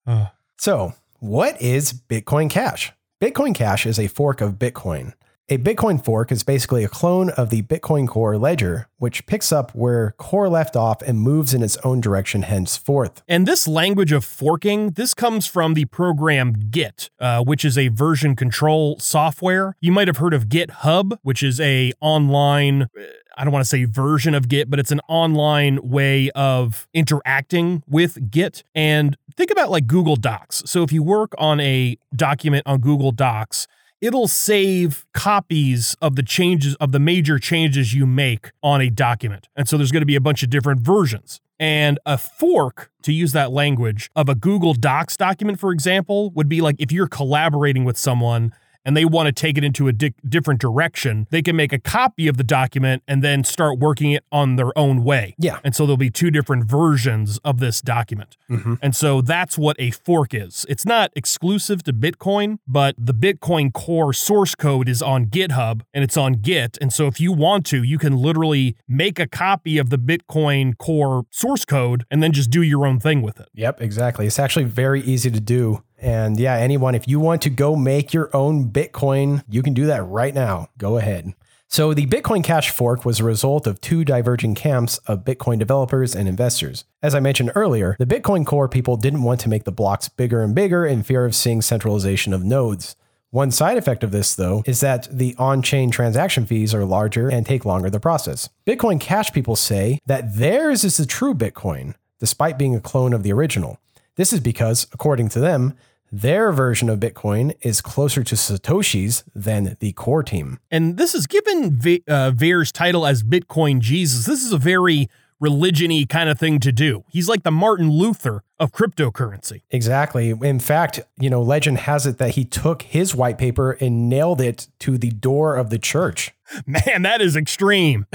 Uh. 0.06 0.26
So, 0.58 0.94
what 1.18 1.60
is 1.60 1.92
Bitcoin 1.92 2.48
Cash? 2.50 2.92
Bitcoin 3.20 3.54
Cash 3.54 3.86
is 3.86 3.98
a 3.98 4.08
fork 4.08 4.40
of 4.40 4.54
Bitcoin. 4.54 5.12
A 5.48 5.58
Bitcoin 5.58 6.04
fork 6.04 6.32
is 6.32 6.42
basically 6.42 6.82
a 6.82 6.88
clone 6.88 7.30
of 7.30 7.50
the 7.50 7.62
Bitcoin 7.62 8.08
Core 8.08 8.36
ledger, 8.36 8.88
which 8.98 9.26
picks 9.26 9.52
up 9.52 9.70
where 9.76 10.10
Core 10.18 10.48
left 10.48 10.74
off 10.74 11.02
and 11.02 11.20
moves 11.20 11.54
in 11.54 11.62
its 11.62 11.76
own 11.84 12.00
direction 12.00 12.42
henceforth. 12.42 13.22
And 13.28 13.46
this 13.46 13.68
language 13.68 14.10
of 14.10 14.24
forking, 14.24 14.90
this 14.90 15.14
comes 15.14 15.46
from 15.46 15.74
the 15.74 15.84
program 15.84 16.52
Git, 16.72 17.10
uh, 17.20 17.44
which 17.44 17.64
is 17.64 17.78
a 17.78 17.88
version 17.88 18.34
control 18.34 18.98
software. 18.98 19.76
You 19.80 19.92
might 19.92 20.08
have 20.08 20.16
heard 20.16 20.34
of 20.34 20.48
GitHub, 20.48 21.16
which 21.22 21.44
is 21.44 21.60
a 21.60 21.92
online 22.00 22.88
I 23.36 23.44
don't 23.44 23.52
want 23.52 23.64
to 23.64 23.68
say 23.68 23.84
version 23.84 24.34
of 24.34 24.48
Git, 24.48 24.70
but 24.70 24.78
it's 24.78 24.90
an 24.90 25.00
online 25.08 25.78
way 25.82 26.30
of 26.30 26.88
interacting 26.94 27.82
with 27.86 28.30
Git. 28.30 28.62
And 28.74 29.16
think 29.36 29.50
about 29.50 29.70
like 29.70 29.86
Google 29.86 30.16
Docs. 30.16 30.62
So 30.66 30.82
if 30.82 30.92
you 30.92 31.02
work 31.02 31.34
on 31.38 31.60
a 31.60 31.98
document 32.14 32.62
on 32.66 32.80
Google 32.80 33.12
Docs, 33.12 33.66
it'll 34.00 34.28
save 34.28 35.06
copies 35.14 35.96
of 36.00 36.16
the 36.16 36.22
changes 36.22 36.74
of 36.76 36.92
the 36.92 36.98
major 36.98 37.38
changes 37.38 37.94
you 37.94 38.06
make 38.06 38.52
on 38.62 38.80
a 38.80 38.90
document. 38.90 39.48
And 39.56 39.68
so 39.68 39.76
there's 39.76 39.92
going 39.92 40.02
to 40.02 40.06
be 40.06 40.16
a 40.16 40.20
bunch 40.20 40.42
of 40.42 40.50
different 40.50 40.80
versions. 40.80 41.40
And 41.58 41.98
a 42.04 42.18
fork, 42.18 42.90
to 43.02 43.12
use 43.12 43.32
that 43.32 43.50
language, 43.50 44.10
of 44.14 44.28
a 44.28 44.34
Google 44.34 44.74
Docs 44.74 45.16
document, 45.16 45.58
for 45.58 45.72
example, 45.72 46.30
would 46.30 46.48
be 46.48 46.60
like 46.60 46.76
if 46.78 46.92
you're 46.92 47.08
collaborating 47.08 47.84
with 47.84 47.96
someone 47.96 48.52
and 48.86 48.96
they 48.96 49.04
want 49.04 49.26
to 49.26 49.32
take 49.32 49.58
it 49.58 49.64
into 49.64 49.88
a 49.88 49.92
di- 49.92 50.14
different 50.26 50.60
direction, 50.60 51.26
they 51.30 51.42
can 51.42 51.56
make 51.56 51.72
a 51.72 51.78
copy 51.78 52.28
of 52.28 52.38
the 52.38 52.44
document 52.44 53.02
and 53.06 53.22
then 53.22 53.44
start 53.44 53.78
working 53.78 54.12
it 54.12 54.24
on 54.30 54.56
their 54.56 54.76
own 54.78 55.02
way. 55.04 55.34
Yeah. 55.38 55.58
And 55.64 55.74
so 55.74 55.84
there'll 55.84 55.96
be 55.98 56.08
two 56.08 56.30
different 56.30 56.64
versions 56.64 57.38
of 57.38 57.58
this 57.58 57.82
document. 57.82 58.36
Mm-hmm. 58.48 58.74
And 58.80 58.94
so 58.94 59.20
that's 59.20 59.58
what 59.58 59.76
a 59.78 59.90
fork 59.90 60.32
is. 60.32 60.64
It's 60.68 60.86
not 60.86 61.10
exclusive 61.16 61.82
to 61.82 61.92
Bitcoin, 61.92 62.58
but 62.66 62.94
the 62.96 63.12
Bitcoin 63.12 63.72
core 63.72 64.12
source 64.12 64.54
code 64.54 64.88
is 64.88 65.02
on 65.02 65.26
GitHub 65.26 65.82
and 65.92 66.04
it's 66.04 66.16
on 66.16 66.34
Git. 66.34 66.78
And 66.80 66.92
so 66.92 67.08
if 67.08 67.20
you 67.20 67.32
want 67.32 67.66
to, 67.66 67.82
you 67.82 67.98
can 67.98 68.16
literally 68.16 68.76
make 68.86 69.18
a 69.18 69.26
copy 69.26 69.78
of 69.78 69.90
the 69.90 69.98
Bitcoin 69.98 70.78
core 70.78 71.24
source 71.30 71.64
code 71.64 72.04
and 72.08 72.22
then 72.22 72.30
just 72.30 72.50
do 72.50 72.62
your 72.62 72.86
own 72.86 73.00
thing 73.00 73.20
with 73.20 73.40
it. 73.40 73.48
Yep, 73.54 73.82
exactly. 73.82 74.26
It's 74.26 74.38
actually 74.38 74.64
very 74.64 75.02
easy 75.02 75.30
to 75.30 75.40
do. 75.40 75.82
And 75.98 76.38
yeah, 76.38 76.56
anyone, 76.56 76.94
if 76.94 77.08
you 77.08 77.20
want 77.20 77.42
to 77.42 77.50
go 77.50 77.76
make 77.76 78.12
your 78.12 78.34
own 78.34 78.70
Bitcoin, 78.70 79.44
you 79.48 79.62
can 79.62 79.74
do 79.74 79.86
that 79.86 80.02
right 80.04 80.34
now. 80.34 80.68
Go 80.78 80.98
ahead. 80.98 81.34
So, 81.68 81.92
the 81.92 82.06
Bitcoin 82.06 82.44
Cash 82.44 82.70
fork 82.70 83.04
was 83.04 83.18
a 83.18 83.24
result 83.24 83.66
of 83.66 83.80
two 83.80 84.04
diverging 84.04 84.54
camps 84.54 84.98
of 85.08 85.24
Bitcoin 85.24 85.58
developers 85.58 86.14
and 86.14 86.28
investors. 86.28 86.84
As 87.02 87.12
I 87.12 87.18
mentioned 87.18 87.50
earlier, 87.56 87.96
the 87.98 88.06
Bitcoin 88.06 88.46
core 88.46 88.68
people 88.68 88.96
didn't 88.96 89.24
want 89.24 89.40
to 89.40 89.48
make 89.48 89.64
the 89.64 89.72
blocks 89.72 90.08
bigger 90.08 90.42
and 90.42 90.54
bigger 90.54 90.86
in 90.86 91.02
fear 91.02 91.24
of 91.24 91.34
seeing 91.34 91.60
centralization 91.60 92.32
of 92.32 92.44
nodes. 92.44 92.94
One 93.30 93.50
side 93.50 93.76
effect 93.76 94.04
of 94.04 94.12
this, 94.12 94.34
though, 94.36 94.62
is 94.64 94.80
that 94.80 95.08
the 95.10 95.34
on 95.38 95.60
chain 95.60 95.90
transaction 95.90 96.46
fees 96.46 96.72
are 96.72 96.84
larger 96.84 97.28
and 97.28 97.44
take 97.44 97.64
longer 97.64 97.90
to 97.90 97.98
process. 97.98 98.48
Bitcoin 98.64 99.00
Cash 99.00 99.32
people 99.32 99.56
say 99.56 99.98
that 100.06 100.36
theirs 100.36 100.84
is 100.84 100.98
the 100.98 101.04
true 101.04 101.34
Bitcoin, 101.34 101.94
despite 102.20 102.58
being 102.58 102.76
a 102.76 102.80
clone 102.80 103.12
of 103.12 103.24
the 103.24 103.32
original. 103.32 103.80
This 104.16 104.32
is 104.32 104.40
because, 104.40 104.86
according 104.92 105.28
to 105.30 105.40
them, 105.40 105.74
their 106.10 106.52
version 106.52 106.88
of 106.88 107.00
Bitcoin 107.00 107.54
is 107.60 107.80
closer 107.80 108.22
to 108.24 108.34
Satoshi's 108.34 109.24
than 109.34 109.76
the 109.80 109.92
core 109.92 110.22
team. 110.22 110.58
And 110.70 110.96
this 110.96 111.14
is 111.14 111.26
given 111.26 111.76
v- 111.76 112.02
uh, 112.08 112.30
Ver's 112.30 112.72
title 112.72 113.06
as 113.06 113.22
Bitcoin 113.22 113.80
Jesus. 113.80 114.24
This 114.24 114.42
is 114.42 114.52
a 114.52 114.58
very 114.58 115.10
religion-y 115.40 116.06
kind 116.08 116.30
of 116.30 116.38
thing 116.38 116.60
to 116.60 116.72
do. 116.72 117.04
He's 117.10 117.28
like 117.28 117.42
the 117.42 117.50
Martin 117.50 117.90
Luther 117.90 118.42
of 118.58 118.72
cryptocurrency. 118.72 119.62
Exactly. 119.70 120.30
In 120.30 120.60
fact, 120.60 121.00
you 121.20 121.28
know, 121.28 121.42
legend 121.42 121.78
has 121.80 122.06
it 122.06 122.18
that 122.18 122.30
he 122.30 122.44
took 122.44 122.82
his 122.82 123.14
white 123.14 123.36
paper 123.36 123.72
and 123.72 124.08
nailed 124.08 124.40
it 124.40 124.68
to 124.80 124.96
the 124.96 125.10
door 125.10 125.56
of 125.56 125.70
the 125.70 125.78
church. 125.78 126.32
Man, 126.66 127.02
that 127.02 127.20
is 127.20 127.36
extreme. 127.36 128.06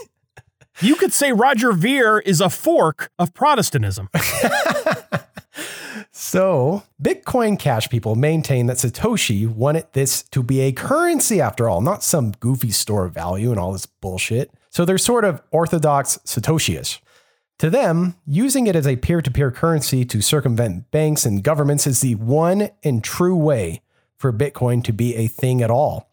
you 0.82 0.96
could 0.96 1.12
say 1.12 1.32
Roger 1.32 1.72
Ver 1.72 2.18
is 2.18 2.40
a 2.40 2.50
fork 2.50 3.10
of 3.18 3.32
Protestantism. 3.32 4.10
So, 6.30 6.84
Bitcoin 7.02 7.58
Cash 7.58 7.88
people 7.88 8.14
maintain 8.14 8.66
that 8.66 8.76
Satoshi 8.76 9.48
wanted 9.48 9.86
this 9.94 10.22
to 10.30 10.44
be 10.44 10.60
a 10.60 10.70
currency 10.70 11.40
after 11.40 11.68
all, 11.68 11.80
not 11.80 12.04
some 12.04 12.34
goofy 12.38 12.70
store 12.70 13.06
of 13.06 13.14
value 13.14 13.50
and 13.50 13.58
all 13.58 13.72
this 13.72 13.86
bullshit. 13.86 14.52
So, 14.68 14.84
they're 14.84 14.96
sort 14.96 15.24
of 15.24 15.42
orthodox 15.50 16.18
Satoshi. 16.18 17.00
To 17.58 17.68
them, 17.68 18.14
using 18.28 18.68
it 18.68 18.76
as 18.76 18.86
a 18.86 18.94
peer 18.94 19.20
to 19.20 19.28
peer 19.28 19.50
currency 19.50 20.04
to 20.04 20.22
circumvent 20.22 20.92
banks 20.92 21.26
and 21.26 21.42
governments 21.42 21.84
is 21.88 22.00
the 22.00 22.14
one 22.14 22.70
and 22.84 23.02
true 23.02 23.34
way 23.34 23.82
for 24.16 24.32
Bitcoin 24.32 24.84
to 24.84 24.92
be 24.92 25.16
a 25.16 25.26
thing 25.26 25.60
at 25.62 25.70
all. 25.72 26.12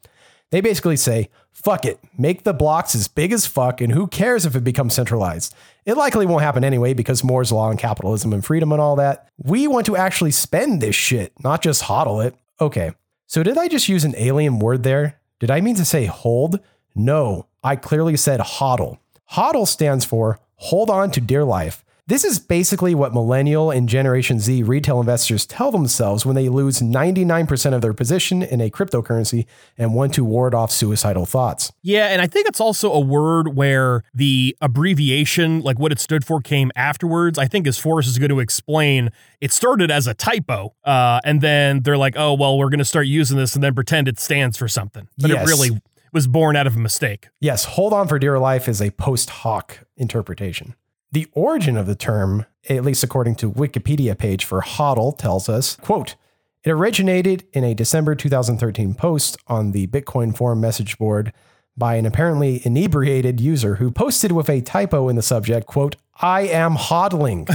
They 0.50 0.62
basically 0.62 0.98
say, 0.98 1.30
fuck 1.52 1.86
it, 1.86 2.00
make 2.18 2.44
the 2.44 2.54
blocks 2.54 2.96
as 2.96 3.08
big 3.08 3.32
as 3.32 3.46
fuck, 3.46 3.82
and 3.82 3.92
who 3.92 4.08
cares 4.08 4.48
if 4.48 4.56
it 4.56 4.64
becomes 4.64 4.96
centralized? 4.96 5.54
It 5.88 5.96
likely 5.96 6.26
won't 6.26 6.44
happen 6.44 6.66
anyway 6.66 6.94
because 6.94 7.24
Moore's 7.24 7.54
law 7.54 7.70
and 7.70 7.80
capitalism 7.80 8.34
and 8.34 8.44
freedom 8.44 8.74
and 8.74 8.82
all 8.82 8.98
that. 8.98 9.30
We 9.38 9.68
want 9.68 9.86
to 9.86 9.96
actually 9.96 10.32
spend 10.32 10.82
this 10.82 10.96
shit, 10.96 11.32
not 11.46 11.62
just 11.62 11.84
hodl 11.84 12.24
it. 12.26 12.36
Okay, 12.60 12.92
so 13.26 13.42
did 13.42 13.58
I 13.58 13.70
just 13.70 13.88
use 13.88 14.04
an 14.04 14.14
alien 14.18 14.60
word 14.60 14.84
there? 14.84 15.22
Did 15.40 15.50
I 15.50 15.62
mean 15.62 15.76
to 15.76 15.86
say 15.86 16.04
hold? 16.04 16.60
No, 16.94 17.48
I 17.64 17.78
clearly 17.78 18.18
said 18.18 18.42
hodl. 18.42 18.98
HODL 19.32 19.66
stands 19.66 20.04
for 20.04 20.40
hold 20.56 20.90
on 20.90 21.10
to 21.12 21.22
dear 21.22 21.46
life. 21.46 21.86
This 22.10 22.24
is 22.24 22.40
basically 22.40 22.96
what 22.96 23.14
millennial 23.14 23.70
and 23.70 23.90
Generation 23.90 24.40
Z 24.40 24.64
retail 24.64 25.02
investors 25.02 25.46
tell 25.46 25.72
themselves 25.72 26.26
when 26.26 26.38
they 26.38 26.48
lose 26.48 26.80
99% 26.80 27.74
of 27.74 27.82
their 27.82 27.94
position 27.94 28.42
in 28.42 28.62
a 28.62 28.70
cryptocurrency 28.70 29.46
and 29.78 29.94
want 29.94 30.14
to 30.14 30.24
ward 30.24 30.56
off 30.56 30.72
suicidal 30.72 31.26
thoughts. 31.26 31.74
Yeah, 31.82 32.06
and 32.08 32.22
I 32.22 32.28
think 32.28 32.48
it's 32.48 32.62
also 32.62 32.94
a 32.94 33.00
word 33.02 33.58
where 33.58 34.04
the 34.14 34.56
abbreviation, 34.62 35.60
like 35.60 35.80
what 35.80 35.92
it 35.92 36.00
stood 36.00 36.24
for, 36.24 36.40
came 36.40 36.72
afterwards. 36.78 37.38
I 37.38 37.46
think 37.46 37.68
as 37.68 37.78
Forrest 37.78 38.08
is 38.08 38.18
going 38.18 38.30
to 38.30 38.40
explain, 38.40 39.10
it 39.42 39.52
started 39.52 39.92
as 39.92 40.08
a 40.08 40.14
typo, 40.14 40.76
uh, 40.86 41.20
and 41.26 41.42
then 41.42 41.82
they're 41.82 41.98
like, 41.98 42.14
"Oh, 42.16 42.34
well, 42.34 42.58
we're 42.58 42.70
going 42.70 42.80
to 42.80 42.86
start 42.86 43.08
using 43.08 43.36
this 43.38 43.54
and 43.54 43.62
then 43.62 43.76
pretend 43.76 44.08
it 44.08 44.18
stands 44.18 44.56
for 44.56 44.70
something," 44.70 45.10
but 45.18 45.30
Yes. 45.30 45.46
it 45.46 45.52
really 45.52 45.82
was 46.14 46.26
born 46.26 46.56
out 46.56 46.68
of 46.68 46.78
a 46.78 46.80
mistake. 46.80 47.28
Yes, 47.42 47.66
hold 47.66 47.92
on 47.92 48.08
for 48.08 48.18
dear 48.18 48.40
life 48.40 48.70
is 48.70 48.82
a 48.82 48.92
post 48.92 49.30
hoc 49.30 49.80
interpretation. 49.98 50.74
The 51.12 51.28
origin 51.32 51.78
of 51.78 51.88
the 51.88 51.96
term, 51.96 52.46
at 52.70 52.84
least 52.84 53.04
according 53.04 53.36
to 53.36 53.52
Wikipedia 53.52 54.18
page 54.18 54.44
for 54.44 54.62
HODL, 54.62 55.18
tells 55.18 55.48
us, 55.48 55.76
quote, 55.78 56.16
it 56.64 56.72
originated 56.72 57.46
in 57.54 57.64
a 57.64 57.74
December 57.74 58.14
2013 58.14 58.94
post 58.94 59.38
on 59.48 59.72
the 59.72 59.88
Bitcoin 59.88 60.36
forum 60.36 60.60
message 60.60 60.98
board 60.98 61.32
by 61.78 61.96
an 61.96 62.06
apparently 62.06 62.62
inebriated 62.66 63.40
user 63.40 63.76
who 63.76 63.92
posted 63.92 64.32
with 64.32 64.50
a 64.50 64.62
typo 64.62 65.08
in 65.08 65.16
the 65.16 65.22
subject, 65.22 65.68
quote, 65.68 65.96
I 66.20 66.42
am 66.42 66.76
hodling. 66.76 67.48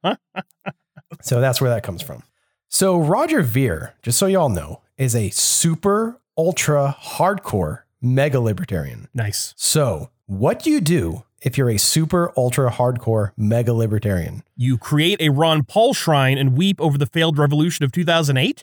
so 1.20 1.40
that's 1.40 1.60
where 1.60 1.70
that 1.70 1.82
comes 1.82 2.00
from. 2.00 2.22
So 2.68 2.96
Roger 2.98 3.42
Ver, 3.42 3.94
just 4.02 4.16
so 4.16 4.26
y'all 4.26 4.48
know, 4.48 4.80
is 4.96 5.14
a 5.14 5.30
super 5.30 6.20
ultra 6.38 6.96
hardcore 6.98 7.82
mega 8.00 8.40
libertarian. 8.40 9.08
Nice. 9.12 9.52
So, 9.56 10.10
what 10.26 10.62
do 10.62 10.70
you 10.70 10.80
do 10.80 11.24
if 11.42 11.56
you're 11.56 11.70
a 11.70 11.78
super 11.78 12.32
ultra 12.36 12.70
hardcore 12.70 13.32
mega 13.36 13.72
libertarian? 13.72 14.42
You 14.56 14.78
create 14.78 15.20
a 15.20 15.30
Ron 15.30 15.64
Paul 15.64 15.94
shrine 15.94 16.38
and 16.38 16.56
weep 16.56 16.80
over 16.80 16.98
the 16.98 17.06
failed 17.06 17.38
revolution 17.38 17.84
of 17.84 17.92
2008. 17.92 18.60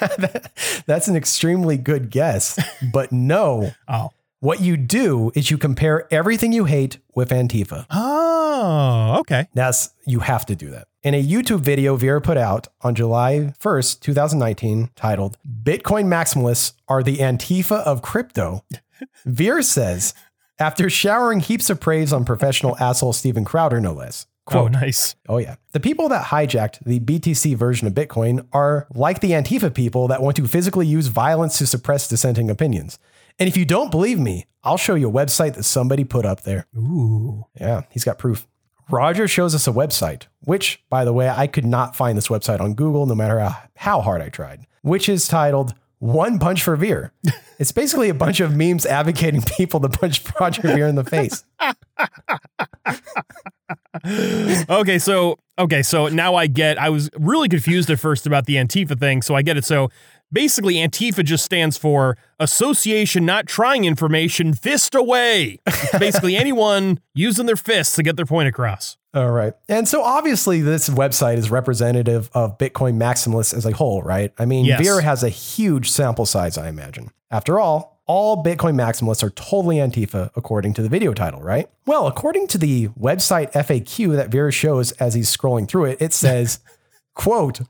That's 0.86 1.08
an 1.08 1.16
extremely 1.16 1.76
good 1.76 2.10
guess, 2.10 2.58
but 2.92 3.12
no. 3.12 3.72
oh. 3.88 4.10
What 4.40 4.60
you 4.60 4.76
do 4.76 5.30
is 5.36 5.52
you 5.52 5.56
compare 5.56 6.12
everything 6.12 6.52
you 6.52 6.64
hate 6.64 6.98
with 7.14 7.30
Antifa. 7.30 7.86
Oh, 7.90 9.18
okay. 9.20 9.46
That's 9.54 9.90
you 10.04 10.18
have 10.18 10.44
to 10.46 10.56
do 10.56 10.68
that. 10.70 10.88
In 11.04 11.14
a 11.14 11.24
YouTube 11.24 11.60
video 11.60 11.94
Vera 11.94 12.20
put 12.20 12.36
out 12.36 12.66
on 12.80 12.96
July 12.96 13.54
1st, 13.60 14.00
2019, 14.00 14.90
titled 14.96 15.36
Bitcoin 15.62 16.06
Maximalists 16.06 16.72
Are 16.88 17.04
the 17.04 17.18
Antifa 17.18 17.84
of 17.84 18.02
Crypto, 18.02 18.64
Vera 19.24 19.62
says, 19.62 20.12
after 20.58 20.88
showering 20.90 21.40
heaps 21.40 21.70
of 21.70 21.80
praise 21.80 22.12
on 22.12 22.24
professional 22.24 22.76
asshole 22.78 23.12
Steven 23.12 23.44
Crowder, 23.44 23.80
no 23.80 23.92
less. 23.92 24.26
Oh, 24.52 24.66
nice. 24.66 25.14
Oh, 25.28 25.38
yeah. 25.38 25.54
The 25.72 25.80
people 25.80 26.08
that 26.08 26.26
hijacked 26.26 26.80
the 26.84 26.98
BTC 27.00 27.56
version 27.56 27.86
of 27.86 27.94
Bitcoin 27.94 28.46
are 28.52 28.88
like 28.92 29.20
the 29.20 29.30
Antifa 29.30 29.72
people 29.72 30.08
that 30.08 30.20
want 30.20 30.36
to 30.36 30.48
physically 30.48 30.86
use 30.86 31.06
violence 31.06 31.58
to 31.58 31.66
suppress 31.66 32.08
dissenting 32.08 32.50
opinions. 32.50 32.98
And 33.38 33.48
if 33.48 33.56
you 33.56 33.64
don't 33.64 33.90
believe 33.90 34.18
me, 34.18 34.46
I'll 34.64 34.76
show 34.76 34.94
you 34.94 35.08
a 35.08 35.12
website 35.12 35.54
that 35.54 35.62
somebody 35.62 36.04
put 36.04 36.26
up 36.26 36.42
there. 36.42 36.66
Ooh. 36.76 37.46
Yeah, 37.58 37.82
he's 37.90 38.04
got 38.04 38.18
proof. 38.18 38.46
Roger 38.90 39.28
shows 39.28 39.54
us 39.54 39.66
a 39.66 39.72
website, 39.72 40.26
which, 40.40 40.82
by 40.90 41.04
the 41.04 41.12
way, 41.12 41.28
I 41.28 41.46
could 41.46 41.64
not 41.64 41.96
find 41.96 42.18
this 42.18 42.28
website 42.28 42.60
on 42.60 42.74
Google 42.74 43.06
no 43.06 43.14
matter 43.14 43.56
how 43.76 44.00
hard 44.00 44.20
I 44.20 44.28
tried, 44.28 44.66
which 44.82 45.08
is 45.08 45.28
titled 45.28 45.74
One 46.02 46.40
Punch 46.40 46.64
for 46.64 46.74
Ver. 46.74 47.12
It's 47.58 47.70
basically 47.70 48.08
a 48.08 48.14
bunch 48.14 48.40
of 48.40 48.56
memes 48.56 48.84
advocating 48.84 49.40
people 49.40 49.78
to 49.78 49.88
punch 49.88 50.24
Roger 50.40 50.62
Ver 50.62 50.88
in 50.88 50.96
the 50.96 51.04
face. 51.04 51.44
okay, 54.68 54.98
so 54.98 55.38
okay, 55.56 55.84
so 55.84 56.08
now 56.08 56.34
I 56.34 56.48
get. 56.48 56.76
I 56.76 56.88
was 56.88 57.08
really 57.16 57.48
confused 57.48 57.88
at 57.88 58.00
first 58.00 58.26
about 58.26 58.46
the 58.46 58.56
Antifa 58.56 58.98
thing, 58.98 59.22
so 59.22 59.36
I 59.36 59.42
get 59.42 59.56
it. 59.56 59.64
So 59.64 59.90
basically, 60.32 60.74
Antifa 60.74 61.24
just 61.24 61.44
stands 61.44 61.76
for 61.76 62.16
Association 62.40 63.24
Not 63.26 63.46
Trying 63.46 63.84
Information 63.84 64.54
Fist 64.54 64.94
Away. 64.94 65.58
Basically, 65.98 66.36
anyone 66.42 67.00
using 67.14 67.46
their 67.46 67.56
fists 67.56 67.94
to 67.96 68.02
get 68.02 68.16
their 68.16 68.26
point 68.26 68.48
across. 68.48 68.96
All 69.14 69.30
right. 69.30 69.52
And 69.68 69.86
so 69.86 70.02
obviously, 70.02 70.62
this 70.62 70.88
website 70.88 71.36
is 71.36 71.50
representative 71.50 72.30
of 72.32 72.56
Bitcoin 72.58 72.96
maximalists 72.96 73.54
as 73.54 73.66
a 73.66 73.72
whole, 73.72 74.02
right? 74.02 74.32
I 74.38 74.46
mean, 74.46 74.64
Yes. 74.64 74.82
Ver 74.82 75.00
has 75.02 75.22
a 75.22 75.28
huge 75.28 75.90
sample 75.90 76.24
size, 76.24 76.56
I 76.56 76.68
imagine. 76.68 77.10
After 77.30 77.60
all, 77.60 78.00
all 78.06 78.42
Bitcoin 78.42 78.74
maximalists 78.74 79.22
are 79.22 79.30
totally 79.30 79.76
Antifa, 79.76 80.30
according 80.34 80.74
to 80.74 80.82
the 80.82 80.88
video 80.88 81.12
title, 81.14 81.40
right? 81.40 81.68
Well, 81.86 82.06
according 82.06 82.46
to 82.48 82.58
the 82.58 82.88
website 82.88 83.52
FAQ 83.52 84.16
that 84.16 84.30
Vera 84.30 84.50
shows 84.50 84.92
as 84.92 85.14
he's 85.14 85.34
scrolling 85.34 85.68
through 85.68 85.84
it, 85.86 86.00
it 86.00 86.12
says, 86.12 86.60
quote, 87.14 87.60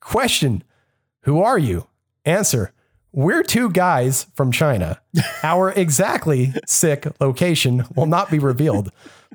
question, 0.00 0.62
who 1.22 1.40
are 1.42 1.58
you? 1.58 1.86
Answer, 2.24 2.72
we're 3.12 3.42
two 3.42 3.70
guys 3.70 4.26
from 4.34 4.52
China. 4.52 5.00
Our 5.42 5.70
exactly 5.76 6.54
sick 6.66 7.06
location 7.20 7.84
will 7.94 8.06
not 8.06 8.30
be 8.30 8.38
revealed. 8.38 8.90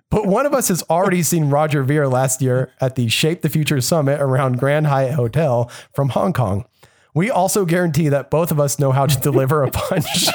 But 0.10 0.26
one 0.26 0.46
of 0.46 0.54
us 0.54 0.70
has 0.70 0.84
already 0.90 1.22
seen 1.22 1.50
Roger 1.50 1.84
Ver 1.84 2.08
last 2.08 2.42
year 2.42 2.72
at 2.80 2.96
the 2.96 3.08
Shape 3.10 3.42
the 3.42 3.50
Future 3.50 3.82
Summit 3.82 4.22
around 4.22 4.58
Grand 4.58 4.88
Hyatt 4.88 5.16
Hotel 5.16 5.70
from 5.94 6.10
Hong 6.10 6.34
Kong. 6.34 6.66
We 7.14 7.30
also 7.30 7.66
guarantee 7.66 8.10
that 8.10 8.30
both 8.30 8.52
of 8.52 8.60
us 8.60 8.80
know 8.80 8.92
how 8.92 9.06
to 9.06 9.20
deliver 9.20 9.64
a 9.64 9.72
punch. 9.72 10.28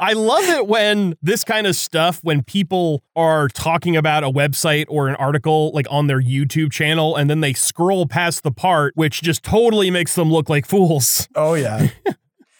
I 0.00 0.12
love 0.14 0.44
it 0.44 0.66
when 0.66 1.16
this 1.22 1.44
kind 1.44 1.66
of 1.66 1.76
stuff, 1.76 2.20
when 2.22 2.42
people 2.42 3.02
are 3.16 3.48
talking 3.48 3.96
about 3.96 4.24
a 4.24 4.30
website 4.30 4.86
or 4.88 5.08
an 5.08 5.14
article 5.16 5.70
like 5.74 5.86
on 5.90 6.06
their 6.06 6.20
YouTube 6.20 6.72
channel, 6.72 7.16
and 7.16 7.28
then 7.28 7.40
they 7.40 7.52
scroll 7.52 8.06
past 8.06 8.42
the 8.42 8.52
part 8.52 8.92
which 8.96 9.22
just 9.22 9.42
totally 9.42 9.90
makes 9.90 10.14
them 10.14 10.30
look 10.30 10.48
like 10.48 10.66
fools. 10.66 11.28
oh, 11.34 11.54
yeah. 11.54 11.88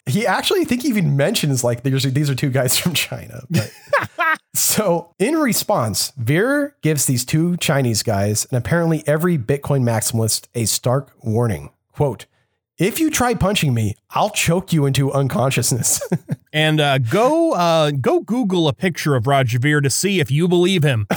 He 0.05 0.27
actually, 0.27 0.61
I 0.61 0.63
think 0.65 0.81
he 0.81 0.89
even 0.89 1.15
mentions 1.15 1.63
like 1.63 1.83
these 1.83 2.05
are, 2.05 2.09
these 2.09 2.29
are 2.29 2.35
two 2.35 2.49
guys 2.49 2.77
from 2.79 2.93
China. 2.93 3.43
But. 3.49 3.71
so, 4.53 5.13
in 5.17 5.35
response, 5.37 6.11
Ver 6.17 6.75
gives 6.81 7.05
these 7.05 7.23
two 7.23 7.55
Chinese 7.57 8.03
guys 8.03 8.45
and 8.45 8.57
apparently 8.57 9.03
every 9.07 9.37
Bitcoin 9.37 9.81
maximalist 9.83 10.47
a 10.55 10.65
stark 10.65 11.13
warning. 11.23 11.69
Quote, 11.93 12.25
if 12.77 12.99
you 12.99 13.09
try 13.09 13.33
punching 13.33 13.73
me, 13.73 13.95
I'll 14.11 14.29
choke 14.29 14.73
you 14.73 14.85
into 14.85 15.11
unconsciousness. 15.11 16.01
And 16.53 16.79
uh, 16.79 16.99
go 16.99 17.53
uh, 17.53 17.89
go 17.89 18.19
Google 18.19 18.67
a 18.67 18.73
picture 18.73 19.15
of 19.15 19.25
Roger 19.25 19.57
Ver 19.57 19.81
to 19.81 19.89
see 19.89 20.19
if 20.19 20.29
you 20.29 20.47
believe 20.47 20.83
him. 20.83 21.07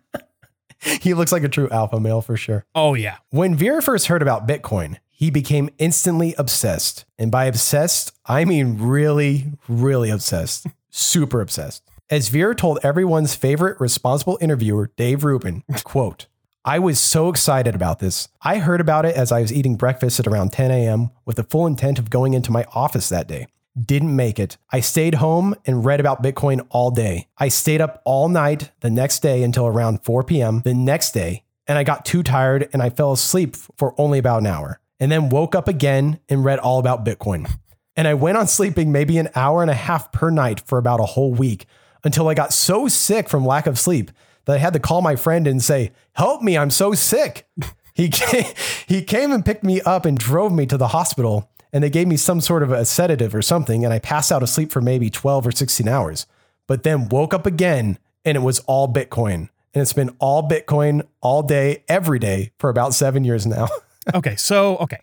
he 0.80 1.12
looks 1.12 1.30
like 1.30 1.44
a 1.44 1.50
true 1.50 1.68
alpha 1.68 2.00
male 2.00 2.22
for 2.22 2.38
sure. 2.38 2.64
Oh 2.74 2.94
yeah. 2.94 3.18
When 3.28 3.54
Ver 3.54 3.82
first 3.82 4.06
heard 4.06 4.22
about 4.22 4.48
Bitcoin, 4.48 4.96
he 5.10 5.30
became 5.30 5.68
instantly 5.76 6.34
obsessed. 6.38 7.04
And 7.18 7.30
by 7.30 7.44
obsessed, 7.44 8.12
I 8.24 8.46
mean 8.46 8.78
really, 8.78 9.52
really 9.68 10.08
obsessed. 10.08 10.66
Super 10.90 11.42
obsessed. 11.42 11.82
As 12.08 12.30
Ver 12.30 12.54
told 12.54 12.78
everyone's 12.82 13.34
favorite 13.34 13.78
responsible 13.80 14.38
interviewer, 14.40 14.90
Dave 14.96 15.24
Rubin, 15.24 15.62
quote, 15.84 16.26
I 16.64 16.78
was 16.78 17.00
so 17.00 17.28
excited 17.28 17.74
about 17.74 17.98
this. 17.98 18.28
I 18.40 18.58
heard 18.58 18.80
about 18.80 19.04
it 19.04 19.16
as 19.16 19.32
I 19.32 19.40
was 19.40 19.52
eating 19.52 19.74
breakfast 19.74 20.20
at 20.20 20.28
around 20.28 20.52
10 20.52 20.70
a.m. 20.70 21.10
with 21.24 21.34
the 21.34 21.42
full 21.42 21.66
intent 21.66 21.98
of 21.98 22.08
going 22.08 22.34
into 22.34 22.52
my 22.52 22.64
office 22.72 23.08
that 23.08 23.26
day. 23.26 23.48
Didn't 23.84 24.14
make 24.14 24.38
it. 24.38 24.58
I 24.70 24.78
stayed 24.78 25.16
home 25.16 25.56
and 25.66 25.84
read 25.84 25.98
about 25.98 26.22
Bitcoin 26.22 26.64
all 26.70 26.92
day. 26.92 27.26
I 27.36 27.48
stayed 27.48 27.80
up 27.80 28.00
all 28.04 28.28
night 28.28 28.70
the 28.78 28.90
next 28.90 29.22
day 29.22 29.42
until 29.42 29.66
around 29.66 30.04
4 30.04 30.22
p.m. 30.22 30.60
the 30.64 30.72
next 30.72 31.10
day, 31.10 31.42
and 31.66 31.78
I 31.78 31.82
got 31.82 32.04
too 32.04 32.22
tired 32.22 32.68
and 32.72 32.80
I 32.80 32.90
fell 32.90 33.10
asleep 33.10 33.56
for 33.56 34.00
only 34.00 34.20
about 34.20 34.42
an 34.42 34.46
hour. 34.46 34.78
And 35.00 35.10
then 35.10 35.30
woke 35.30 35.56
up 35.56 35.66
again 35.66 36.20
and 36.28 36.44
read 36.44 36.60
all 36.60 36.78
about 36.78 37.04
Bitcoin. 37.04 37.52
And 37.96 38.06
I 38.06 38.14
went 38.14 38.38
on 38.38 38.46
sleeping 38.46 38.92
maybe 38.92 39.18
an 39.18 39.30
hour 39.34 39.62
and 39.62 39.70
a 39.70 39.74
half 39.74 40.12
per 40.12 40.30
night 40.30 40.60
for 40.60 40.78
about 40.78 41.00
a 41.00 41.06
whole 41.06 41.34
week 41.34 41.66
until 42.04 42.28
I 42.28 42.34
got 42.34 42.52
so 42.52 42.86
sick 42.86 43.28
from 43.28 43.44
lack 43.44 43.66
of 43.66 43.80
sleep 43.80 44.12
that 44.44 44.54
I 44.54 44.58
had 44.58 44.72
to 44.72 44.80
call 44.80 45.02
my 45.02 45.16
friend 45.16 45.46
and 45.46 45.62
say, 45.62 45.92
Help 46.12 46.42
me, 46.42 46.56
I'm 46.56 46.70
so 46.70 46.94
sick. 46.94 47.46
He 47.94 48.08
came, 48.08 48.46
he 48.86 49.02
came 49.02 49.32
and 49.32 49.44
picked 49.44 49.62
me 49.62 49.82
up 49.82 50.06
and 50.06 50.16
drove 50.16 50.50
me 50.50 50.64
to 50.64 50.78
the 50.78 50.88
hospital, 50.88 51.50
and 51.74 51.84
they 51.84 51.90
gave 51.90 52.08
me 52.08 52.16
some 52.16 52.40
sort 52.40 52.62
of 52.62 52.72
a 52.72 52.86
sedative 52.86 53.34
or 53.34 53.42
something, 53.42 53.84
and 53.84 53.92
I 53.92 53.98
passed 53.98 54.32
out 54.32 54.42
asleep 54.42 54.72
for 54.72 54.80
maybe 54.80 55.10
12 55.10 55.48
or 55.48 55.52
16 55.52 55.86
hours, 55.86 56.24
but 56.66 56.84
then 56.84 57.10
woke 57.10 57.34
up 57.34 57.44
again 57.44 57.98
and 58.24 58.36
it 58.36 58.40
was 58.40 58.60
all 58.60 58.92
Bitcoin. 58.92 59.48
And 59.74 59.80
it's 59.80 59.92
been 59.92 60.14
all 60.18 60.46
Bitcoin 60.48 61.06
all 61.20 61.42
day, 61.42 61.84
every 61.88 62.18
day 62.18 62.52
for 62.58 62.70
about 62.70 62.94
seven 62.94 63.24
years 63.24 63.46
now. 63.46 63.68
okay, 64.14 64.36
so 64.36 64.76
okay. 64.78 65.00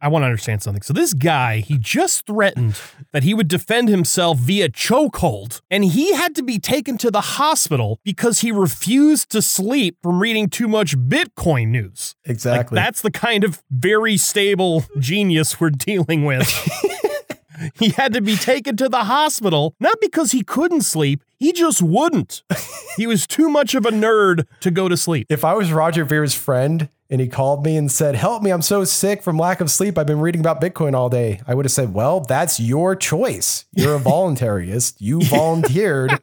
I 0.00 0.08
want 0.08 0.22
to 0.22 0.26
understand 0.26 0.62
something. 0.62 0.82
So 0.82 0.92
this 0.92 1.12
guy, 1.12 1.58
he 1.58 1.76
just 1.78 2.26
threatened 2.26 2.80
that 3.12 3.24
he 3.24 3.34
would 3.34 3.48
defend 3.48 3.88
himself 3.88 4.38
via 4.38 4.68
chokehold, 4.68 5.60
and 5.70 5.84
he 5.84 6.14
had 6.14 6.34
to 6.36 6.42
be 6.42 6.58
taken 6.58 6.98
to 6.98 7.10
the 7.10 7.20
hospital 7.20 7.98
because 8.04 8.40
he 8.40 8.52
refused 8.52 9.30
to 9.30 9.42
sleep 9.42 9.96
from 10.02 10.20
reading 10.20 10.48
too 10.48 10.68
much 10.68 10.96
Bitcoin 10.96 11.68
news. 11.68 12.14
Exactly. 12.24 12.76
Like, 12.76 12.84
that's 12.84 13.02
the 13.02 13.10
kind 13.10 13.42
of 13.44 13.62
very 13.70 14.16
stable 14.16 14.84
genius 14.98 15.60
we're 15.60 15.70
dealing 15.70 16.24
with. 16.24 16.48
he 17.74 17.90
had 17.90 18.12
to 18.12 18.20
be 18.20 18.36
taken 18.36 18.76
to 18.76 18.88
the 18.88 19.04
hospital, 19.04 19.74
not 19.80 19.96
because 20.00 20.32
he 20.32 20.42
couldn't 20.42 20.82
sleep, 20.82 21.24
he 21.38 21.52
just 21.52 21.82
wouldn't. 21.82 22.42
he 22.96 23.06
was 23.06 23.26
too 23.26 23.48
much 23.48 23.74
of 23.74 23.86
a 23.86 23.90
nerd 23.90 24.46
to 24.60 24.70
go 24.70 24.88
to 24.88 24.96
sleep. 24.96 25.26
If 25.28 25.44
I 25.44 25.54
was 25.54 25.72
Roger 25.72 26.04
Ver's 26.04 26.34
friend 26.34 26.88
and 27.10 27.20
he 27.20 27.28
called 27.28 27.64
me 27.64 27.76
and 27.76 27.90
said, 27.90 28.14
Help 28.14 28.42
me, 28.42 28.50
I'm 28.50 28.62
so 28.62 28.84
sick 28.84 29.22
from 29.22 29.38
lack 29.38 29.60
of 29.60 29.70
sleep. 29.70 29.96
I've 29.98 30.06
been 30.06 30.20
reading 30.20 30.40
about 30.40 30.60
Bitcoin 30.60 30.94
all 30.94 31.08
day. 31.08 31.40
I 31.46 31.54
would 31.54 31.64
have 31.64 31.72
said, 31.72 31.94
Well, 31.94 32.20
that's 32.20 32.60
your 32.60 32.94
choice. 32.94 33.64
You're 33.72 33.96
a 33.96 34.00
voluntarist. 34.00 34.96
You 34.98 35.20
volunteered 35.24 36.20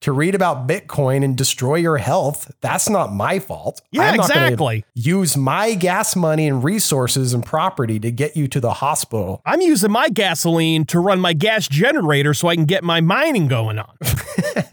to 0.00 0.12
read 0.12 0.34
about 0.34 0.68
Bitcoin 0.68 1.24
and 1.24 1.36
destroy 1.36 1.76
your 1.76 1.96
health. 1.96 2.52
That's 2.60 2.88
not 2.88 3.12
my 3.12 3.38
fault. 3.38 3.80
Yeah, 3.90 4.02
I'm 4.02 4.16
not 4.16 4.30
exactly. 4.30 4.84
Use 4.94 5.36
my 5.36 5.74
gas 5.74 6.14
money 6.14 6.46
and 6.46 6.62
resources 6.62 7.32
and 7.32 7.44
property 7.44 7.98
to 8.00 8.10
get 8.10 8.36
you 8.36 8.46
to 8.48 8.60
the 8.60 8.74
hospital. 8.74 9.42
I'm 9.44 9.60
using 9.60 9.90
my 9.90 10.08
gasoline 10.08 10.84
to 10.86 11.00
run 11.00 11.18
my 11.18 11.32
gas 11.32 11.66
generator 11.66 12.34
so 12.34 12.48
I 12.48 12.56
can 12.56 12.66
get 12.66 12.84
my 12.84 13.00
mining 13.00 13.48
going 13.48 13.78
on. 13.78 13.96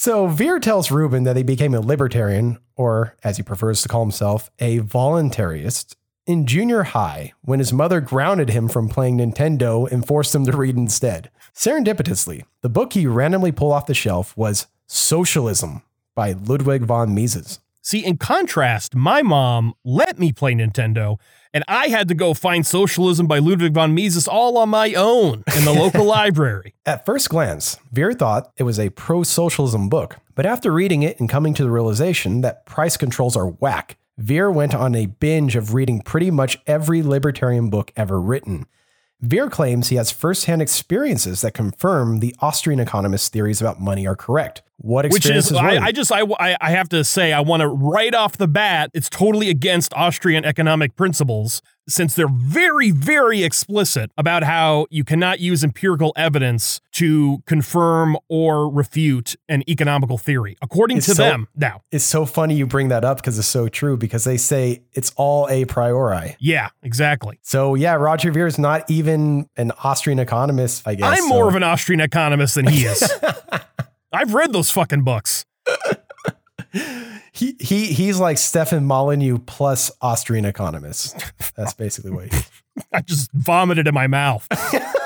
So 0.00 0.28
Ver 0.28 0.60
tells 0.60 0.92
Rubin 0.92 1.24
that 1.24 1.36
he 1.36 1.42
became 1.42 1.74
a 1.74 1.80
libertarian, 1.80 2.58
or 2.76 3.16
as 3.24 3.36
he 3.36 3.42
prefers 3.42 3.82
to 3.82 3.88
call 3.88 4.02
himself, 4.02 4.48
a 4.60 4.78
voluntarist, 4.78 5.96
in 6.24 6.46
junior 6.46 6.84
high 6.84 7.32
when 7.42 7.58
his 7.58 7.72
mother 7.72 8.00
grounded 8.00 8.50
him 8.50 8.68
from 8.68 8.88
playing 8.88 9.18
Nintendo 9.18 9.90
and 9.90 10.06
forced 10.06 10.32
him 10.32 10.44
to 10.44 10.56
read 10.56 10.76
instead. 10.76 11.32
Serendipitously, 11.52 12.44
the 12.62 12.68
book 12.68 12.92
he 12.92 13.08
randomly 13.08 13.50
pulled 13.50 13.72
off 13.72 13.86
the 13.86 13.92
shelf 13.92 14.36
was 14.36 14.68
Socialism 14.86 15.82
by 16.14 16.30
Ludwig 16.30 16.82
von 16.82 17.12
Mises. 17.12 17.58
See, 17.82 18.04
in 18.04 18.18
contrast, 18.18 18.94
my 18.94 19.22
mom 19.22 19.74
let 19.82 20.16
me 20.16 20.32
play 20.32 20.54
Nintendo, 20.54 21.18
and 21.52 21.64
I 21.68 21.88
had 21.88 22.08
to 22.08 22.14
go 22.14 22.34
find 22.34 22.66
Socialism 22.66 23.26
by 23.26 23.38
Ludwig 23.38 23.74
von 23.74 23.94
Mises 23.94 24.28
all 24.28 24.58
on 24.58 24.68
my 24.68 24.94
own 24.94 25.44
in 25.56 25.64
the 25.64 25.72
local 25.72 26.04
library. 26.06 26.74
At 26.84 27.06
first 27.06 27.30
glance, 27.30 27.78
Ver 27.92 28.12
thought 28.12 28.52
it 28.56 28.64
was 28.64 28.78
a 28.78 28.90
pro 28.90 29.22
socialism 29.22 29.88
book, 29.88 30.16
but 30.34 30.46
after 30.46 30.72
reading 30.72 31.02
it 31.02 31.18
and 31.20 31.28
coming 31.28 31.54
to 31.54 31.62
the 31.62 31.70
realization 31.70 32.40
that 32.42 32.66
price 32.66 32.96
controls 32.96 33.36
are 33.36 33.48
whack, 33.48 33.96
Ver 34.18 34.50
went 34.50 34.74
on 34.74 34.94
a 34.94 35.06
binge 35.06 35.54
of 35.56 35.74
reading 35.74 36.00
pretty 36.00 36.30
much 36.30 36.58
every 36.66 37.02
libertarian 37.02 37.70
book 37.70 37.92
ever 37.96 38.20
written. 38.20 38.66
Ver 39.20 39.50
claims 39.50 39.88
he 39.88 39.96
has 39.96 40.12
firsthand 40.12 40.62
experiences 40.62 41.40
that 41.40 41.52
confirm 41.52 42.20
the 42.20 42.34
Austrian 42.40 42.78
economist's 42.78 43.28
theories 43.28 43.60
about 43.60 43.80
money 43.80 44.06
are 44.06 44.14
correct. 44.14 44.62
What 44.76 45.04
experiences? 45.04 45.52
Which 45.52 45.60
is, 45.60 45.78
I. 45.78 45.86
I 45.86 45.92
just, 45.92 46.12
I, 46.12 46.22
I 46.38 46.56
I 46.60 46.70
have 46.70 46.88
to 46.90 47.02
say, 47.02 47.32
I 47.32 47.40
want 47.40 47.62
to 47.62 47.68
right 47.68 48.14
off 48.14 48.36
the 48.36 48.46
bat, 48.46 48.90
it's 48.94 49.08
totally 49.08 49.50
against 49.50 49.92
Austrian 49.94 50.44
economic 50.44 50.94
principles 50.94 51.62
since 51.88 52.14
they're 52.14 52.28
very, 52.28 52.90
very 52.90 53.42
explicit 53.42 54.10
about 54.18 54.42
how 54.44 54.86
you 54.90 55.04
cannot 55.04 55.40
use 55.40 55.64
empirical 55.64 56.12
evidence 56.16 56.80
to 56.92 57.42
confirm 57.46 58.16
or 58.28 58.68
refute 58.70 59.36
an 59.48 59.62
economical 59.68 60.18
theory. 60.18 60.56
According 60.62 60.98
It's 60.98 61.06
to 61.06 61.14
so- 61.14 61.22
them, 61.22 61.48
now, 61.56 61.82
it's 61.90 62.04
so 62.04 62.26
funny 62.26 62.54
you 62.56 62.66
bring 62.66 62.88
that 62.88 63.04
up 63.04 63.18
because 63.18 63.38
it's 63.38 63.48
so 63.48 63.68
true 63.68 63.96
because 63.96 64.24
they 64.24 64.36
say 64.36 64.82
it's 64.92 65.12
all 65.16 65.48
a 65.48 65.64
priori. 65.64 66.36
yeah, 66.38 66.68
exactly. 66.82 67.38
So 67.42 67.74
yeah, 67.74 67.94
Roger 67.94 68.30
Ver 68.32 68.46
is 68.46 68.58
not 68.58 68.90
even 68.90 69.48
an 69.56 69.72
Austrian 69.82 70.18
economist, 70.18 70.82
I 70.86 70.94
guess. 70.94 71.18
I'm 71.20 71.28
more 71.28 71.48
of 71.48 71.54
an 71.54 71.62
Austrian 71.62 72.00
economist 72.00 72.54
than 72.56 72.66
he 72.66 72.84
is. 72.84 73.10
I've 74.12 74.34
read 74.34 74.52
those 74.52 74.70
fucking 74.70 75.02
books. 75.04 75.44
he, 77.32 77.56
he 77.60 77.86
he's 77.86 78.18
like 78.18 78.38
Stefan 78.38 78.84
Molyneux 78.84 79.38
plus 79.38 79.90
Austrian 80.00 80.44
economist. 80.44 81.16
That's 81.56 81.74
basically 81.74 82.10
what 82.10 82.32
he 82.32 82.36
is. 82.36 82.50
I 82.92 83.00
just 83.00 83.32
vomited 83.32 83.88
in 83.88 83.94
my 83.94 84.06
mouth. 84.06 84.46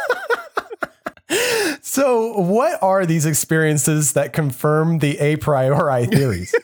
So, 1.92 2.32
what 2.40 2.82
are 2.82 3.04
these 3.04 3.26
experiences 3.26 4.14
that 4.14 4.32
confirm 4.32 5.00
the 5.00 5.18
a 5.18 5.36
priori 5.36 6.06
theories? 6.10 6.54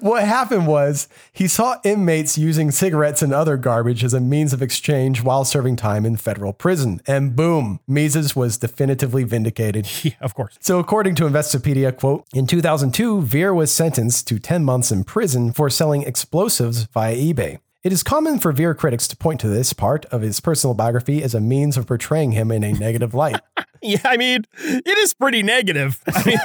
what 0.00 0.24
happened 0.24 0.66
was 0.66 1.06
he 1.32 1.46
saw 1.46 1.76
inmates 1.84 2.36
using 2.36 2.72
cigarettes 2.72 3.22
and 3.22 3.32
other 3.32 3.56
garbage 3.56 4.02
as 4.02 4.12
a 4.12 4.18
means 4.18 4.52
of 4.52 4.60
exchange 4.60 5.22
while 5.22 5.44
serving 5.44 5.76
time 5.76 6.04
in 6.04 6.16
federal 6.16 6.52
prison. 6.52 7.00
And 7.06 7.36
boom, 7.36 7.78
Mises 7.86 8.34
was 8.34 8.58
definitively 8.58 9.22
vindicated. 9.22 9.88
yeah, 10.04 10.14
of 10.20 10.34
course. 10.34 10.58
So, 10.60 10.80
according 10.80 11.14
to 11.14 11.22
Investopedia, 11.22 11.96
quote, 11.96 12.26
in 12.34 12.48
2002, 12.48 13.22
Ver 13.22 13.54
was 13.54 13.70
sentenced 13.70 14.26
to 14.26 14.40
10 14.40 14.64
months 14.64 14.90
in 14.90 15.04
prison 15.04 15.52
for 15.52 15.70
selling 15.70 16.02
explosives 16.02 16.88
via 16.92 17.14
eBay. 17.14 17.60
It 17.82 17.92
is 17.92 18.04
common 18.04 18.38
for 18.38 18.52
Ver 18.52 18.74
critics 18.74 19.08
to 19.08 19.16
point 19.16 19.40
to 19.40 19.48
this 19.48 19.72
part 19.72 20.04
of 20.06 20.22
his 20.22 20.38
personal 20.38 20.72
biography 20.72 21.20
as 21.20 21.34
a 21.34 21.40
means 21.40 21.76
of 21.76 21.84
portraying 21.84 22.30
him 22.30 22.52
in 22.52 22.62
a 22.62 22.72
negative 22.72 23.12
light. 23.14 23.40
Yeah, 23.84 23.98
I 24.04 24.16
mean, 24.16 24.44
it 24.60 24.96
is 24.98 25.12
pretty 25.12 25.42
negative. 25.42 26.00
I 26.06 26.24
mean, 26.24 26.36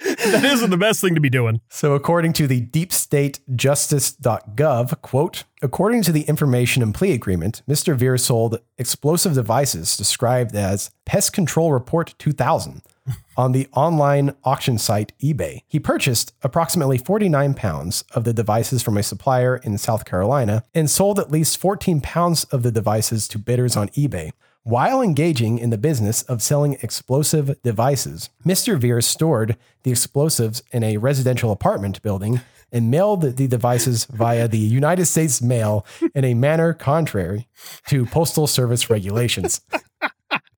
that 0.00 0.44
isn't 0.44 0.70
the 0.70 0.76
best 0.76 1.00
thing 1.00 1.14
to 1.14 1.20
be 1.20 1.30
doing. 1.30 1.60
So, 1.68 1.94
according 1.94 2.32
to 2.32 2.48
the 2.48 2.60
deepstatejustice.gov, 2.60 5.00
quote, 5.02 5.44
according 5.62 6.02
to 6.02 6.10
the 6.10 6.22
information 6.22 6.82
and 6.82 6.92
plea 6.92 7.12
agreement, 7.12 7.62
Mr. 7.68 7.94
Ver 7.94 8.18
sold 8.18 8.58
explosive 8.78 9.34
devices 9.34 9.96
described 9.96 10.56
as 10.56 10.90
Pest 11.04 11.32
Control 11.32 11.72
Report 11.72 12.16
2000 12.18 12.82
on 13.36 13.52
the 13.52 13.68
online 13.72 14.34
auction 14.44 14.78
site 14.78 15.12
eBay. 15.22 15.60
He 15.66 15.78
purchased 15.78 16.32
approximately 16.42 16.98
49 16.98 17.54
pounds 17.54 18.04
of 18.12 18.24
the 18.24 18.32
devices 18.32 18.82
from 18.82 18.96
a 18.96 19.02
supplier 19.02 19.56
in 19.56 19.78
South 19.78 20.04
Carolina 20.04 20.64
and 20.74 20.90
sold 20.90 21.18
at 21.18 21.30
least 21.30 21.58
14 21.58 22.00
pounds 22.00 22.44
of 22.44 22.62
the 22.62 22.72
devices 22.72 23.28
to 23.28 23.38
bidders 23.38 23.76
on 23.76 23.88
eBay. 23.90 24.32
While 24.62 25.00
engaging 25.00 25.58
in 25.58 25.70
the 25.70 25.78
business 25.78 26.22
of 26.24 26.42
selling 26.42 26.76
explosive 26.82 27.62
devices, 27.62 28.30
Mr. 28.44 28.76
Ver 28.76 29.00
stored 29.00 29.56
the 29.84 29.92
explosives 29.92 30.60
in 30.72 30.82
a 30.82 30.96
residential 30.96 31.52
apartment 31.52 32.02
building 32.02 32.40
and 32.72 32.90
mailed 32.90 33.22
the 33.22 33.46
devices 33.46 34.06
via 34.06 34.48
the 34.48 34.58
United 34.58 35.06
States 35.06 35.40
mail 35.40 35.86
in 36.16 36.24
a 36.24 36.34
manner 36.34 36.72
contrary 36.72 37.46
to 37.86 38.06
Postal 38.06 38.48
Service 38.48 38.90
regulations. 38.90 39.60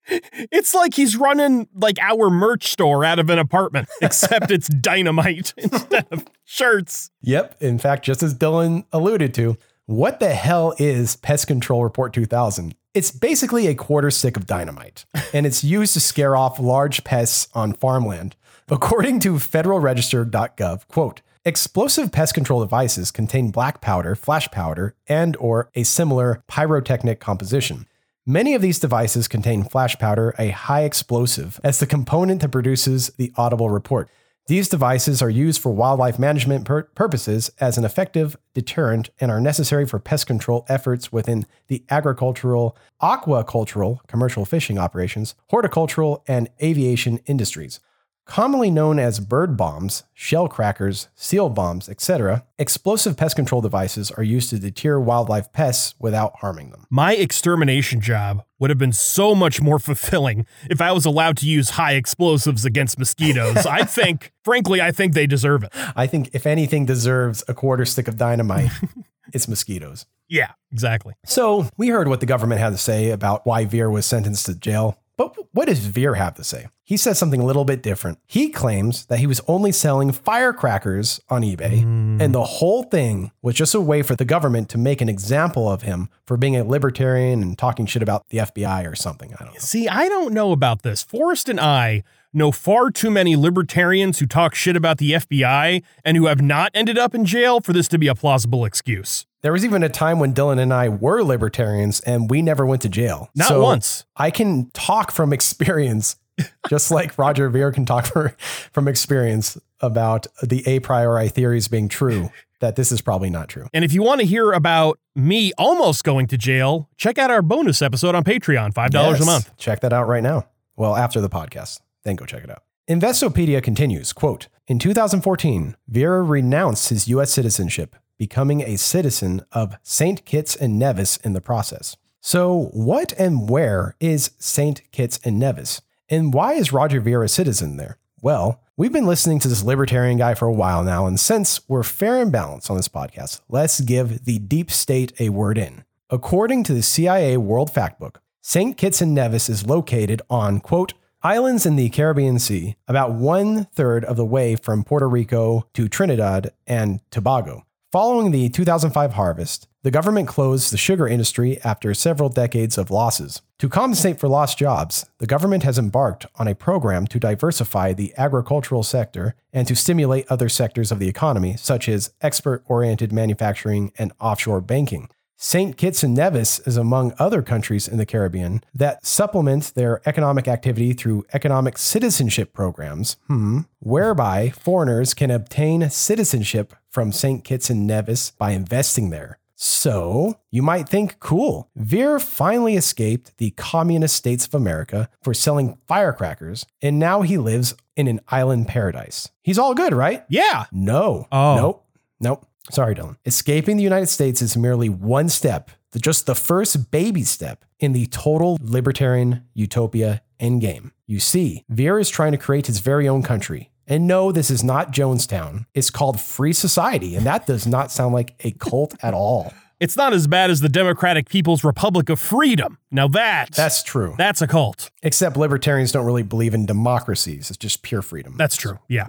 It's 0.09 0.75
like 0.75 0.95
he's 0.95 1.17
running 1.17 1.69
like 1.75 1.99
our 2.01 2.31
merch 2.31 2.69
store 2.69 3.05
out 3.05 3.19
of 3.19 3.31
an 3.31 3.39
apartment, 3.39 3.89
except 4.03 4.51
it's 4.51 4.69
dynamite 4.69 5.55
instead 5.59 6.07
of 6.11 6.25
shirts. 6.45 7.11
Yep. 7.23 7.57
In 7.61 7.79
fact, 7.79 8.05
just 8.05 8.23
as 8.23 8.35
Dylan 8.35 8.85
alluded 8.93 9.35
to, 9.35 9.57
what 9.87 10.21
the 10.21 10.35
hell 10.35 10.75
is 10.79 11.17
Pest 11.17 11.47
Control 11.47 11.83
Report 11.83 12.13
2000? 12.13 12.75
It's 12.95 13.11
basically 13.11 13.67
a 13.67 13.75
quarter 13.75 14.11
stick 14.11 14.37
of 14.37 14.47
dynamite, 14.47 15.05
and 15.33 15.47
it's 15.47 15.65
used 15.65 15.95
to 15.95 16.01
scare 16.01 16.37
off 16.37 16.59
large 16.59 17.05
pests 17.05 17.49
on 17.55 17.73
farmland. 17.73 18.37
According 18.71 19.21
to 19.21 19.35
federalregister.gov, 19.35 20.89
quote, 20.89 21.23
explosive 21.45 22.13
pest 22.13 22.35
control 22.35 22.61
devices 22.61 23.11
contain 23.11 23.51
black 23.51 23.81
powder, 23.81 24.15
flash 24.15 24.51
powder, 24.51 24.95
and 25.07 25.37
or 25.37 25.71
a 25.75 25.85
similar 25.85 26.43
pyrotechnic 26.49 27.19
composition. 27.19 27.87
Many 28.31 28.55
of 28.55 28.61
these 28.61 28.79
devices 28.79 29.27
contain 29.27 29.65
flash 29.65 29.99
powder, 29.99 30.35
a 30.39 30.51
high 30.51 30.83
explosive, 30.83 31.59
as 31.65 31.81
the 31.81 31.87
component 31.87 32.43
that 32.43 32.51
produces 32.51 33.09
the 33.17 33.33
audible 33.37 33.71
report. 33.71 34.11
These 34.49 34.69
devices 34.69 35.23
are 35.23 35.31
used 35.31 35.63
for 35.63 35.73
wildlife 35.73 36.19
management 36.19 36.67
pur- 36.67 36.83
purposes 36.83 37.51
as 37.59 37.79
an 37.79 37.87
effective 37.87 38.37
deterrent 38.53 39.09
and 39.19 39.31
are 39.31 39.41
necessary 39.41 39.87
for 39.87 39.99
pest 39.99 40.27
control 40.27 40.67
efforts 40.69 41.11
within 41.11 41.47
the 41.69 41.83
agricultural, 41.89 42.77
aquacultural, 43.01 44.07
commercial 44.09 44.45
fishing 44.45 44.77
operations, 44.77 45.35
horticultural, 45.49 46.23
and 46.29 46.51
aviation 46.63 47.21
industries. 47.25 47.81
Commonly 48.29 48.71
known 48.71 48.99
as 48.99 49.21
bird 49.21 49.57
bombs, 49.57 50.05
shell 50.13 50.49
crackers, 50.49 51.09
seal 51.15 51.49
bombs, 51.49 51.89
etc., 51.89 52.45
explosive 52.59 53.17
pest 53.17 53.35
control 53.35 53.63
devices 53.63 54.11
are 54.11 54.23
used 54.23 54.51
to 54.51 54.59
deter 54.59 55.01
wildlife 55.01 55.51
pests 55.51 55.95
without 55.99 56.37
harming 56.41 56.69
them. 56.69 56.85
My 56.91 57.15
extermination 57.15 58.03
job 58.03 58.45
would 58.59 58.69
have 58.69 58.79
been 58.79 58.93
so 58.93 59.35
much 59.35 59.63
more 59.63 59.79
fulfilling 59.79 60.45
if 60.69 60.83
I 60.83 60.93
was 60.93 61.07
allowed 61.07 61.39
to 61.39 61.47
use 61.47 61.71
high 61.71 61.95
explosives 61.95 62.67
against 62.67 62.99
mosquitoes. 62.99 63.65
I 63.65 63.85
think, 63.85 64.31
frankly, 64.45 64.83
I 64.83 64.93
think 64.93 65.15
they 65.15 65.27
deserve 65.27 65.65
it. 65.65 65.73
I 65.97 66.07
think 66.07 66.29
if 66.35 66.47
anything 66.47 66.85
deserves 66.85 67.43
a 67.49 67.55
quarter 67.55 67.87
stick 67.87 68.09
of 68.09 68.19
dynamite, 68.19 68.71
it's 69.33 69.49
mosquitoes. 69.49 70.05
Yeah, 70.29 70.53
exactly. 70.71 71.15
So 71.25 71.67
we 71.79 71.89
heard 71.89 72.09
what 72.09 72.21
the 72.21 72.27
government 72.27 72.61
had 72.61 72.71
to 72.71 72.79
say 72.79 73.09
about 73.09 73.47
why 73.47 73.65
Ver 73.65 73.89
was 73.89 74.05
sentenced 74.05 74.45
to 74.47 74.55
jail. 74.55 74.99
But 75.19 75.37
what 75.53 75.67
does 75.67 75.81
Ver 75.81 76.15
have 76.15 76.37
to 76.37 76.45
say? 76.45 76.69
He 76.85 76.97
says 76.97 77.19
something 77.19 77.41
a 77.41 77.45
little 77.45 77.65
bit 77.65 77.83
different. 77.83 78.21
He 78.25 78.51
claims 78.51 79.05
that 79.07 79.19
he 79.19 79.27
was 79.27 79.41
only 79.49 79.73
selling 79.73 80.13
firecrackers 80.13 81.19
on 81.29 81.43
eBay, 81.43 81.83
hmm. 81.83 82.23
and 82.23 82.33
the 82.33 82.45
whole 82.45 82.85
thing 82.85 83.33
was 83.43 83.57
just 83.57 83.75
a 83.75 83.81
way 83.81 84.03
for 84.03 84.15
the 84.15 84.25
government 84.25 84.69
to 84.71 84.79
make 84.79 85.01
an 85.01 85.09
example 85.09 85.69
of 85.69 85.83
him 85.83 86.09
for 86.25 86.37
being 86.37 86.57
a 86.57 86.63
libertarian 86.63 87.43
and 87.43 87.59
talking 87.59 87.85
shit 87.85 88.01
about 88.01 88.29
the 88.31 88.39
FBI 88.39 88.91
or 88.91 88.95
something. 88.95 89.35
I 89.35 89.45
don't 89.45 89.55
know. 89.55 89.61
See, 89.61 89.89
I 89.89 90.09
don't 90.09 90.33
know 90.33 90.53
about 90.53 90.83
this. 90.83 91.03
Forrest 91.03 91.49
and 91.49 91.59
I 91.59 92.05
know 92.33 92.53
far 92.53 92.91
too 92.91 93.11
many 93.11 93.35
libertarians 93.35 94.21
who 94.21 94.27
talk 94.27 94.55
shit 94.55 94.77
about 94.77 94.99
the 94.99 95.13
FBI 95.13 95.83
and 96.05 96.17
who 96.17 96.27
have 96.27 96.41
not 96.41 96.71
ended 96.75 96.97
up 96.97 97.13
in 97.13 97.25
jail 97.25 97.61
for 97.61 97.73
this 97.73 97.89
to 97.89 97.99
be 97.99 98.07
a 98.07 98.15
plausible 98.15 98.65
excuse. 98.65 99.27
There 99.43 99.53
was 99.53 99.65
even 99.65 99.83
a 99.85 99.89
time 99.89 100.19
when 100.19 100.35
Dylan 100.35 100.59
and 100.59 100.73
I 100.75 100.89
were 100.89 101.23
libertarians 101.23 102.01
and 102.01 102.29
we 102.29 102.43
never 102.43 102.67
went 102.67 102.83
to 102.83 102.89
jail. 102.89 103.31
Not 103.37 103.49
So 103.49 103.63
once. 103.63 104.05
I 104.17 104.31
can 104.31 104.71
talk 104.73 105.13
from 105.13 105.33
experience, 105.33 106.17
just 106.69 106.91
like 106.91 107.17
Roger 107.19 107.49
Ver 107.49 107.71
can 107.73 107.85
talk 107.87 108.07
for, 108.07 108.31
from 108.73 108.89
experience 108.89 109.57
about 109.81 110.27
the 110.43 110.63
a 110.67 110.81
priori 110.81 111.29
theories 111.29 111.69
being 111.69 111.89
true, 111.89 112.31
that 112.61 112.75
this 112.75 112.91
is 112.91 113.01
probably 113.01 113.31
not 113.31 113.49
true. 113.49 113.69
And 113.73 113.85
if 113.85 113.93
you 113.93 114.03
want 114.03 114.21
to 114.21 114.27
hear 114.27 114.51
about 114.53 114.99
me 115.15 115.53
almost 115.57 116.03
going 116.03 116.27
to 116.29 116.37
jail, 116.37 116.89
check 116.97 117.17
out 117.17 117.31
our 117.31 117.43
bonus 117.43 117.81
episode 117.81 118.17
on 118.17 118.25
Patreon, 118.25 118.73
$5 118.75 118.93
Yes. 118.93 119.21
a 119.21 119.25
month. 119.25 119.57
Check 119.57 119.81
that 119.81 119.93
out 119.93 120.09
right 120.09 120.23
now. 120.23 120.49
Well, 120.77 120.97
after 120.97 121.21
the 121.21 121.29
podcast, 121.29 121.79
then 122.03 122.17
go 122.17 122.25
check 122.27 122.43
it 122.43 122.51
out. 122.51 122.63
Investopedia 122.89 123.63
continues, 123.63 124.13
quote, 124.13 124.49
in 124.67 124.79
2014, 124.81 125.77
Ver 125.87 126.25
renounced 126.25 126.89
his 126.89 127.07
U.S. 127.09 127.31
citizenship, 127.31 127.95
becoming 128.19 128.61
a 128.61 128.77
citizen 128.77 129.43
of 129.53 129.77
St. 129.83 130.25
Kitts 130.25 130.57
and 130.57 130.79
Nevis 130.79 131.17
in 131.19 131.33
the 131.33 131.41
process. 131.41 131.97
So, 132.21 132.71
what 132.73 133.13
and 133.19 133.49
where 133.49 133.95
is 134.01 134.33
St. 134.39 134.83
Kitts 134.91 135.21
and 135.25 135.39
Nevis? 135.39 135.81
And 136.09 136.35
why 136.35 136.55
is 136.55 136.73
Roger 136.73 137.01
Ver 137.01 137.23
a 137.23 137.29
citizen 137.29 137.77
there? 137.77 137.99
Well, 138.21 138.61
we've 138.77 138.93
been 138.93 139.07
listening 139.07 139.39
to 139.41 139.49
this 139.49 139.63
libertarian 139.63 140.19
guy 140.19 140.35
for 140.35 140.49
a 140.49 140.53
while 140.53 140.83
now, 140.83 141.07
and 141.07 141.21
since 141.21 141.61
we're 141.69 141.85
fair 141.85 142.21
and 142.21 142.33
balanced 142.33 142.71
on 142.71 142.77
this 142.77 142.89
podcast, 142.89 143.41
let's 143.49 143.81
give 143.81 144.25
the 144.25 144.41
deep 144.41 144.71
state 144.71 145.13
a 145.21 145.29
word 145.29 145.57
in. 145.57 145.85
According 146.11 146.65
to 146.65 146.75
the 146.75 146.83
CIA 146.83 147.37
World 147.37 147.71
Factbook, 147.71 148.17
St. 148.41 148.77
Kitts 148.77 149.01
and 149.01 149.15
Nevis 149.15 149.49
is 149.49 149.67
located 149.67 150.23
on, 150.29 150.59
quote, 150.59 150.95
islands 151.23 151.67
in 151.67 151.77
the 151.77 151.91
Caribbean 151.91 152.39
Sea, 152.39 152.77
about 152.89 153.13
one 153.13 153.67
third 153.67 154.05
of 154.05 154.17
the 154.17 154.25
way 154.25 154.57
from 154.57 154.85
Puerto 154.85 155.09
Rico 155.09 155.67
to 155.75 155.89
Trinidad 155.89 156.51
and 156.67 157.01
Tobago. 157.11 157.65
Following 157.91 158.33
the 158.33 158.51
2005 158.51 159.15
harvest, 159.15 159.67
the 159.83 159.91
government 159.91 160.29
closed 160.29 160.71
the 160.71 160.77
sugar 160.77 161.09
industry 161.09 161.59
after 161.65 161.95
several 161.95 162.29
decades 162.29 162.77
of 162.77 162.91
losses. 162.91 163.41
To 163.61 163.69
compensate 163.71 164.21
for 164.21 164.29
lost 164.29 164.59
jobs, 164.59 165.07
the 165.21 165.27
government 165.27 165.63
has 165.63 165.79
embarked 165.79 166.27
on 166.35 166.47
a 166.47 166.55
program 166.55 167.07
to 167.07 167.19
diversify 167.19 167.95
the 167.95 168.13
agricultural 168.19 168.83
sector 168.83 169.37
and 169.55 169.67
to 169.67 169.75
stimulate 169.75 170.27
other 170.29 170.51
sectors 170.51 170.93
of 170.93 170.99
the 170.99 171.09
economy, 171.09 171.57
such 171.57 171.89
as 171.89 172.13
export 172.21 172.63
oriented 172.67 173.11
manufacturing 173.11 173.91
and 173.97 174.13
offshore 174.21 174.61
banking. 174.61 175.09
St. 175.41 175.77
Kitts 175.77 176.03
and 176.03 176.17
Nevis 176.17 176.59
is 176.67 176.77
among 176.77 177.15
other 177.17 177.43
countries 177.43 177.87
in 177.87 177.97
the 177.97 178.05
Caribbean 178.05 178.61
that 178.75 179.07
supplement 179.07 179.73
their 179.77 180.03
economic 180.05 180.49
activity 180.49 180.93
through 180.93 181.25
economic 181.33 181.79
citizenship 181.79 182.53
programs, 182.53 183.17
hmm, 183.29 183.61
whereby 183.79 184.51
foreigners 184.51 185.15
can 185.15 185.31
obtain 185.31 185.89
citizenship 185.91 186.75
from 186.91 187.13
St. 187.13 187.45
Kitts 187.45 187.71
and 187.71 187.87
Nevis 187.87 188.33
by 188.33 188.51
investing 188.51 189.11
there. 189.11 189.39
So, 189.55 190.41
you 190.51 190.63
might 190.63 190.89
think, 190.89 191.21
cool, 191.21 191.71
Ver 191.77 192.19
finally 192.19 192.75
escaped 192.75 193.37
the 193.39 193.51
communist 193.53 194.17
states 194.17 194.45
of 194.45 194.55
America 194.55 195.09
for 195.23 195.35
selling 195.35 195.79
firecrackers, 195.87 196.67
and 196.83 196.99
now 196.99 197.23
he 197.23 197.39
lives 197.39 197.77
in 197.95 198.09
an 198.09 198.21
island 198.27 198.67
paradise. 198.67 199.31
He's 199.43 199.59
all 199.59 199.75
good, 199.75 199.93
right? 199.93 200.25
Yeah. 200.29 200.65
No. 200.73 201.29
Oh. 201.31 201.57
Nope. 201.57 201.85
Nope. 202.21 202.48
Sorry, 202.71 202.95
Dylan. 202.95 203.17
Escaping 203.25 203.77
the 203.77 203.83
United 203.83 204.07
States 204.09 204.43
is 204.43 204.57
merely 204.57 204.89
one 204.89 205.29
step, 205.29 205.71
just 206.01 206.27
the 206.27 206.35
first 206.35 206.91
baby 206.91 207.23
step 207.25 207.65
in 207.81 207.93
the 207.93 208.07
total 208.07 208.59
libertarian 208.61 209.45
utopia 209.55 210.23
endgame. 210.41 210.93
You 211.07 211.21
see, 211.21 211.65
Ver 211.69 211.99
is 211.99 212.09
trying 212.11 212.33
to 212.33 212.39
create 212.39 212.67
his 212.67 212.79
very 212.81 213.09
own 213.09 213.23
country. 213.23 213.71
And 213.87 214.07
no, 214.07 214.31
this 214.33 214.51
is 214.51 214.63
not 214.63 214.93
Jonestown. 214.93 215.65
It's 215.75 215.89
called 215.89 216.21
Free 216.21 216.53
Society, 216.53 217.17
and 217.17 217.25
that 217.25 217.47
does 217.47 217.67
not 217.67 217.91
sound 217.91 218.13
like 218.13 218.35
a 218.45 218.51
cult 218.53 218.95
at 219.03 219.15
all. 219.15 219.53
It's 219.81 219.97
not 219.97 220.13
as 220.13 220.27
bad 220.27 220.51
as 220.51 220.59
the 220.59 220.69
Democratic 220.69 221.29
People's 221.29 221.63
Republic 221.63 222.09
of 222.09 222.19
Freedom. 222.19 222.79
Now 222.91 223.07
that 223.07 223.53
That's 223.53 223.85
true. 223.85 224.17
that's 224.19 224.43
a 224.43 224.49
cult. 224.49 224.91
Except 225.05 225.37
libertarians 225.37 225.93
don't 225.93 226.05
really 226.05 226.25
believe 226.25 226.53
in 226.53 226.67
democracies. 226.67 227.49
It's 227.49 227.57
just 227.57 227.83
pure 227.83 228.03
freedom. 228.03 228.35
That's 228.37 228.57
true. 228.57 228.81
Yeah. 228.89 229.07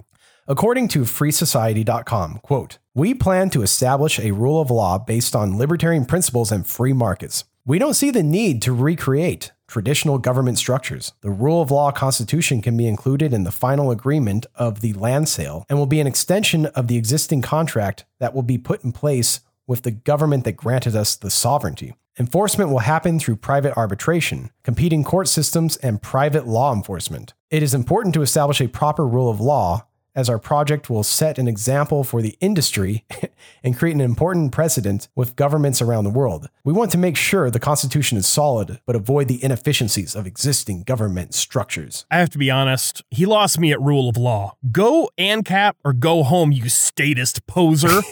According 0.51 0.87
to 0.89 1.01
freesociety.com, 1.01 2.39
quote, 2.41 2.79
we 2.95 3.13
plan 3.13 3.51
to 3.51 3.61
establish 3.61 4.17
a 4.17 4.31
rule 4.31 4.59
of 4.59 4.71
law 4.71 4.97
based 4.97 5.35
on 5.35 5.59
libertarian 5.59 6.05
principles 6.05 6.51
and 6.51 6.65
free 6.65 6.91
markets. 6.91 7.43
We 7.67 7.77
don't 7.77 7.93
see 7.93 8.09
the 8.09 8.23
need 8.23 8.63
to 8.63 8.73
recreate 8.73 9.51
traditional 9.67 10.17
government 10.17 10.57
structures. 10.57 11.13
The 11.21 11.29
rule 11.29 11.61
of 11.61 11.69
law 11.69 11.91
constitution 11.91 12.63
can 12.63 12.75
be 12.75 12.87
included 12.87 13.31
in 13.31 13.43
the 13.43 13.51
final 13.51 13.91
agreement 13.91 14.47
of 14.55 14.81
the 14.81 14.93
land 14.93 15.29
sale 15.29 15.67
and 15.69 15.77
will 15.77 15.85
be 15.85 15.99
an 15.99 16.07
extension 16.07 16.65
of 16.65 16.87
the 16.87 16.97
existing 16.97 17.43
contract 17.43 18.05
that 18.19 18.33
will 18.33 18.41
be 18.41 18.57
put 18.57 18.83
in 18.83 18.91
place 18.91 19.41
with 19.67 19.83
the 19.83 19.91
government 19.91 20.45
that 20.45 20.53
granted 20.53 20.95
us 20.95 21.15
the 21.15 21.29
sovereignty. 21.29 21.93
Enforcement 22.17 22.71
will 22.71 22.79
happen 22.79 23.19
through 23.19 23.35
private 23.35 23.77
arbitration, 23.77 24.49
competing 24.63 25.03
court 25.03 25.27
systems, 25.27 25.77
and 25.77 26.01
private 26.01 26.47
law 26.47 26.73
enforcement. 26.73 27.35
It 27.51 27.61
is 27.61 27.75
important 27.75 28.15
to 28.15 28.23
establish 28.23 28.59
a 28.59 28.67
proper 28.67 29.07
rule 29.07 29.29
of 29.29 29.39
law 29.39 29.85
as 30.15 30.29
our 30.29 30.39
project 30.39 30.89
will 30.89 31.03
set 31.03 31.37
an 31.37 31.47
example 31.47 32.03
for 32.03 32.21
the 32.21 32.37
industry 32.41 33.05
and 33.63 33.77
create 33.77 33.93
an 33.95 34.01
important 34.01 34.51
precedent 34.51 35.07
with 35.15 35.35
governments 35.35 35.81
around 35.81 36.03
the 36.03 36.09
world. 36.09 36.49
We 36.63 36.73
want 36.73 36.91
to 36.91 36.97
make 36.97 37.15
sure 37.15 37.49
the 37.49 37.59
Constitution 37.59 38.17
is 38.17 38.27
solid, 38.27 38.79
but 38.85 38.95
avoid 38.95 39.27
the 39.27 39.43
inefficiencies 39.43 40.15
of 40.15 40.25
existing 40.27 40.83
government 40.83 41.33
structures. 41.33 42.05
I 42.11 42.17
have 42.19 42.29
to 42.31 42.37
be 42.37 42.49
honest, 42.51 43.03
he 43.11 43.25
lost 43.25 43.59
me 43.59 43.71
at 43.71 43.81
rule 43.81 44.09
of 44.09 44.17
law. 44.17 44.55
Go 44.71 45.09
ANCAP 45.17 45.73
or 45.85 45.93
go 45.93 46.23
home, 46.23 46.51
you 46.51 46.69
statist 46.69 47.45
poser. 47.47 48.01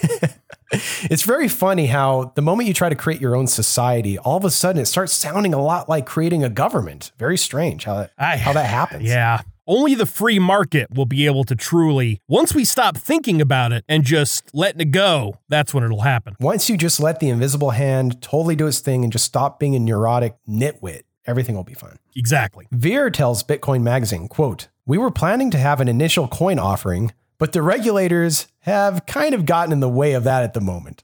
It's 1.04 1.24
very 1.24 1.48
funny 1.48 1.86
how 1.86 2.34
the 2.36 2.42
moment 2.42 2.68
you 2.68 2.74
try 2.74 2.90
to 2.90 2.96
create 2.96 3.22
your 3.22 3.38
own 3.38 3.48
society, 3.48 4.18
all 4.18 4.36
of 4.36 4.44
a 4.44 4.52
sudden 4.52 4.82
it 4.82 4.86
starts 4.88 5.14
sounding 5.14 5.54
a 5.54 5.62
lot 5.62 5.88
like 5.88 6.06
creating 6.06 6.44
a 6.44 6.50
government. 6.50 7.14
Very 7.18 7.38
strange 7.38 7.86
how 7.86 7.96
that, 7.96 8.12
I- 8.18 8.36
how 8.36 8.52
that 8.52 8.66
happens. 8.66 9.04
yeah. 9.06 9.42
Only 9.70 9.96
the 9.96 10.06
free 10.06 10.40
market 10.40 10.88
will 10.96 11.06
be 11.06 11.26
able 11.26 11.44
to 11.44 11.54
truly, 11.54 12.22
once 12.26 12.56
we 12.56 12.64
stop 12.64 12.96
thinking 12.96 13.42
about 13.42 13.74
it 13.74 13.84
and 13.90 14.06
just 14.06 14.50
letting 14.54 14.80
it 14.80 14.92
go, 14.92 15.40
that's 15.50 15.74
when 15.74 15.84
it'll 15.84 16.04
happen. 16.04 16.38
Once 16.40 16.70
you 16.70 16.78
just 16.78 17.02
let 17.02 17.20
the 17.20 17.28
invisible 17.28 17.72
hand 17.72 18.22
totally 18.22 18.56
do 18.56 18.68
its 18.68 18.80
thing 18.80 19.04
and 19.04 19.12
just 19.12 19.26
stop 19.26 19.60
being 19.60 19.76
a 19.76 19.80
neurotic 19.80 20.38
nitwit, 20.48 21.02
everything 21.26 21.54
will 21.54 21.66
be 21.66 21.74
fine. 21.74 22.00
Exactly. 22.16 22.66
Ver 22.72 23.10
tells 23.10 23.44
Bitcoin 23.44 23.82
Magazine, 23.82 24.30
quote, 24.30 24.70
We 24.86 24.98
were 24.98 25.12
planning 25.12 25.52
to 25.52 25.58
have 25.58 25.82
an 25.82 25.90
initial 25.90 26.30
coin 26.30 26.60
offering, 26.60 27.12
but 27.38 27.52
the 27.52 27.62
regulators 27.62 28.48
have 28.60 29.06
kind 29.06 29.36
of 29.36 29.46
gotten 29.46 29.74
in 29.74 29.82
the 29.82 29.90
way 29.90 30.14
of 30.14 30.24
that 30.24 30.44
at 30.44 30.54
the 30.54 30.62
moment. 30.62 31.04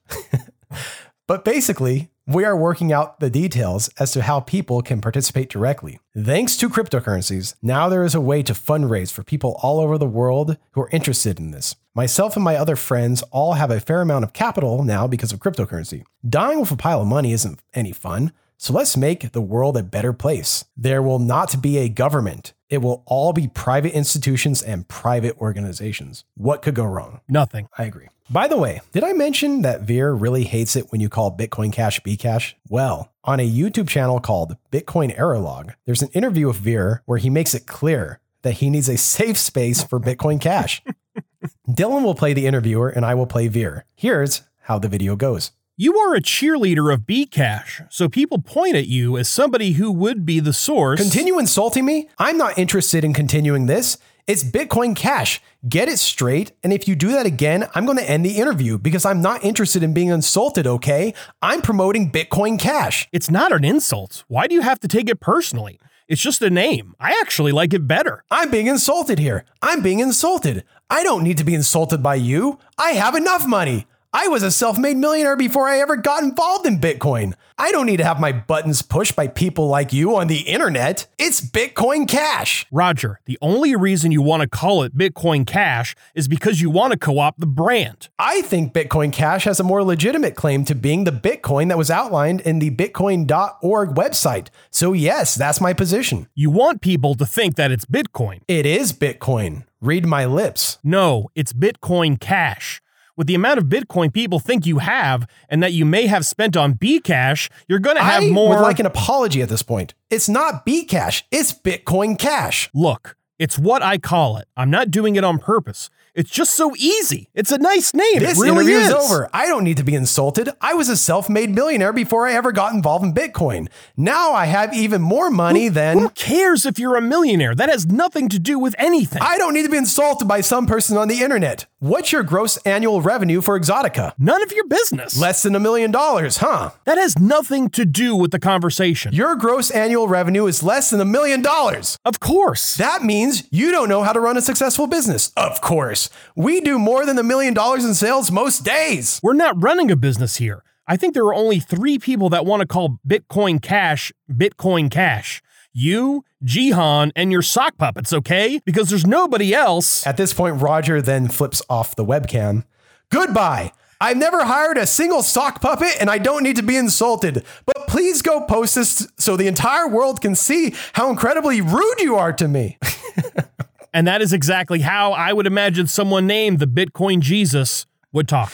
but 1.28 1.44
basically, 1.44 2.12
we 2.26 2.46
are 2.46 2.56
working 2.56 2.94
out 2.94 3.20
the 3.20 3.30
details 3.30 3.90
as 4.00 4.12
to 4.12 4.22
how 4.22 4.40
people 4.40 4.82
can 4.82 5.02
participate 5.02 5.50
directly. 5.50 6.00
Thanks 6.18 6.56
to 6.58 6.70
cryptocurrencies, 6.70 7.56
now 7.62 7.90
there 7.90 8.06
is 8.06 8.16
a 8.16 8.22
way 8.22 8.42
to 8.44 8.54
fundraise 8.54 9.12
for 9.12 9.24
people 9.24 9.60
all 9.62 9.80
over 9.80 9.98
the 9.98 10.06
world 10.06 10.58
who 10.72 10.82
are 10.82 10.90
interested 10.92 11.38
in 11.38 11.52
this. 11.52 11.76
Myself 11.94 12.36
and 12.36 12.44
my 12.44 12.56
other 12.56 12.78
friends 12.78 13.24
all 13.32 13.54
have 13.54 13.70
a 13.70 13.80
fair 13.80 14.02
amount 14.02 14.24
of 14.24 14.34
capital 14.34 14.84
now 14.84 15.06
because 15.06 15.34
of 15.34 15.40
cryptocurrency. 15.40 16.04
Dying 16.28 16.62
with 16.62 16.72
a 16.72 16.78
pile 16.78 17.02
of 17.02 17.08
money 17.08 17.34
isn't 17.34 17.60
any 17.74 17.92
fun, 17.92 18.32
so 18.58 18.72
let's 18.72 18.96
make 18.96 19.34
the 19.34 19.42
world 19.42 19.76
a 19.76 19.84
better 19.84 20.14
place. 20.14 20.64
There 20.78 21.02
will 21.02 21.20
not 21.20 21.62
be 21.62 21.78
a 21.78 21.90
government. 21.90 22.54
It 22.74 22.82
will 22.82 23.04
all 23.06 23.34
be 23.34 23.48
private 23.48 23.94
institutions 23.94 24.64
and 24.64 24.88
private 24.88 25.40
organizations. 25.40 26.24
What 26.34 26.64
could 26.64 26.74
go 26.74 26.86
wrong? 26.86 27.22
Nothing. 27.30 27.68
I 27.78 27.84
agree. 27.84 28.08
By 28.32 28.48
the 28.48 28.58
way, 28.58 28.82
did 28.94 29.04
I 29.04 29.14
mention 29.14 29.62
that 29.62 29.82
Ver 29.82 30.16
really 30.16 30.46
hates 30.46 30.76
it 30.76 30.92
when 30.92 31.00
you 31.00 31.08
call 31.08 31.38
Bitcoin 31.38 31.72
Cash 31.72 32.02
Bcash? 32.02 32.56
Well, 32.68 33.12
on 33.24 33.40
a 33.40 33.48
YouTube 33.48 33.88
channel 33.88 34.20
called 34.20 34.58
Bitcoin 34.72 35.16
Errorlog, 35.16 35.76
there's 35.86 36.02
an 36.02 36.10
interview 36.14 36.48
with 36.48 36.56
Ver 36.56 37.04
where 37.06 37.20
he 37.20 37.30
makes 37.30 37.54
it 37.54 37.68
clear 37.68 38.20
that 38.42 38.54
he 38.54 38.72
needs 38.72 38.90
a 38.90 38.98
safe 38.98 39.38
space 39.38 39.84
for 39.84 40.00
Bitcoin 40.00 40.42
Cash. 40.42 40.82
Dylan 41.70 42.04
will 42.04 42.16
play 42.16 42.34
the 42.34 42.48
interviewer 42.48 42.90
and 42.90 43.06
I 43.06 43.14
will 43.14 43.28
play 43.28 43.50
Ver. 43.50 43.86
Here's 43.94 44.42
how 44.62 44.80
the 44.80 44.90
video 44.90 45.16
goes. 45.16 45.52
You 45.76 45.98
are 45.98 46.14
a 46.14 46.22
cheerleader 46.22 46.94
of 46.94 47.08
Bcash, 47.08 47.92
so 47.92 48.08
people 48.08 48.40
point 48.40 48.76
at 48.76 48.86
you 48.86 49.18
as 49.18 49.28
somebody 49.28 49.72
who 49.72 49.92
would 49.92 50.24
be 50.24 50.40
the 50.40 50.54
source. 50.54 51.02
Continue 51.02 51.40
insulting 51.40 51.84
me? 51.84 52.10
I'm 52.20 52.38
not 52.38 52.60
interested 52.60 53.04
in 53.04 53.12
continuing 53.12 53.66
this. 53.66 53.98
It's 54.28 54.44
Bitcoin 54.44 54.96
Cash. 54.96 55.42
Get 55.68 55.90
it 55.90 55.98
straight. 55.98 56.52
And 56.64 56.72
if 56.72 56.88
you 56.88 56.96
do 56.96 57.10
that 57.14 57.26
again, 57.26 57.68
I'm 57.74 57.88
going 57.88 57.98
to 57.98 58.08
end 58.08 58.24
the 58.24 58.38
interview 58.38 58.78
because 58.78 59.04
I'm 59.04 59.20
not 59.20 59.44
interested 59.44 59.82
in 59.82 59.96
being 59.96 60.10
insulted, 60.10 60.68
okay? 60.68 61.16
I'm 61.42 61.64
promoting 61.64 62.12
Bitcoin 62.12 62.60
Cash. 62.60 63.10
It's 63.12 63.32
not 63.32 63.52
an 63.52 63.66
insult. 63.66 64.26
Why 64.28 64.46
do 64.46 64.54
you 64.54 64.62
have 64.62 64.80
to 64.82 64.88
take 64.88 65.10
it 65.10 65.22
personally? 65.22 65.80
It's 66.08 66.22
just 66.22 66.44
a 66.44 66.52
name. 66.52 66.94
I 67.00 67.20
actually 67.20 67.52
like 67.52 67.74
it 67.74 67.88
better. 67.88 68.24
I'm 68.30 68.52
being 68.52 68.68
insulted 68.68 69.18
here. 69.18 69.44
I'm 69.64 69.82
being 69.82 70.02
insulted. 70.02 70.66
I 70.92 71.02
don't 71.02 71.24
need 71.24 71.40
to 71.40 71.44
be 71.44 71.56
insulted 71.56 72.04
by 72.04 72.14
you. 72.14 72.60
I 72.78 72.92
have 72.92 73.16
enough 73.16 73.48
money. 73.48 73.88
I 74.16 74.28
was 74.28 74.44
a 74.44 74.52
self 74.52 74.78
made 74.78 74.98
millionaire 74.98 75.36
before 75.36 75.68
I 75.68 75.80
ever 75.80 75.96
got 75.96 76.22
involved 76.22 76.68
in 76.68 76.78
Bitcoin. 76.78 77.34
I 77.58 77.72
don't 77.72 77.88
need 77.88 77.98
to 77.98 78.04
have 78.04 78.20
my 78.20 78.32
buttons 78.32 78.84
pushed 78.84 79.16
by 79.16 79.28
people 79.28 79.68
like 79.68 79.92
you 79.92 80.16
on 80.16 80.28
the 80.28 80.42
internet. 80.42 81.08
It's 81.18 81.42
Bitcoin 81.42 82.08
Cash. 82.08 82.68
Roger, 82.72 83.22
the 83.26 83.40
only 83.42 83.76
reason 83.76 84.12
you 84.12 84.22
want 84.22 84.42
to 84.42 84.48
call 84.48 84.84
it 84.84 84.96
Bitcoin 84.96 85.48
Cash 85.48 85.96
is 86.14 86.28
because 86.28 86.62
you 86.62 86.70
want 86.70 86.94
to 86.94 87.00
co 87.00 87.18
opt 87.18 87.40
the 87.40 87.48
brand. 87.48 88.10
I 88.20 88.44
think 88.44 88.72
Bitcoin 88.72 89.12
Cash 89.12 89.46
has 89.46 89.60
a 89.60 89.64
more 89.64 89.84
legitimate 89.84 90.36
claim 90.36 90.64
to 90.66 90.76
being 90.76 91.06
the 91.06 91.12
Bitcoin 91.12 91.70
that 91.70 91.78
was 91.80 91.90
outlined 91.90 92.42
in 92.42 92.60
the 92.60 92.70
Bitcoin.org 92.70 93.96
website. 93.96 94.50
So, 94.70 94.94
yes, 94.94 95.34
that's 95.34 95.60
my 95.60 95.74
position. 95.74 96.28
You 96.36 96.52
want 96.52 96.82
people 96.82 97.16
to 97.16 97.26
think 97.26 97.56
that 97.56 97.72
it's 97.72 97.86
Bitcoin. 97.86 98.42
It 98.48 98.68
is 98.68 98.94
Bitcoin. 98.94 99.64
Read 99.82 100.06
my 100.06 100.26
lips. 100.26 100.78
No, 100.84 101.30
it's 101.34 101.52
Bitcoin 101.52 102.20
Cash. 102.20 102.80
With 103.16 103.28
the 103.28 103.36
amount 103.36 103.60
of 103.60 103.66
Bitcoin 103.66 104.12
people 104.12 104.40
think 104.40 104.66
you 104.66 104.80
have 104.80 105.28
and 105.48 105.62
that 105.62 105.72
you 105.72 105.86
may 105.86 106.08
have 106.08 106.26
spent 106.26 106.58
on 106.58 106.74
Bcash, 106.74 107.50
you're 107.68 107.78
going 107.78 107.96
to 107.96 108.02
have 108.02 108.24
I 108.24 108.30
more. 108.30 108.56
would 108.56 108.62
like 108.62 108.80
an 108.80 108.88
apology 108.88 109.44
at 109.44 109.50
this 109.50 109.62
point. 109.62 109.94
It's 110.10 110.28
not 110.28 110.66
Bcash, 110.66 111.22
it's 111.30 111.54
Bitcoin 111.54 112.18
Cash. 112.18 112.72
Look, 112.74 113.16
it's 113.38 113.60
what 113.60 113.84
I 113.84 114.00
call 114.00 114.38
it. 114.38 114.48
I'm 114.58 114.72
not 114.72 114.90
doing 114.90 115.16
it 115.16 115.24
on 115.24 115.38
purpose. 115.38 115.92
It's 116.16 116.30
just 116.30 116.54
so 116.54 116.76
easy. 116.78 117.30
It's 117.34 117.52
a 117.52 117.58
nice 117.58 117.94
name. 117.94 118.20
This 118.20 118.38
it 118.38 118.42
really 118.42 118.66
interview 118.66 118.76
is. 118.76 118.88
is 118.90 118.94
over. 118.94 119.30
I 119.34 119.48
don't 119.48 119.64
need 119.64 119.78
to 119.78 119.84
be 119.84 119.96
insulted. 119.96 120.50
I 120.62 120.76
was 120.76 120.88
a 120.88 120.96
self-made 120.96 121.50
millionaire 121.50 121.92
before 121.92 122.28
I 122.28 122.34
ever 122.34 122.52
got 122.52 122.74
involved 122.74 123.04
in 123.04 123.14
Bitcoin. 123.16 123.68
Now 123.98 124.32
I 124.34 124.46
have 124.46 124.76
even 124.76 125.02
more 125.02 125.32
money 125.32 125.70
than 125.70 125.98
Who 125.98 126.10
cares 126.10 126.68
if 126.68 126.78
you're 126.78 126.96
a 126.98 127.02
millionaire? 127.02 127.56
That 127.56 127.70
has 127.70 127.88
nothing 127.88 128.30
to 128.30 128.38
do 128.38 128.60
with 128.60 128.76
anything. 128.78 129.24
I 129.24 129.40
don't 129.40 129.56
need 129.56 129.64
to 129.64 129.70
be 129.70 129.78
insulted 129.78 130.28
by 130.28 130.42
some 130.42 130.68
person 130.68 130.98
on 130.98 131.08
the 131.08 131.22
internet. 131.22 131.66
What's 131.80 132.12
your 132.12 132.24
gross 132.24 132.58
annual 132.58 133.02
revenue 133.02 133.42
for 133.42 133.60
Exotica? 133.60 134.14
None 134.18 134.42
of 134.44 134.52
your 134.54 134.66
business. 134.68 135.20
Less 135.20 135.42
than 135.44 135.56
a 135.56 135.60
million 135.60 135.92
dollars, 135.92 136.38
huh? 136.38 136.72
that 136.86 136.98
has 136.98 137.18
nothing 137.20 137.70
to 137.72 137.86
do 137.86 138.16
with 138.16 138.32
the 138.32 138.40
conversation. 138.40 139.14
Your 139.14 139.36
gross 139.36 139.72
annual 139.72 140.08
revenue 140.08 140.46
is 140.46 140.62
less 140.64 140.92
than 140.92 141.02
a 141.02 141.06
million 141.06 141.42
dollars. 141.42 141.98
of 142.06 142.20
course. 142.20 142.76
That 142.78 143.04
means 143.04 143.44
you 143.52 143.72
don't 143.72 143.90
know 143.90 144.04
how 144.04 144.14
to 144.14 144.20
run 144.20 144.38
a 144.38 144.42
successful 144.42 144.88
business. 144.88 145.32
Of 145.36 145.60
course. 145.60 146.03
We 146.36 146.62
do 146.62 146.80
more 146.80 147.06
than 147.06 147.18
a 147.18 147.24
million 147.24 147.54
dollars 147.54 147.86
in 147.86 147.94
sales 147.94 148.32
most 148.32 148.64
days. 148.64 149.20
We're 149.24 149.34
not 149.34 149.62
running 149.62 149.92
a 149.92 149.96
business 149.96 150.38
here. 150.38 150.64
I 150.88 150.98
think 150.98 151.14
there 151.14 151.26
are 151.26 151.34
only 151.34 151.60
three 151.60 151.98
people 151.98 152.30
that 152.30 152.46
want 152.46 152.62
to 152.62 152.68
call 152.68 153.00
Bitcoin 153.08 153.62
Cash 153.62 154.12
Bitcoin 154.30 154.92
Cash. 154.92 155.42
You, 155.74 156.24
Jihan, 156.46 157.12
and 157.16 157.32
your 157.32 157.42
sock 157.42 157.78
puppets, 157.78 158.14
okay? 158.14 158.62
Because 158.64 158.90
there's 158.90 159.08
nobody 159.08 159.56
else. 159.56 160.06
At 160.06 160.18
this 160.18 160.34
point, 160.34 160.62
Roger 160.62 161.02
then 161.02 161.30
flips 161.30 161.64
off 161.68 161.96
the 161.96 162.06
webcam. 162.06 162.66
Goodbye. 163.10 163.72
I've 164.00 164.18
never 164.18 164.44
hired 164.44 164.78
a 164.78 164.86
single 164.86 165.24
sock 165.24 165.62
puppet 165.62 165.96
and 166.00 166.10
I 166.10 166.18
don't 166.18 166.44
need 166.44 166.58
to 166.58 166.62
be 166.62 166.76
insulted. 166.76 167.44
But 167.66 167.88
please 167.88 168.22
go 168.22 168.46
post 168.46 168.76
this 168.76 169.08
so 169.18 169.38
the 169.38 169.48
entire 169.48 169.88
world 169.88 170.20
can 170.22 170.36
see 170.36 170.76
how 170.92 171.10
incredibly 171.10 171.62
rude 171.62 172.00
you 172.00 172.16
are 172.16 172.34
to 172.34 172.48
me. 172.48 172.78
And 173.94 174.08
that 174.08 174.22
is 174.22 174.34
exactly 174.34 174.80
how 174.80 175.12
I 175.12 175.34
would 175.34 175.46
imagine 175.46 175.88
someone 175.88 176.26
named 176.26 176.60
the 176.60 176.66
Bitcoin 176.66 177.20
Jesus 177.20 177.86
would 178.12 178.28
talk. 178.28 178.52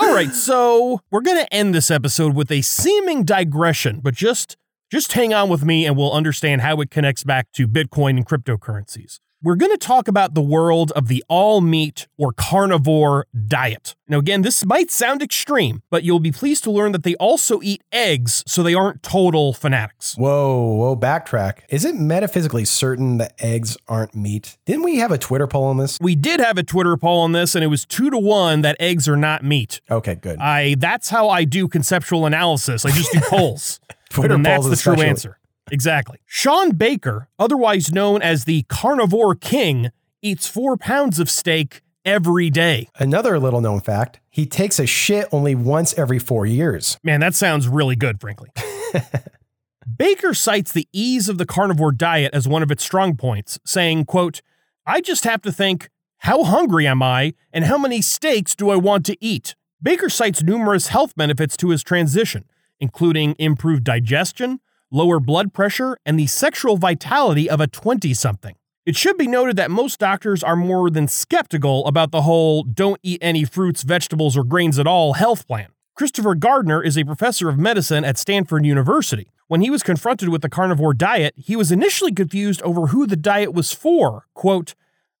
All 0.00 0.14
right, 0.14 0.32
so 0.32 1.00
we're 1.10 1.20
going 1.20 1.38
to 1.38 1.54
end 1.54 1.74
this 1.74 1.90
episode 1.90 2.34
with 2.34 2.50
a 2.50 2.60
seeming 2.62 3.24
digression, 3.24 4.00
but 4.00 4.14
just 4.14 4.56
just 4.90 5.12
hang 5.14 5.34
on 5.34 5.48
with 5.48 5.64
me 5.64 5.84
and 5.84 5.96
we'll 5.96 6.12
understand 6.12 6.60
how 6.60 6.80
it 6.80 6.90
connects 6.90 7.24
back 7.24 7.50
to 7.52 7.66
Bitcoin 7.66 8.10
and 8.10 8.26
cryptocurrencies. 8.26 9.18
We're 9.46 9.54
going 9.54 9.70
to 9.70 9.78
talk 9.78 10.08
about 10.08 10.34
the 10.34 10.42
world 10.42 10.90
of 10.96 11.06
the 11.06 11.22
all 11.28 11.60
meat 11.60 12.08
or 12.18 12.32
carnivore 12.32 13.28
diet. 13.46 13.94
Now, 14.08 14.18
again, 14.18 14.42
this 14.42 14.64
might 14.64 14.90
sound 14.90 15.22
extreme, 15.22 15.84
but 15.88 16.02
you'll 16.02 16.18
be 16.18 16.32
pleased 16.32 16.64
to 16.64 16.72
learn 16.72 16.90
that 16.90 17.04
they 17.04 17.14
also 17.14 17.60
eat 17.62 17.84
eggs, 17.92 18.42
so 18.48 18.64
they 18.64 18.74
aren't 18.74 19.04
total 19.04 19.52
fanatics. 19.52 20.16
Whoa, 20.16 20.74
whoa, 20.74 20.96
backtrack. 20.96 21.60
Is 21.68 21.84
it 21.84 21.94
metaphysically 21.94 22.64
certain 22.64 23.18
that 23.18 23.34
eggs 23.38 23.76
aren't 23.86 24.16
meat? 24.16 24.58
Didn't 24.64 24.82
we 24.82 24.96
have 24.96 25.12
a 25.12 25.18
Twitter 25.18 25.46
poll 25.46 25.66
on 25.66 25.76
this? 25.76 25.96
We 26.00 26.16
did 26.16 26.40
have 26.40 26.58
a 26.58 26.64
Twitter 26.64 26.96
poll 26.96 27.20
on 27.20 27.30
this, 27.30 27.54
and 27.54 27.62
it 27.62 27.68
was 27.68 27.84
two 27.84 28.10
to 28.10 28.18
one 28.18 28.62
that 28.62 28.76
eggs 28.80 29.08
are 29.08 29.16
not 29.16 29.44
meat. 29.44 29.80
Okay, 29.88 30.16
good. 30.16 30.40
I 30.40 30.74
that's 30.76 31.08
how 31.08 31.28
I 31.28 31.44
do 31.44 31.68
conceptual 31.68 32.26
analysis. 32.26 32.84
I 32.84 32.90
just 32.90 33.12
do 33.12 33.20
polls. 33.28 33.78
Twitter 34.10 34.34
and 34.34 34.44
that's 34.44 34.68
the 34.68 34.74
true 34.74 35.00
answer. 35.00 35.38
Exactly. 35.70 36.18
Shawn 36.26 36.72
Baker, 36.72 37.28
otherwise 37.38 37.92
known 37.92 38.22
as 38.22 38.44
the 38.44 38.62
carnivore 38.68 39.34
king, 39.34 39.90
eats 40.22 40.46
four 40.46 40.76
pounds 40.76 41.18
of 41.18 41.28
steak 41.28 41.82
every 42.04 42.50
day. 42.50 42.88
Another 42.98 43.38
little 43.38 43.60
known 43.60 43.80
fact 43.80 44.20
he 44.30 44.46
takes 44.46 44.78
a 44.78 44.86
shit 44.86 45.28
only 45.32 45.54
once 45.54 45.98
every 45.98 46.18
four 46.18 46.46
years. 46.46 46.98
Man, 47.02 47.20
that 47.20 47.34
sounds 47.34 47.66
really 47.68 47.96
good, 47.96 48.20
frankly. 48.20 48.50
Baker 49.96 50.34
cites 50.34 50.72
the 50.72 50.88
ease 50.92 51.28
of 51.28 51.38
the 51.38 51.46
carnivore 51.46 51.92
diet 51.92 52.34
as 52.34 52.46
one 52.46 52.62
of 52.62 52.70
its 52.70 52.84
strong 52.84 53.16
points, 53.16 53.58
saying, 53.64 54.04
quote, 54.04 54.42
I 54.84 55.00
just 55.00 55.24
have 55.24 55.42
to 55.42 55.52
think, 55.52 55.88
how 56.18 56.44
hungry 56.44 56.86
am 56.86 57.02
I 57.02 57.34
and 57.52 57.64
how 57.64 57.78
many 57.78 58.02
steaks 58.02 58.54
do 58.54 58.70
I 58.70 58.76
want 58.76 59.06
to 59.06 59.16
eat? 59.24 59.54
Baker 59.82 60.08
cites 60.08 60.42
numerous 60.42 60.88
health 60.88 61.14
benefits 61.16 61.56
to 61.58 61.70
his 61.70 61.82
transition, 61.82 62.44
including 62.80 63.36
improved 63.38 63.84
digestion, 63.84 64.60
lower 64.90 65.20
blood 65.20 65.52
pressure, 65.52 65.96
and 66.06 66.18
the 66.18 66.26
sexual 66.26 66.76
vitality 66.76 67.48
of 67.48 67.60
a 67.60 67.66
20 67.66 68.14
something. 68.14 68.56
It 68.86 68.94
should 68.94 69.18
be 69.18 69.26
noted 69.26 69.56
that 69.56 69.70
most 69.70 69.98
doctors 69.98 70.44
are 70.44 70.54
more 70.54 70.90
than 70.90 71.08
skeptical 71.08 71.84
about 71.86 72.12
the 72.12 72.22
whole 72.22 72.62
don't 72.62 73.00
eat 73.02 73.18
any 73.20 73.44
fruits, 73.44 73.82
vegetables, 73.82 74.36
or 74.36 74.44
grains 74.44 74.78
at 74.78 74.86
all 74.86 75.14
health 75.14 75.46
plan. 75.46 75.68
Christopher 75.96 76.34
Gardner 76.34 76.82
is 76.82 76.96
a 76.96 77.04
professor 77.04 77.48
of 77.48 77.58
medicine 77.58 78.04
at 78.04 78.18
Stanford 78.18 78.64
University. 78.64 79.32
When 79.48 79.60
he 79.60 79.70
was 79.70 79.82
confronted 79.82 80.28
with 80.28 80.42
the 80.42 80.48
carnivore 80.48 80.92
diet, 80.94 81.34
he 81.36 81.56
was 81.56 81.72
initially 81.72 82.12
confused 82.12 82.60
over 82.62 82.88
who 82.88 83.06
the 83.06 83.16
diet 83.16 83.54
was 83.54 83.72
for. 83.72 84.26
Quote, 84.34 84.74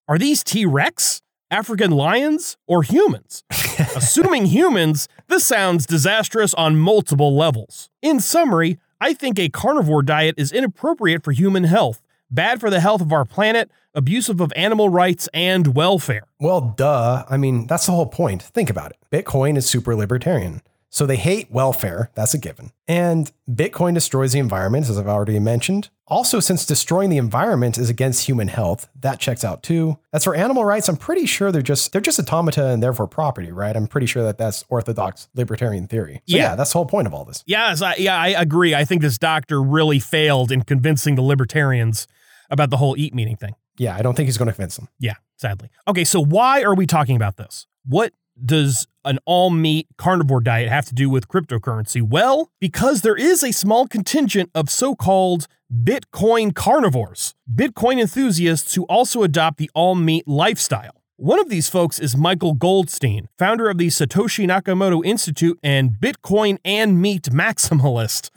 Are 0.06 0.18
these 0.18 0.44
T 0.44 0.66
Rex, 0.66 1.22
African 1.50 1.90
lions, 1.90 2.56
or 2.66 2.82
humans? 2.82 3.42
Assuming 3.96 4.46
humans, 4.46 5.08
this 5.28 5.46
sounds 5.46 5.86
disastrous 5.86 6.54
on 6.54 6.78
multiple 6.78 7.36
levels. 7.36 7.88
In 8.02 8.20
summary, 8.20 8.78
I 9.00 9.12
think 9.12 9.38
a 9.38 9.48
carnivore 9.50 10.02
diet 10.02 10.36
is 10.38 10.52
inappropriate 10.52 11.22
for 11.22 11.32
human 11.32 11.64
health, 11.64 12.02
bad 12.30 12.60
for 12.60 12.70
the 12.70 12.80
health 12.80 13.02
of 13.02 13.12
our 13.12 13.26
planet, 13.26 13.70
abusive 13.94 14.40
of 14.40 14.52
animal 14.56 14.88
rights 14.88 15.28
and 15.34 15.74
welfare. 15.74 16.26
Well, 16.40 16.74
duh. 16.76 17.24
I 17.28 17.36
mean, 17.36 17.66
that's 17.66 17.86
the 17.86 17.92
whole 17.92 18.06
point. 18.06 18.42
Think 18.42 18.70
about 18.70 18.92
it. 18.92 18.98
Bitcoin 19.10 19.56
is 19.56 19.68
super 19.68 19.94
libertarian. 19.94 20.62
So 20.96 21.04
they 21.04 21.16
hate 21.16 21.50
welfare, 21.50 22.10
that's 22.14 22.32
a 22.32 22.38
given. 22.38 22.72
And 22.88 23.30
Bitcoin 23.50 23.92
destroys 23.92 24.32
the 24.32 24.38
environment, 24.38 24.88
as 24.88 24.98
I've 24.98 25.06
already 25.06 25.38
mentioned. 25.38 25.90
Also, 26.06 26.40
since 26.40 26.64
destroying 26.64 27.10
the 27.10 27.18
environment 27.18 27.76
is 27.76 27.90
against 27.90 28.26
human 28.26 28.48
health, 28.48 28.88
that 28.98 29.20
checks 29.20 29.44
out 29.44 29.62
too. 29.62 29.98
As 30.14 30.24
for 30.24 30.34
animal 30.34 30.64
rights, 30.64 30.88
I'm 30.88 30.96
pretty 30.96 31.26
sure 31.26 31.52
they're 31.52 31.60
just 31.60 31.92
they're 31.92 32.00
just 32.00 32.18
automata 32.18 32.68
and 32.68 32.82
therefore 32.82 33.06
property, 33.08 33.52
right? 33.52 33.76
I'm 33.76 33.86
pretty 33.88 34.06
sure 34.06 34.22
that 34.22 34.38
that's 34.38 34.64
orthodox 34.70 35.28
libertarian 35.34 35.86
theory. 35.86 36.22
So 36.26 36.34
Yeah. 36.38 36.42
yeah, 36.44 36.54
that's 36.56 36.72
the 36.72 36.78
whole 36.78 36.86
point 36.86 37.06
of 37.06 37.12
all 37.12 37.26
this. 37.26 37.44
Yes, 37.46 37.82
I, 37.82 37.96
yeah, 37.98 38.16
I 38.18 38.28
agree. 38.28 38.74
I 38.74 38.86
think 38.86 39.02
this 39.02 39.18
doctor 39.18 39.62
really 39.62 39.98
failed 39.98 40.50
in 40.50 40.62
convincing 40.62 41.14
the 41.16 41.22
libertarians 41.22 42.06
about 42.48 42.70
the 42.70 42.78
whole 42.78 42.96
eat 42.96 43.14
meeting 43.14 43.36
thing. 43.36 43.54
Yeah, 43.76 43.94
I 43.94 44.00
don't 44.00 44.14
think 44.14 44.28
he's 44.28 44.38
going 44.38 44.46
to 44.48 44.54
convince 44.54 44.76
them. 44.76 44.88
Yeah, 44.98 45.16
sadly. 45.36 45.68
Okay, 45.86 46.04
so 46.04 46.24
why 46.24 46.62
are 46.62 46.74
we 46.74 46.86
talking 46.86 47.16
about 47.16 47.36
this? 47.36 47.66
What 47.84 48.14
does 48.44 48.86
an 49.04 49.18
all 49.24 49.50
meat 49.50 49.86
carnivore 49.96 50.40
diet 50.40 50.68
have 50.68 50.86
to 50.86 50.94
do 50.94 51.08
with 51.08 51.28
cryptocurrency? 51.28 52.02
Well, 52.02 52.50
because 52.60 53.02
there 53.02 53.16
is 53.16 53.42
a 53.42 53.52
small 53.52 53.86
contingent 53.86 54.50
of 54.54 54.70
so 54.70 54.94
called 54.94 55.46
Bitcoin 55.72 56.54
carnivores, 56.54 57.34
Bitcoin 57.52 58.00
enthusiasts 58.00 58.74
who 58.74 58.84
also 58.84 59.22
adopt 59.22 59.58
the 59.58 59.70
all 59.74 59.94
meat 59.94 60.26
lifestyle. 60.28 61.02
One 61.18 61.38
of 61.38 61.48
these 61.48 61.68
folks 61.68 61.98
is 61.98 62.14
Michael 62.14 62.52
Goldstein, 62.52 63.30
founder 63.38 63.70
of 63.70 63.78
the 63.78 63.86
Satoshi 63.86 64.46
Nakamoto 64.46 65.02
Institute 65.02 65.58
and 65.62 65.92
Bitcoin 65.92 66.58
and 66.62 67.00
Meat 67.00 67.22
Maximalist. 67.30 68.30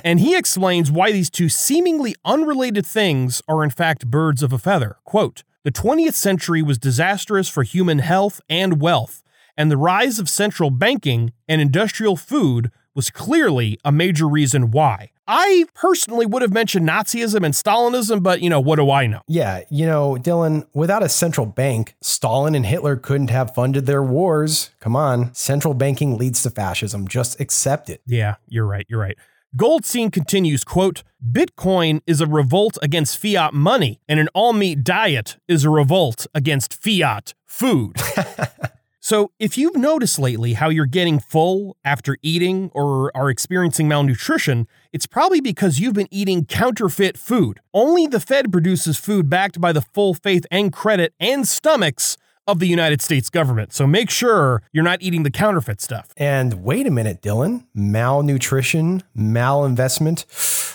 and 0.04 0.18
he 0.18 0.34
explains 0.34 0.90
why 0.90 1.12
these 1.12 1.28
two 1.28 1.50
seemingly 1.50 2.14
unrelated 2.24 2.86
things 2.86 3.42
are 3.46 3.62
in 3.62 3.68
fact 3.68 4.06
birds 4.06 4.42
of 4.42 4.50
a 4.50 4.58
feather. 4.58 4.96
Quote, 5.04 5.44
the 5.62 5.72
20th 5.72 6.14
century 6.14 6.62
was 6.62 6.78
disastrous 6.78 7.48
for 7.48 7.64
human 7.64 7.98
health 7.98 8.40
and 8.48 8.80
wealth, 8.80 9.22
and 9.56 9.70
the 9.70 9.76
rise 9.76 10.18
of 10.18 10.28
central 10.28 10.70
banking 10.70 11.32
and 11.48 11.60
industrial 11.60 12.16
food 12.16 12.70
was 12.94 13.10
clearly 13.10 13.78
a 13.84 13.92
major 13.92 14.26
reason 14.26 14.70
why. 14.70 15.10
I 15.28 15.64
personally 15.74 16.24
would 16.24 16.42
have 16.42 16.52
mentioned 16.52 16.88
Nazism 16.88 17.44
and 17.44 17.52
Stalinism, 17.52 18.22
but 18.22 18.40
you 18.40 18.48
know, 18.48 18.60
what 18.60 18.76
do 18.76 18.90
I 18.90 19.06
know? 19.06 19.20
Yeah, 19.26 19.62
you 19.70 19.84
know, 19.84 20.14
Dylan, 20.14 20.66
without 20.72 21.02
a 21.02 21.08
central 21.08 21.46
bank, 21.46 21.96
Stalin 22.00 22.54
and 22.54 22.64
Hitler 22.64 22.96
couldn't 22.96 23.30
have 23.30 23.54
funded 23.54 23.86
their 23.86 24.02
wars. 24.02 24.70
Come 24.80 24.94
on. 24.94 25.34
Central 25.34 25.74
banking 25.74 26.16
leads 26.16 26.42
to 26.44 26.50
fascism. 26.50 27.08
Just 27.08 27.40
accept 27.40 27.90
it. 27.90 28.02
Yeah, 28.06 28.36
you're 28.48 28.66
right. 28.66 28.86
You're 28.88 29.00
right. 29.00 29.16
Goldstein 29.56 30.10
continues, 30.10 30.64
quote, 30.64 31.02
Bitcoin 31.32 32.00
is 32.06 32.20
a 32.20 32.26
revolt 32.26 32.78
against 32.82 33.18
fiat 33.18 33.54
money, 33.54 34.00
and 34.08 34.20
an 34.20 34.28
all 34.34 34.52
meat 34.52 34.84
diet 34.84 35.38
is 35.48 35.64
a 35.64 35.70
revolt 35.70 36.26
against 36.34 36.74
fiat 36.74 37.34
food. 37.46 37.96
so, 39.06 39.30
if 39.38 39.56
you've 39.56 39.76
noticed 39.76 40.18
lately 40.18 40.54
how 40.54 40.68
you're 40.68 40.84
getting 40.84 41.20
full 41.20 41.76
after 41.84 42.18
eating 42.22 42.72
or 42.74 43.16
are 43.16 43.30
experiencing 43.30 43.86
malnutrition, 43.86 44.66
it's 44.92 45.06
probably 45.06 45.40
because 45.40 45.78
you've 45.78 45.94
been 45.94 46.08
eating 46.10 46.44
counterfeit 46.44 47.16
food. 47.16 47.60
Only 47.72 48.08
the 48.08 48.18
Fed 48.18 48.50
produces 48.50 48.96
food 48.96 49.30
backed 49.30 49.60
by 49.60 49.70
the 49.70 49.80
full 49.80 50.12
faith 50.12 50.44
and 50.50 50.72
credit 50.72 51.14
and 51.20 51.46
stomachs 51.46 52.16
of 52.48 52.58
the 52.58 52.66
United 52.66 53.00
States 53.00 53.30
government. 53.30 53.72
So 53.72 53.86
make 53.86 54.10
sure 54.10 54.64
you're 54.72 54.82
not 54.82 55.00
eating 55.00 55.22
the 55.22 55.30
counterfeit 55.30 55.80
stuff. 55.80 56.12
And 56.16 56.64
wait 56.64 56.88
a 56.88 56.90
minute, 56.90 57.22
Dylan. 57.22 57.66
Malnutrition, 57.74 59.04
malinvestment. 59.16 60.24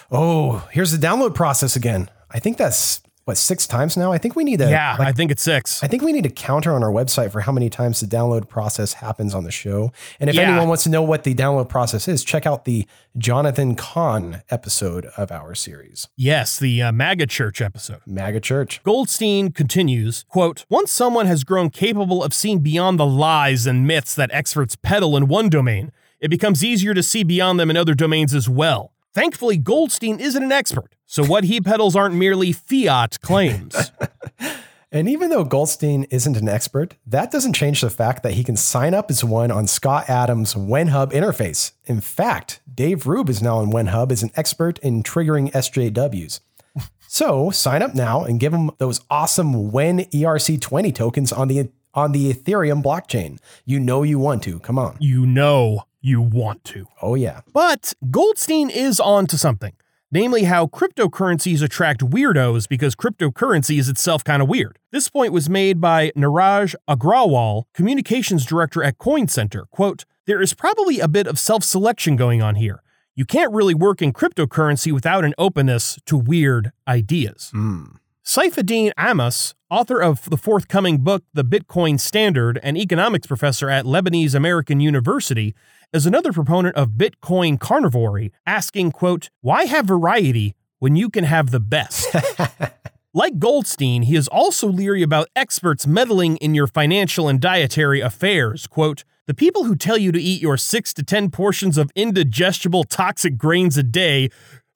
Oh, 0.09 0.69
here's 0.71 0.93
the 0.93 1.05
download 1.05 1.35
process 1.35 1.75
again. 1.75 2.09
I 2.29 2.39
think 2.39 2.55
that's 2.55 3.01
what 3.31 3.37
six 3.37 3.65
times 3.65 3.95
now. 3.95 4.11
I 4.11 4.17
think 4.17 4.35
we 4.35 4.43
need 4.43 4.59
a 4.59 4.69
yeah. 4.69 4.97
Like, 4.99 5.07
I 5.07 5.11
think 5.13 5.31
it's 5.31 5.41
six. 5.41 5.81
I 5.81 5.87
think 5.87 6.03
we 6.03 6.11
need 6.11 6.25
a 6.25 6.29
counter 6.29 6.73
on 6.73 6.83
our 6.83 6.91
website 6.91 7.31
for 7.31 7.39
how 7.39 7.53
many 7.53 7.69
times 7.69 8.01
the 8.01 8.07
download 8.07 8.49
process 8.49 8.93
happens 8.93 9.33
on 9.33 9.45
the 9.45 9.51
show. 9.51 9.93
And 10.19 10.29
if 10.29 10.35
yeah. 10.35 10.43
anyone 10.43 10.67
wants 10.67 10.83
to 10.83 10.89
know 10.89 11.01
what 11.01 11.23
the 11.23 11.33
download 11.33 11.69
process 11.69 12.09
is, 12.09 12.25
check 12.25 12.45
out 12.45 12.65
the 12.65 12.85
Jonathan 13.17 13.75
Cahn 13.75 14.41
episode 14.49 15.05
of 15.17 15.31
our 15.31 15.55
series. 15.55 16.09
Yes, 16.17 16.59
the 16.59 16.81
uh, 16.81 16.91
MAGA 16.91 17.27
Church 17.27 17.61
episode. 17.61 18.01
MAGA 18.05 18.41
Church. 18.41 18.83
Goldstein 18.83 19.51
continues, 19.51 20.25
quote, 20.27 20.65
Once 20.69 20.91
someone 20.91 21.25
has 21.25 21.45
grown 21.45 21.69
capable 21.69 22.23
of 22.23 22.33
seeing 22.33 22.59
beyond 22.59 22.99
the 22.99 23.05
lies 23.05 23.65
and 23.65 23.87
myths 23.87 24.13
that 24.15 24.29
experts 24.33 24.75
peddle 24.75 25.15
in 25.15 25.29
one 25.29 25.47
domain, 25.47 25.93
it 26.19 26.29
becomes 26.29 26.63
easier 26.63 26.93
to 26.93 27.01
see 27.01 27.23
beyond 27.23 27.59
them 27.59 27.69
in 27.69 27.77
other 27.77 27.93
domains 27.93 28.35
as 28.35 28.49
well. 28.49 28.90
Thankfully, 29.13 29.57
Goldstein 29.57 30.19
isn't 30.21 30.41
an 30.41 30.53
expert, 30.53 30.95
so 31.05 31.25
what 31.25 31.43
he 31.43 31.59
peddles 31.59 31.97
aren't 31.97 32.15
merely 32.15 32.53
fiat 32.53 33.19
claims. 33.21 33.91
and 34.91 35.09
even 35.09 35.29
though 35.29 35.43
Goldstein 35.43 36.05
isn't 36.05 36.37
an 36.37 36.47
expert, 36.47 36.95
that 37.05 37.29
doesn't 37.29 37.53
change 37.53 37.81
the 37.81 37.89
fact 37.89 38.23
that 38.23 38.33
he 38.33 38.43
can 38.45 38.55
sign 38.55 38.93
up 38.93 39.11
as 39.11 39.21
one 39.21 39.51
on 39.51 39.67
Scott 39.67 40.09
Adams' 40.09 40.53
WhenHub 40.53 41.11
interface. 41.11 41.73
In 41.83 41.99
fact, 41.99 42.61
Dave 42.73 43.05
Rube 43.05 43.29
is 43.29 43.41
now 43.41 43.57
on 43.57 43.69
WhenHub 43.69 44.13
as 44.13 44.23
an 44.23 44.31
expert 44.35 44.79
in 44.79 45.03
triggering 45.03 45.51
SJWs. 45.51 46.39
So 47.13 47.49
sign 47.51 47.81
up 47.81 47.93
now 47.93 48.23
and 48.23 48.39
give 48.39 48.53
him 48.53 48.71
those 48.77 49.01
awesome 49.09 49.73
When 49.73 49.99
ERC20 49.99 50.95
tokens 50.95 51.33
on 51.33 51.49
the 51.49 51.69
on 51.93 52.13
the 52.13 52.31
Ethereum 52.31 52.81
blockchain. 52.81 53.37
You 53.65 53.81
know 53.81 54.03
you 54.03 54.17
want 54.17 54.43
to. 54.43 54.59
Come 54.59 54.79
on. 54.79 54.95
You 55.01 55.25
know 55.25 55.83
you 56.01 56.21
want 56.21 56.63
to. 56.65 56.87
Oh, 57.01 57.15
yeah. 57.15 57.41
But 57.53 57.93
Goldstein 58.09 58.69
is 58.69 58.99
on 58.99 59.27
to 59.27 59.37
something, 59.37 59.73
namely 60.11 60.43
how 60.43 60.67
cryptocurrencies 60.67 61.61
attract 61.61 62.01
weirdos 62.01 62.67
because 62.67 62.95
cryptocurrency 62.95 63.79
is 63.79 63.87
itself 63.87 64.23
kind 64.23 64.41
of 64.41 64.49
weird. 64.49 64.79
This 64.91 65.09
point 65.09 65.33
was 65.33 65.49
made 65.49 65.79
by 65.79 66.11
Neeraj 66.15 66.75
Agrawal, 66.89 67.63
communications 67.73 68.45
director 68.45 68.83
at 68.83 68.97
Coin 68.97 69.27
Center. 69.27 69.65
Quote, 69.71 70.05
there 70.25 70.41
is 70.41 70.53
probably 70.53 70.99
a 70.99 71.07
bit 71.07 71.27
of 71.27 71.39
self 71.39 71.63
selection 71.63 72.15
going 72.15 72.41
on 72.41 72.55
here. 72.55 72.83
You 73.15 73.25
can't 73.25 73.53
really 73.53 73.75
work 73.75 74.01
in 74.01 74.13
cryptocurrency 74.13 74.91
without 74.91 75.25
an 75.25 75.33
openness 75.37 75.99
to 76.05 76.17
weird 76.17 76.71
ideas. 76.87 77.51
Mm. 77.53 77.97
Saifedean 78.23 78.91
Ammous, 78.97 79.55
author 79.69 79.99
of 79.99 80.29
the 80.29 80.37
forthcoming 80.37 80.99
book, 80.99 81.23
The 81.33 81.43
Bitcoin 81.43 81.99
Standard, 81.99 82.59
and 82.61 82.77
economics 82.77 83.25
professor 83.25 83.67
at 83.67 83.85
Lebanese 83.85 84.35
American 84.35 84.79
University, 84.79 85.55
is 85.91 86.05
another 86.05 86.31
proponent 86.31 86.75
of 86.75 86.91
Bitcoin 86.91 87.57
carnivory, 87.57 88.29
asking, 88.45 88.91
quote, 88.91 89.31
why 89.41 89.65
have 89.65 89.87
variety 89.87 90.53
when 90.77 90.95
you 90.95 91.09
can 91.09 91.23
have 91.23 91.49
the 91.49 91.59
best? 91.59 92.15
like 93.13 93.39
Goldstein, 93.39 94.03
he 94.03 94.15
is 94.15 94.27
also 94.27 94.67
leery 94.67 95.01
about 95.01 95.27
experts 95.35 95.87
meddling 95.87 96.37
in 96.37 96.53
your 96.53 96.67
financial 96.67 97.27
and 97.27 97.41
dietary 97.41 98.01
affairs. 98.01 98.67
Quote, 98.67 99.03
the 99.25 99.33
people 99.33 99.63
who 99.63 99.75
tell 99.75 99.97
you 99.97 100.11
to 100.11 100.21
eat 100.21 100.43
your 100.43 100.57
six 100.57 100.93
to 100.93 101.03
10 101.03 101.31
portions 101.31 101.75
of 101.75 101.91
indigestible 101.95 102.83
toxic 102.83 103.37
grains 103.37 103.77
a 103.77 103.83
day 103.83 104.29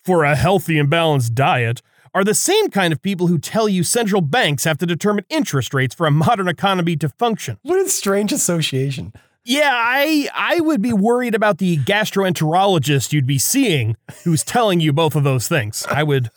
for 0.04 0.24
a 0.24 0.36
healthy 0.36 0.80
and 0.80 0.90
balanced 0.90 1.36
diet 1.36 1.84
are 2.16 2.24
the 2.24 2.34
same 2.34 2.70
kind 2.70 2.94
of 2.94 3.02
people 3.02 3.28
who 3.28 3.38
tell 3.38 3.68
you 3.68 3.84
central 3.84 4.22
banks 4.22 4.64
have 4.64 4.78
to 4.78 4.86
determine 4.86 5.26
interest 5.30 5.74
rates 5.74 5.94
for 5.94 6.08
a 6.08 6.12
modern 6.12 6.48
economy 6.48 6.96
to 6.96 7.10
function. 7.10 7.60
What 7.62 7.86
a 7.86 7.90
strange 7.90 8.32
association. 8.32 9.14
Yeah, 9.44 9.72
I 9.72 10.30
I 10.34 10.62
would 10.62 10.82
be 10.82 10.94
worried 10.94 11.36
about 11.36 11.60
the 11.60 11.78
gastroenterologist 11.78 13.14
you'd 13.14 13.28
be 13.28 13.38
seeing 13.38 13.96
who's 14.24 14.44
telling 14.44 14.80
you 14.80 14.92
both 14.94 15.16
of 15.16 15.24
those 15.24 15.48
things. 15.48 15.86
I 15.92 16.02
would 16.02 16.32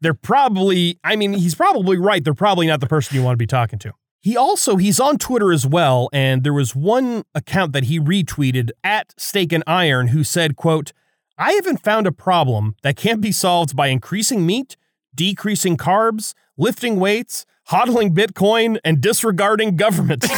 they're 0.00 0.14
probably 0.14 0.98
I 1.04 1.14
mean, 1.14 1.34
he's 1.34 1.54
probably 1.54 1.98
right. 1.98 2.24
They're 2.24 2.34
probably 2.34 2.66
not 2.66 2.80
the 2.80 2.88
person 2.88 3.14
you 3.14 3.22
want 3.22 3.34
to 3.34 3.38
be 3.38 3.46
talking 3.46 3.78
to. 3.80 3.92
He 4.22 4.36
also 4.36 4.76
he's 4.76 4.98
on 4.98 5.18
Twitter 5.18 5.52
as 5.52 5.66
well, 5.66 6.08
and 6.12 6.42
there 6.42 6.52
was 6.52 6.74
one 6.74 7.24
account 7.34 7.72
that 7.74 7.84
he 7.84 8.00
retweeted 8.00 8.70
at 8.82 9.14
Steak 9.16 9.52
and 9.52 9.62
Iron 9.66 10.08
who 10.08 10.24
said, 10.24 10.56
quote, 10.56 10.92
I 11.38 11.52
haven't 11.52 11.82
found 11.82 12.06
a 12.06 12.12
problem 12.12 12.74
that 12.82 12.96
can't 12.96 13.20
be 13.20 13.32
solved 13.32 13.76
by 13.76 13.86
increasing 13.86 14.44
meat, 14.44 14.76
decreasing 15.14 15.76
carbs, 15.76 16.34
lifting 16.56 16.98
weights, 16.98 17.46
hodling 17.70 18.10
Bitcoin, 18.10 18.78
and 18.84 19.00
disregarding 19.00 19.76
government. 19.76 20.24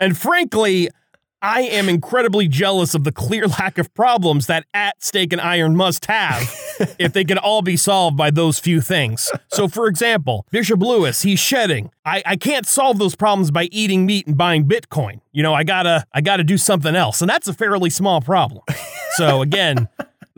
And 0.00 0.16
frankly, 0.16 0.88
I 1.42 1.62
am 1.62 1.88
incredibly 1.88 2.48
jealous 2.48 2.94
of 2.94 3.04
the 3.04 3.12
clear 3.12 3.46
lack 3.46 3.78
of 3.78 3.92
problems 3.94 4.46
that 4.46 4.64
At 4.74 5.02
Steak 5.02 5.32
and 5.32 5.40
Iron 5.40 5.76
must 5.76 6.06
have 6.06 6.42
if 6.98 7.12
they 7.12 7.24
can 7.24 7.38
all 7.38 7.62
be 7.62 7.76
solved 7.76 8.16
by 8.16 8.30
those 8.30 8.58
few 8.58 8.80
things. 8.80 9.30
So, 9.48 9.68
for 9.68 9.86
example, 9.86 10.46
Bishop 10.50 10.80
Lewis, 10.80 11.22
he's 11.22 11.38
shedding. 11.38 11.90
I, 12.04 12.22
I 12.24 12.36
can't 12.36 12.66
solve 12.66 12.98
those 12.98 13.14
problems 13.14 13.50
by 13.50 13.68
eating 13.70 14.06
meat 14.06 14.26
and 14.26 14.36
buying 14.36 14.64
Bitcoin. 14.64 15.20
You 15.32 15.42
know, 15.42 15.54
I 15.54 15.64
gotta 15.64 16.04
I 16.12 16.22
gotta 16.22 16.44
do 16.44 16.56
something 16.56 16.96
else, 16.96 17.20
and 17.20 17.28
that's 17.28 17.48
a 17.48 17.54
fairly 17.54 17.90
small 17.90 18.20
problem. 18.20 18.64
So 19.16 19.42
again. 19.42 19.88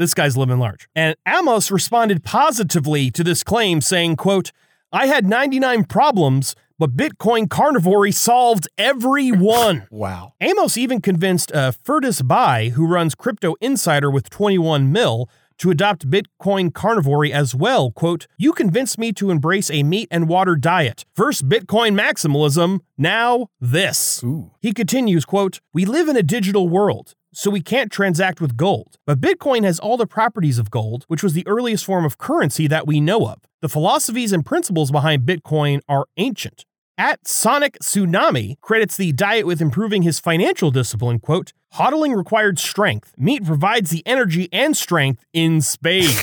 This 0.03 0.15
guy's 0.15 0.37
living 0.37 0.59
large. 0.59 0.89
And 0.97 1.15
Ammous 1.25 1.71
responded 1.71 2.25
positively 2.25 3.09
to 3.13 3.23
this 3.23 3.45
claim, 3.45 3.81
saying, 3.81 4.17
quote, 4.17 4.51
I 4.91 5.07
had 5.07 5.25
99 5.27 5.85
problems, 5.85 6.57
but 6.77 6.97
Bitcoin 6.97 7.47
carnivory 7.47 8.13
solved 8.13 8.67
every 8.77 9.31
one. 9.31 9.87
wow. 9.93 10.33
Ammous 10.41 10.77
even 10.77 11.01
convinced 11.01 11.53
uh, 11.53 11.71
Ferdous 11.71 12.21
Bai, 12.21 12.71
who 12.71 12.85
runs 12.85 13.15
Crypto 13.15 13.55
Insider 13.61 14.11
with 14.11 14.29
21 14.29 14.91
mil, 14.91 15.31
to 15.59 15.71
adopt 15.71 16.11
Bitcoin 16.11 16.73
carnivory 16.73 17.31
as 17.31 17.55
well. 17.55 17.93
Quote, 17.93 18.27
You 18.37 18.53
convinced 18.53 18.99
me 18.99 19.13
to 19.13 19.31
embrace 19.31 19.71
a 19.71 19.85
meat 19.85 20.09
and 20.11 20.29
water 20.29 20.57
diet. 20.57 21.05
First 21.15 21.49
Bitcoin 21.49 21.95
maximalism, 21.97 22.81
now 22.99 23.47
this. 23.61 24.21
Ooh. 24.25 24.51
He 24.61 24.73
continues, 24.73 25.25
quote, 25.25 25.61
We 25.73 25.85
live 25.85 26.09
in 26.09 26.17
a 26.17 26.25
digital 26.25 26.69
world 26.69 27.15
so 27.33 27.51
we 27.51 27.61
can't 27.61 27.91
transact 27.91 28.41
with 28.41 28.57
gold. 28.57 28.97
But 29.07 29.21
Bitcoin 29.21 29.65
has 29.65 29.79
all 29.79 29.97
the 29.97 30.07
properties 30.07 30.59
of 30.59 30.71
gold, 30.71 31.05
which 31.09 31.23
was 31.23 31.33
the 31.33 31.47
earliest 31.47 31.85
form 31.85 32.05
of 32.05 32.19
currency 32.19 32.67
that 32.69 32.87
we 32.87 33.01
know 33.01 33.27
of. 33.27 33.41
The 33.61 33.69
philosophies 33.69 34.33
and 34.33 34.45
principles 34.45 34.91
behind 34.91 35.23
Bitcoin 35.23 35.81
are 35.89 36.07
ancient. 36.17 36.65
At 36.99 37.27
Sonic 37.27 37.79
Tsunami 37.81 38.61
credits 38.61 38.97
the 38.97 39.13
diet 39.13 39.47
with 39.47 39.63
improving 39.63 40.03
his 40.03 40.21
financial 40.21 40.71
discipline, 40.71 41.21
quote, 41.21 41.53
hodling 41.75 42.15
required 42.15 42.59
strength. 42.59 43.15
Meat 43.17 43.45
provides 43.45 43.91
the 43.91 44.07
energy 44.07 44.49
and 44.53 44.77
strength 44.77 45.25
in 45.33 45.63
spades. 45.63 46.23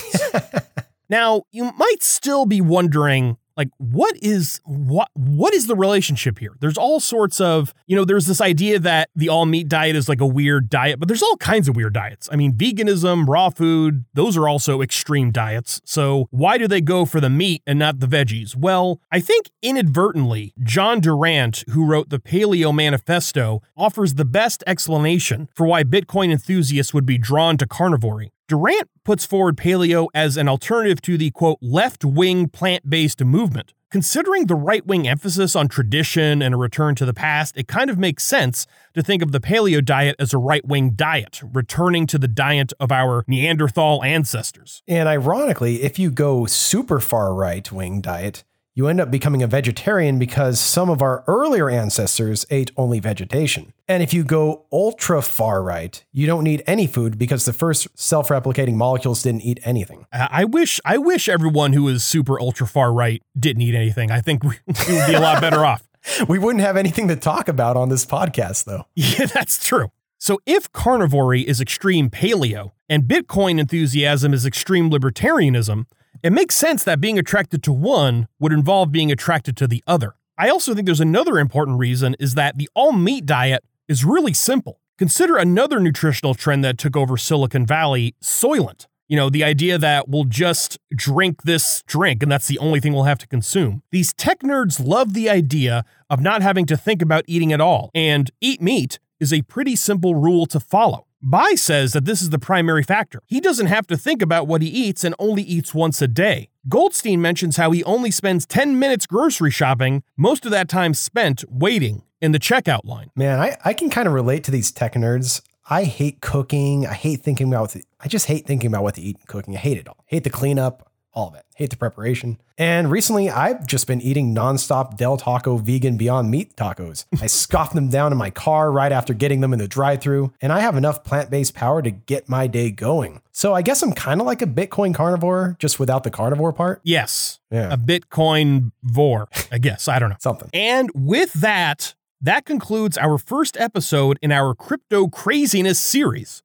now, 1.08 1.42
you 1.50 1.72
might 1.76 2.02
still 2.02 2.46
be 2.46 2.60
wondering 2.60 3.36
like 3.56 3.68
what 3.78 4.16
is 4.22 4.60
what 4.64 5.08
what 5.14 5.54
is 5.54 5.66
the 5.66 5.76
relationship 5.76 6.38
here? 6.38 6.56
There's 6.60 6.78
all 6.78 7.00
sorts 7.00 7.40
of 7.40 7.74
you 7.86 7.96
know 7.96 8.04
there's 8.04 8.26
this 8.26 8.40
idea 8.40 8.78
that 8.78 9.10
the 9.14 9.28
all 9.28 9.46
meat 9.46 9.68
diet 9.68 9.96
is 9.96 10.08
like 10.08 10.20
a 10.20 10.26
weird 10.26 10.68
diet 10.68 10.98
but 10.98 11.08
there's 11.08 11.22
all 11.22 11.36
kinds 11.36 11.68
of 11.68 11.76
weird 11.76 11.94
diets. 11.94 12.28
I 12.32 12.36
mean 12.36 12.52
veganism 12.52 13.26
raw 13.26 13.50
food 13.50 14.04
those 14.14 14.36
are 14.36 14.48
also 14.48 14.82
extreme 14.82 15.30
diets. 15.30 15.80
So 15.84 16.26
why 16.30 16.58
do 16.58 16.66
they 16.66 16.80
go 16.80 17.04
for 17.04 17.20
the 17.20 17.30
meat 17.30 17.62
and 17.66 17.78
not 17.78 18.00
the 18.00 18.06
veggies? 18.06 18.56
Well 18.56 19.00
i 19.10 19.20
think 19.20 19.50
inadvertently 19.62 20.52
john 20.62 21.00
durant 21.00 21.64
who 21.70 21.84
wrote 21.84 22.10
the 22.10 22.18
paleo 22.18 22.74
manifesto 22.74 23.62
offers 23.76 24.14
the 24.14 24.24
best 24.24 24.62
explanation 24.66 25.48
for 25.54 25.66
why 25.66 25.82
bitcoin 25.84 26.30
enthusiasts 26.30 26.94
would 26.94 27.06
be 27.06 27.18
drawn 27.18 27.56
to 27.56 27.66
carnivory 27.66 28.30
Durant 28.50 28.90
puts 29.04 29.24
forward 29.24 29.56
paleo 29.56 30.08
as 30.12 30.36
an 30.36 30.48
alternative 30.48 31.00
to 31.02 31.16
the 31.16 31.30
quote 31.30 31.58
left 31.62 32.04
wing 32.04 32.48
plant 32.48 32.90
based 32.90 33.24
movement. 33.24 33.74
Considering 33.92 34.46
the 34.46 34.56
right 34.56 34.84
wing 34.84 35.06
emphasis 35.06 35.54
on 35.54 35.68
tradition 35.68 36.42
and 36.42 36.52
a 36.52 36.56
return 36.56 36.96
to 36.96 37.06
the 37.06 37.14
past, 37.14 37.56
it 37.56 37.68
kind 37.68 37.88
of 37.88 37.96
makes 37.96 38.24
sense 38.24 38.66
to 38.94 39.02
think 39.02 39.22
of 39.22 39.30
the 39.30 39.38
paleo 39.38 39.84
diet 39.84 40.16
as 40.18 40.34
a 40.34 40.38
right 40.38 40.66
wing 40.66 40.90
diet, 40.90 41.40
returning 41.52 42.08
to 42.08 42.18
the 42.18 42.26
diet 42.26 42.72
of 42.80 42.90
our 42.90 43.24
Neanderthal 43.28 44.02
ancestors. 44.02 44.82
And 44.88 45.08
ironically, 45.08 45.82
if 45.84 46.00
you 46.00 46.10
go 46.10 46.46
super 46.46 46.98
far 46.98 47.32
right 47.32 47.70
wing 47.70 48.00
diet, 48.00 48.42
you 48.74 48.86
end 48.86 49.00
up 49.00 49.10
becoming 49.10 49.42
a 49.42 49.46
vegetarian 49.46 50.18
because 50.18 50.60
some 50.60 50.88
of 50.88 51.02
our 51.02 51.24
earlier 51.26 51.68
ancestors 51.68 52.46
ate 52.50 52.70
only 52.76 53.00
vegetation. 53.00 53.72
And 53.88 54.02
if 54.02 54.14
you 54.14 54.22
go 54.22 54.66
ultra 54.72 55.22
far 55.22 55.62
right, 55.62 56.02
you 56.12 56.26
don't 56.26 56.44
need 56.44 56.62
any 56.66 56.86
food 56.86 57.18
because 57.18 57.44
the 57.44 57.52
first 57.52 57.88
self-replicating 57.98 58.74
molecules 58.74 59.22
didn't 59.22 59.42
eat 59.42 59.58
anything. 59.64 60.06
I 60.12 60.44
wish 60.44 60.80
I 60.84 60.98
wish 60.98 61.28
everyone 61.28 61.72
who 61.72 61.88
is 61.88 62.04
super 62.04 62.40
ultra 62.40 62.66
far 62.66 62.92
right 62.92 63.22
didn't 63.38 63.62
eat 63.62 63.74
anything. 63.74 64.10
I 64.10 64.20
think 64.20 64.42
we 64.44 64.56
would 64.66 65.06
be 65.06 65.14
a 65.14 65.20
lot 65.20 65.40
better 65.40 65.64
off. 65.64 65.82
We 66.28 66.38
wouldn't 66.38 66.64
have 66.64 66.78
anything 66.78 67.08
to 67.08 67.16
talk 67.16 67.46
about 67.46 67.76
on 67.76 67.90
this 67.90 68.06
podcast 68.06 68.64
though. 68.64 68.86
Yeah, 68.94 69.26
that's 69.26 69.64
true. 69.64 69.90
So 70.18 70.38
if 70.46 70.70
carnivory 70.72 71.44
is 71.44 71.60
extreme 71.60 72.08
paleo 72.10 72.72
and 72.88 73.04
Bitcoin 73.04 73.58
enthusiasm 73.58 74.32
is 74.32 74.46
extreme 74.46 74.90
libertarianism, 74.90 75.86
it 76.22 76.32
makes 76.32 76.54
sense 76.54 76.84
that 76.84 77.00
being 77.00 77.18
attracted 77.18 77.62
to 77.64 77.72
one 77.72 78.28
would 78.38 78.52
involve 78.52 78.92
being 78.92 79.10
attracted 79.10 79.56
to 79.58 79.66
the 79.66 79.82
other. 79.86 80.16
I 80.36 80.48
also 80.48 80.74
think 80.74 80.86
there's 80.86 81.00
another 81.00 81.38
important 81.38 81.78
reason 81.78 82.16
is 82.18 82.34
that 82.34 82.58
the 82.58 82.68
all 82.74 82.92
meat 82.92 83.26
diet 83.26 83.64
is 83.88 84.04
really 84.04 84.34
simple. 84.34 84.80
Consider 84.98 85.36
another 85.36 85.80
nutritional 85.80 86.34
trend 86.34 86.64
that 86.64 86.78
took 86.78 86.96
over 86.96 87.16
Silicon 87.16 87.64
Valley, 87.66 88.14
Soylent. 88.22 88.86
You 89.08 89.16
know, 89.16 89.28
the 89.28 89.42
idea 89.42 89.76
that 89.76 90.08
we'll 90.08 90.24
just 90.24 90.78
drink 90.94 91.42
this 91.42 91.82
drink 91.86 92.22
and 92.22 92.30
that's 92.30 92.46
the 92.46 92.58
only 92.58 92.80
thing 92.80 92.92
we'll 92.92 93.04
have 93.04 93.18
to 93.18 93.26
consume. 93.26 93.82
These 93.90 94.12
tech 94.12 94.40
nerds 94.40 94.84
love 94.84 95.14
the 95.14 95.28
idea 95.28 95.84
of 96.08 96.20
not 96.20 96.42
having 96.42 96.64
to 96.66 96.76
think 96.76 97.02
about 97.02 97.24
eating 97.26 97.52
at 97.52 97.60
all, 97.60 97.90
and 97.94 98.30
eat 98.40 98.62
meat 98.62 98.98
is 99.18 99.32
a 99.32 99.42
pretty 99.42 99.74
simple 99.74 100.14
rule 100.14 100.46
to 100.46 100.60
follow. 100.60 101.06
Bai 101.22 101.54
says 101.54 101.92
that 101.92 102.06
this 102.06 102.22
is 102.22 102.30
the 102.30 102.38
primary 102.38 102.82
factor. 102.82 103.20
He 103.26 103.40
doesn't 103.40 103.66
have 103.66 103.86
to 103.88 103.96
think 103.98 104.22
about 104.22 104.46
what 104.46 104.62
he 104.62 104.68
eats 104.68 105.04
and 105.04 105.14
only 105.18 105.42
eats 105.42 105.74
once 105.74 106.00
a 106.00 106.08
day. 106.08 106.48
Goldstein 106.66 107.20
mentions 107.20 107.58
how 107.58 107.72
he 107.72 107.84
only 107.84 108.10
spends 108.10 108.46
10 108.46 108.78
minutes 108.78 109.06
grocery 109.06 109.50
shopping, 109.50 110.02
most 110.16 110.46
of 110.46 110.50
that 110.52 110.68
time 110.68 110.94
spent 110.94 111.44
waiting 111.46 112.04
in 112.22 112.32
the 112.32 112.38
checkout 112.38 112.84
line. 112.84 113.10
Man, 113.14 113.38
I, 113.38 113.56
I 113.64 113.74
can 113.74 113.90
kind 113.90 114.08
of 114.08 114.14
relate 114.14 114.44
to 114.44 114.50
these 114.50 114.72
tech 114.72 114.94
nerds. 114.94 115.42
I 115.68 115.84
hate 115.84 116.22
cooking. 116.22 116.86
I 116.86 116.94
hate 116.94 117.20
thinking 117.20 117.48
about 117.48 117.70
to, 117.70 117.82
I 118.00 118.08
just 118.08 118.26
hate 118.26 118.46
thinking 118.46 118.68
about 118.68 118.82
what 118.82 118.94
to 118.94 119.02
eat 119.02 119.18
and 119.18 119.26
cooking. 119.28 119.54
I 119.54 119.60
hate 119.60 119.76
it 119.76 119.88
all. 119.88 120.04
Hate 120.06 120.24
the 120.24 120.30
cleanup, 120.30 120.89
all 121.12 121.28
of 121.28 121.34
it. 121.34 121.44
Hate 121.56 121.70
the 121.70 121.76
preparation. 121.76 122.40
And 122.56 122.90
recently 122.90 123.28
I've 123.30 123.66
just 123.66 123.86
been 123.86 124.00
eating 124.00 124.34
nonstop 124.34 124.96
Del 124.96 125.16
Taco 125.16 125.56
vegan 125.56 125.96
Beyond 125.96 126.30
Meat 126.30 126.54
tacos. 126.56 127.04
I 127.20 127.26
scoffed 127.26 127.74
them 127.74 127.88
down 127.88 128.12
in 128.12 128.18
my 128.18 128.30
car 128.30 128.70
right 128.70 128.92
after 128.92 129.12
getting 129.14 129.40
them 129.40 129.52
in 129.52 129.58
the 129.58 129.66
drive-through, 129.68 130.32
and 130.40 130.52
I 130.52 130.60
have 130.60 130.76
enough 130.76 131.02
plant-based 131.02 131.54
power 131.54 131.82
to 131.82 131.90
get 131.90 132.28
my 132.28 132.46
day 132.46 132.70
going. 132.70 133.22
So 133.32 133.54
I 133.54 133.62
guess 133.62 133.82
I'm 133.82 133.92
kind 133.92 134.20
of 134.20 134.26
like 134.26 134.42
a 134.42 134.46
Bitcoin 134.46 134.94
carnivore, 134.94 135.56
just 135.58 135.80
without 135.80 136.04
the 136.04 136.10
carnivore 136.10 136.52
part. 136.52 136.80
Yes, 136.84 137.40
Yeah. 137.50 137.72
a 137.72 137.76
Bitcoin 137.76 138.72
vor, 138.82 139.28
I 139.50 139.58
guess. 139.58 139.88
I 139.88 139.98
don't 139.98 140.10
know. 140.10 140.16
Something. 140.20 140.50
And 140.52 140.90
with 140.94 141.32
that, 141.34 141.94
that 142.20 142.44
concludes 142.44 142.98
our 142.98 143.16
first 143.16 143.56
episode 143.58 144.18
in 144.20 144.30
our 144.30 144.54
crypto 144.54 145.08
craziness 145.08 145.80
series. 145.80 146.42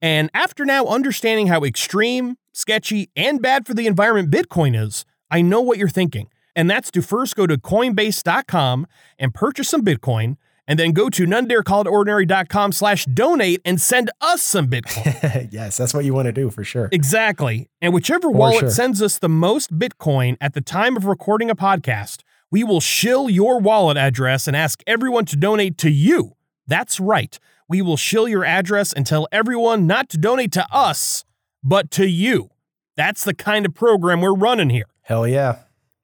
And 0.00 0.30
after 0.34 0.64
now 0.64 0.86
understanding 0.86 1.46
how 1.48 1.62
extreme, 1.64 2.36
sketchy, 2.52 3.10
and 3.16 3.42
bad 3.42 3.66
for 3.66 3.74
the 3.74 3.86
environment 3.86 4.30
Bitcoin 4.30 4.80
is, 4.80 5.04
I 5.30 5.42
know 5.42 5.60
what 5.60 5.78
you're 5.78 5.88
thinking. 5.88 6.28
And 6.54 6.70
that's 6.70 6.90
to 6.92 7.02
first 7.02 7.34
go 7.34 7.46
to 7.46 7.56
coinbase.com 7.56 8.86
and 9.18 9.34
purchase 9.34 9.70
some 9.70 9.82
Bitcoin, 9.82 10.36
and 10.68 10.78
then 10.78 10.92
go 10.92 11.08
to 11.10 11.26
nonedarecallitordinary.com 11.26 12.72
slash 12.72 13.04
donate 13.06 13.60
and 13.64 13.80
send 13.80 14.10
us 14.20 14.42
some 14.42 14.68
Bitcoin. 14.68 15.48
yes, 15.52 15.76
that's 15.76 15.92
what 15.92 16.04
you 16.04 16.14
want 16.14 16.26
to 16.26 16.32
do 16.32 16.50
for 16.50 16.62
sure. 16.62 16.88
Exactly. 16.92 17.68
And 17.80 17.92
whichever 17.92 18.30
wallet 18.30 18.60
sure. 18.60 18.70
sends 18.70 19.02
us 19.02 19.18
the 19.18 19.28
most 19.28 19.76
Bitcoin 19.76 20.36
at 20.40 20.54
the 20.54 20.60
time 20.60 20.96
of 20.96 21.04
recording 21.04 21.50
a 21.50 21.56
podcast, 21.56 22.22
we 22.50 22.62
will 22.62 22.80
shill 22.80 23.28
your 23.28 23.58
wallet 23.58 23.96
address 23.96 24.46
and 24.46 24.56
ask 24.56 24.82
everyone 24.86 25.24
to 25.26 25.36
donate 25.36 25.78
to 25.78 25.90
you. 25.90 26.36
That's 26.66 27.00
right. 27.00 27.38
We 27.68 27.82
will 27.82 27.96
shill 27.96 28.28
your 28.28 28.44
address 28.44 28.92
and 28.92 29.06
tell 29.06 29.26
everyone 29.32 29.86
not 29.86 30.08
to 30.10 30.18
donate 30.18 30.52
to 30.52 30.66
us, 30.72 31.24
but 31.62 31.90
to 31.92 32.06
you. 32.06 32.50
That's 32.96 33.24
the 33.24 33.34
kind 33.34 33.64
of 33.66 33.74
program 33.74 34.20
we're 34.20 34.34
running 34.34 34.70
here. 34.70 34.86
Hell 35.02 35.26
yeah. 35.26 35.60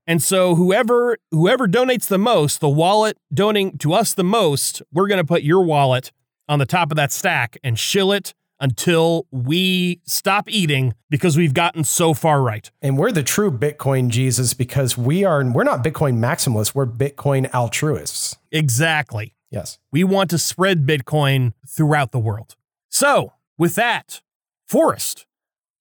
And 0.06 0.22
so 0.22 0.54
whoever 0.54 1.18
whoever 1.30 1.68
donates 1.68 2.06
the 2.06 2.18
most, 2.18 2.61
the 2.61 2.68
wallet 2.68 3.18
donating 3.32 3.76
to 3.78 3.92
us 3.92 4.14
the 4.14 4.24
most, 4.24 4.80
we're 4.90 5.06
going 5.06 5.18
to 5.18 5.24
put 5.24 5.42
your 5.42 5.62
wallet 5.62 6.12
on 6.48 6.59
the 6.59 6.66
top 6.66 6.90
of 6.90 6.96
that 6.96 7.12
stack 7.12 7.59
and 7.62 7.78
shill 7.78 8.11
it 8.11 8.32
until 8.61 9.26
we 9.30 10.00
stop 10.04 10.48
eating 10.48 10.94
because 11.11 11.36
we've 11.36 11.54
gotten 11.54 11.84
so 11.84 12.14
far 12.14 12.42
right. 12.42 12.70
And 12.82 12.98
we're 12.98 13.12
the 13.12 13.22
true 13.22 13.50
Bitcoin 13.50 14.09
Jesus 14.09 14.54
because 14.54 14.96
we 14.96 15.24
are 15.24 15.44
we're 15.44 15.64
not 15.64 15.84
Bitcoin 15.84 16.18
maximalists, 16.18 16.74
we're 16.74 16.86
Bitcoin 16.86 17.52
altruists. 17.54 18.36
Exactly. 18.50 19.34
Yes. 19.50 19.78
We 19.92 20.04
want 20.04 20.30
to 20.30 20.38
spread 20.38 20.86
Bitcoin 20.86 21.52
throughout 21.66 22.12
the 22.12 22.18
world. 22.18 22.56
So, 22.90 23.32
with 23.56 23.74
that, 23.76 24.22
Forrest, 24.66 25.26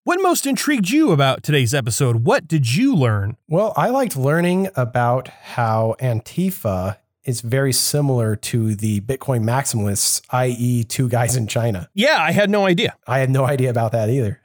what 0.07 0.21
most 0.21 0.45
intrigued 0.45 0.89
you 0.89 1.11
about 1.11 1.43
today's 1.43 1.73
episode? 1.73 2.23
What 2.23 2.47
did 2.47 2.73
you 2.73 2.95
learn? 2.95 3.35
Well, 3.49 3.73
I 3.75 3.89
liked 3.89 4.15
learning 4.15 4.69
about 4.73 5.27
how 5.27 5.97
Antifa 5.99 6.95
is 7.25 7.41
very 7.41 7.73
similar 7.73 8.37
to 8.37 8.73
the 8.73 9.01
Bitcoin 9.01 9.43
maximalists, 9.43 10.21
i.e., 10.29 10.85
two 10.85 11.09
guys 11.09 11.35
in 11.35 11.45
China. 11.45 11.89
Yeah, 11.93 12.15
I 12.21 12.31
had 12.31 12.49
no 12.49 12.65
idea. 12.65 12.95
I 13.05 13.19
had 13.19 13.29
no 13.29 13.43
idea 13.43 13.69
about 13.69 13.91
that 13.91 14.09
either. 14.09 14.39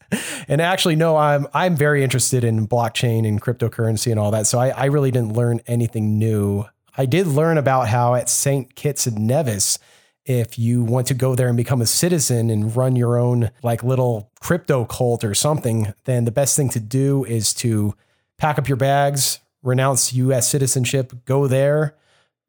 and 0.46 0.60
actually, 0.60 0.94
no, 0.94 1.16
I'm 1.16 1.48
I'm 1.52 1.74
very 1.74 2.04
interested 2.04 2.44
in 2.44 2.68
blockchain 2.68 3.26
and 3.26 3.42
cryptocurrency 3.42 4.12
and 4.12 4.20
all 4.20 4.30
that. 4.30 4.46
So 4.46 4.60
I, 4.60 4.68
I 4.68 4.84
really 4.84 5.10
didn't 5.10 5.32
learn 5.32 5.60
anything 5.66 6.16
new. 6.20 6.64
I 6.96 7.06
did 7.06 7.26
learn 7.26 7.58
about 7.58 7.88
how 7.88 8.14
at 8.14 8.28
St. 8.28 8.72
Kitts 8.76 9.08
and 9.08 9.26
Nevis, 9.26 9.80
if 10.28 10.58
you 10.58 10.84
want 10.84 11.06
to 11.06 11.14
go 11.14 11.34
there 11.34 11.48
and 11.48 11.56
become 11.56 11.80
a 11.80 11.86
citizen 11.86 12.50
and 12.50 12.76
run 12.76 12.94
your 12.96 13.18
own 13.18 13.50
like 13.62 13.82
little 13.82 14.30
crypto 14.40 14.84
cult 14.84 15.24
or 15.24 15.34
something, 15.34 15.94
then 16.04 16.26
the 16.26 16.30
best 16.30 16.54
thing 16.54 16.68
to 16.68 16.80
do 16.80 17.24
is 17.24 17.54
to 17.54 17.94
pack 18.36 18.58
up 18.58 18.68
your 18.68 18.76
bags, 18.76 19.40
renounce 19.62 20.12
US 20.12 20.48
citizenship, 20.48 21.12
go 21.24 21.46
there, 21.46 21.96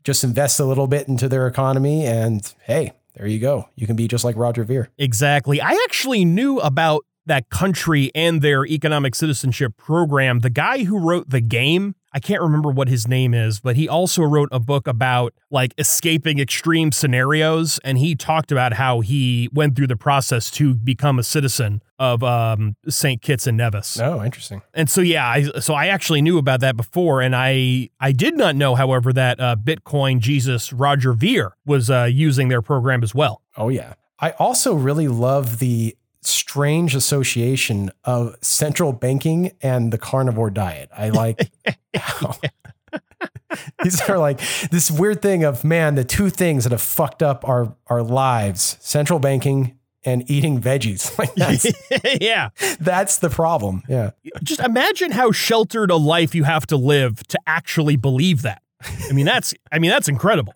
just 0.03 0.23
invest 0.23 0.59
a 0.59 0.65
little 0.65 0.87
bit 0.87 1.07
into 1.07 1.29
their 1.29 1.47
economy, 1.47 2.05
and 2.05 2.53
hey, 2.65 2.91
there 3.15 3.27
you 3.27 3.39
go. 3.39 3.69
You 3.75 3.87
can 3.87 3.95
be 3.95 4.07
just 4.07 4.23
like 4.25 4.35
Roger 4.35 4.63
Ver. 4.63 4.89
Exactly. 4.97 5.61
I 5.61 5.71
actually 5.85 6.25
knew 6.25 6.59
about 6.59 7.05
that 7.25 7.49
country 7.49 8.11
and 8.13 8.41
their 8.41 8.65
economic 8.65 9.15
citizenship 9.15 9.77
program. 9.77 10.39
The 10.39 10.49
guy 10.49 10.83
who 10.83 10.99
wrote 10.99 11.29
the 11.29 11.41
game, 11.41 11.95
I 12.11 12.19
can't 12.19 12.41
remember 12.41 12.69
what 12.69 12.87
his 12.87 13.07
name 13.07 13.33
is, 13.33 13.59
but 13.59 13.75
he 13.75 13.87
also 13.87 14.23
wrote 14.23 14.49
a 14.51 14.59
book 14.59 14.87
about 14.87 15.33
like 15.51 15.73
escaping 15.77 16.39
extreme 16.39 16.91
scenarios. 16.91 17.79
And 17.83 17.97
he 17.97 18.15
talked 18.15 18.51
about 18.51 18.73
how 18.73 19.01
he 19.01 19.49
went 19.53 19.75
through 19.75 19.87
the 19.87 19.95
process 19.95 20.49
to 20.51 20.73
become 20.73 21.19
a 21.19 21.23
citizen 21.23 21.81
of 21.99 22.23
um, 22.23 22.75
St. 22.87 23.21
Kitts 23.21 23.45
and 23.45 23.57
Nevis. 23.57 23.99
Oh, 23.99 24.23
interesting. 24.23 24.61
And 24.73 24.89
so 24.89 25.01
yeah, 25.01 25.27
I, 25.27 25.43
so 25.59 25.73
I 25.73 25.87
actually 25.87 26.21
knew 26.21 26.37
about 26.37 26.61
that 26.61 26.77
before, 26.77 27.21
and 27.21 27.35
I 27.35 27.89
I 27.99 28.11
did 28.11 28.37
not 28.37 28.55
know, 28.55 28.75
however, 28.75 29.13
that 29.13 29.39
uh, 29.39 29.55
Bitcoin 29.55 30.19
Jesus 30.19 30.71
Roger 30.73 31.13
Ver 31.13 31.53
was 31.65 31.89
uh, 31.89 32.05
using 32.05 32.47
their 32.47 32.61
program 32.61 33.03
as 33.03 33.13
well. 33.13 33.41
Oh, 33.57 33.69
yeah. 33.69 33.93
I 34.21 34.31
also 34.31 34.73
really 34.73 35.07
love 35.07 35.59
the 35.59 35.95
strange 36.21 36.95
association 36.95 37.91
of 38.03 38.35
central 38.41 38.93
banking 38.93 39.51
and 39.61 39.91
the 39.91 39.97
carnivore 39.97 40.49
diet. 40.49 40.89
I 40.95 41.09
like 41.09 41.51
how 41.95 42.35
these 43.83 44.01
are 44.09 44.17
like 44.17 44.39
this 44.69 44.91
weird 44.91 45.21
thing 45.21 45.43
of 45.43 45.63
man, 45.63 45.95
the 45.95 46.03
two 46.03 46.29
things 46.29 46.63
that 46.63 46.71
have 46.71 46.81
fucked 46.81 47.23
up 47.23 47.47
our, 47.47 47.75
our 47.87 48.03
lives 48.03 48.77
central 48.81 49.19
banking 49.19 49.77
and 50.05 50.29
eating 50.29 50.61
veggies. 50.61 51.09
Like 51.19 51.35
that's, 51.35 51.65
yeah, 52.21 52.49
that's 52.79 53.17
the 53.17 53.29
problem. 53.29 53.83
Yeah. 53.89 54.11
just 54.43 54.61
imagine 54.61 55.11
how 55.11 55.31
sheltered 55.31 55.91
a 55.91 55.97
life 55.97 56.33
you 56.33 56.45
have 56.45 56.65
to 56.67 56.77
live 56.77 57.27
to 57.27 57.39
actually 57.45 57.97
believe 57.97 58.43
that. 58.43 58.61
I 59.09 59.11
mean, 59.11 59.25
that's 59.25 59.53
I 59.71 59.79
mean 59.79 59.91
that's 59.91 60.07
incredible. 60.07 60.53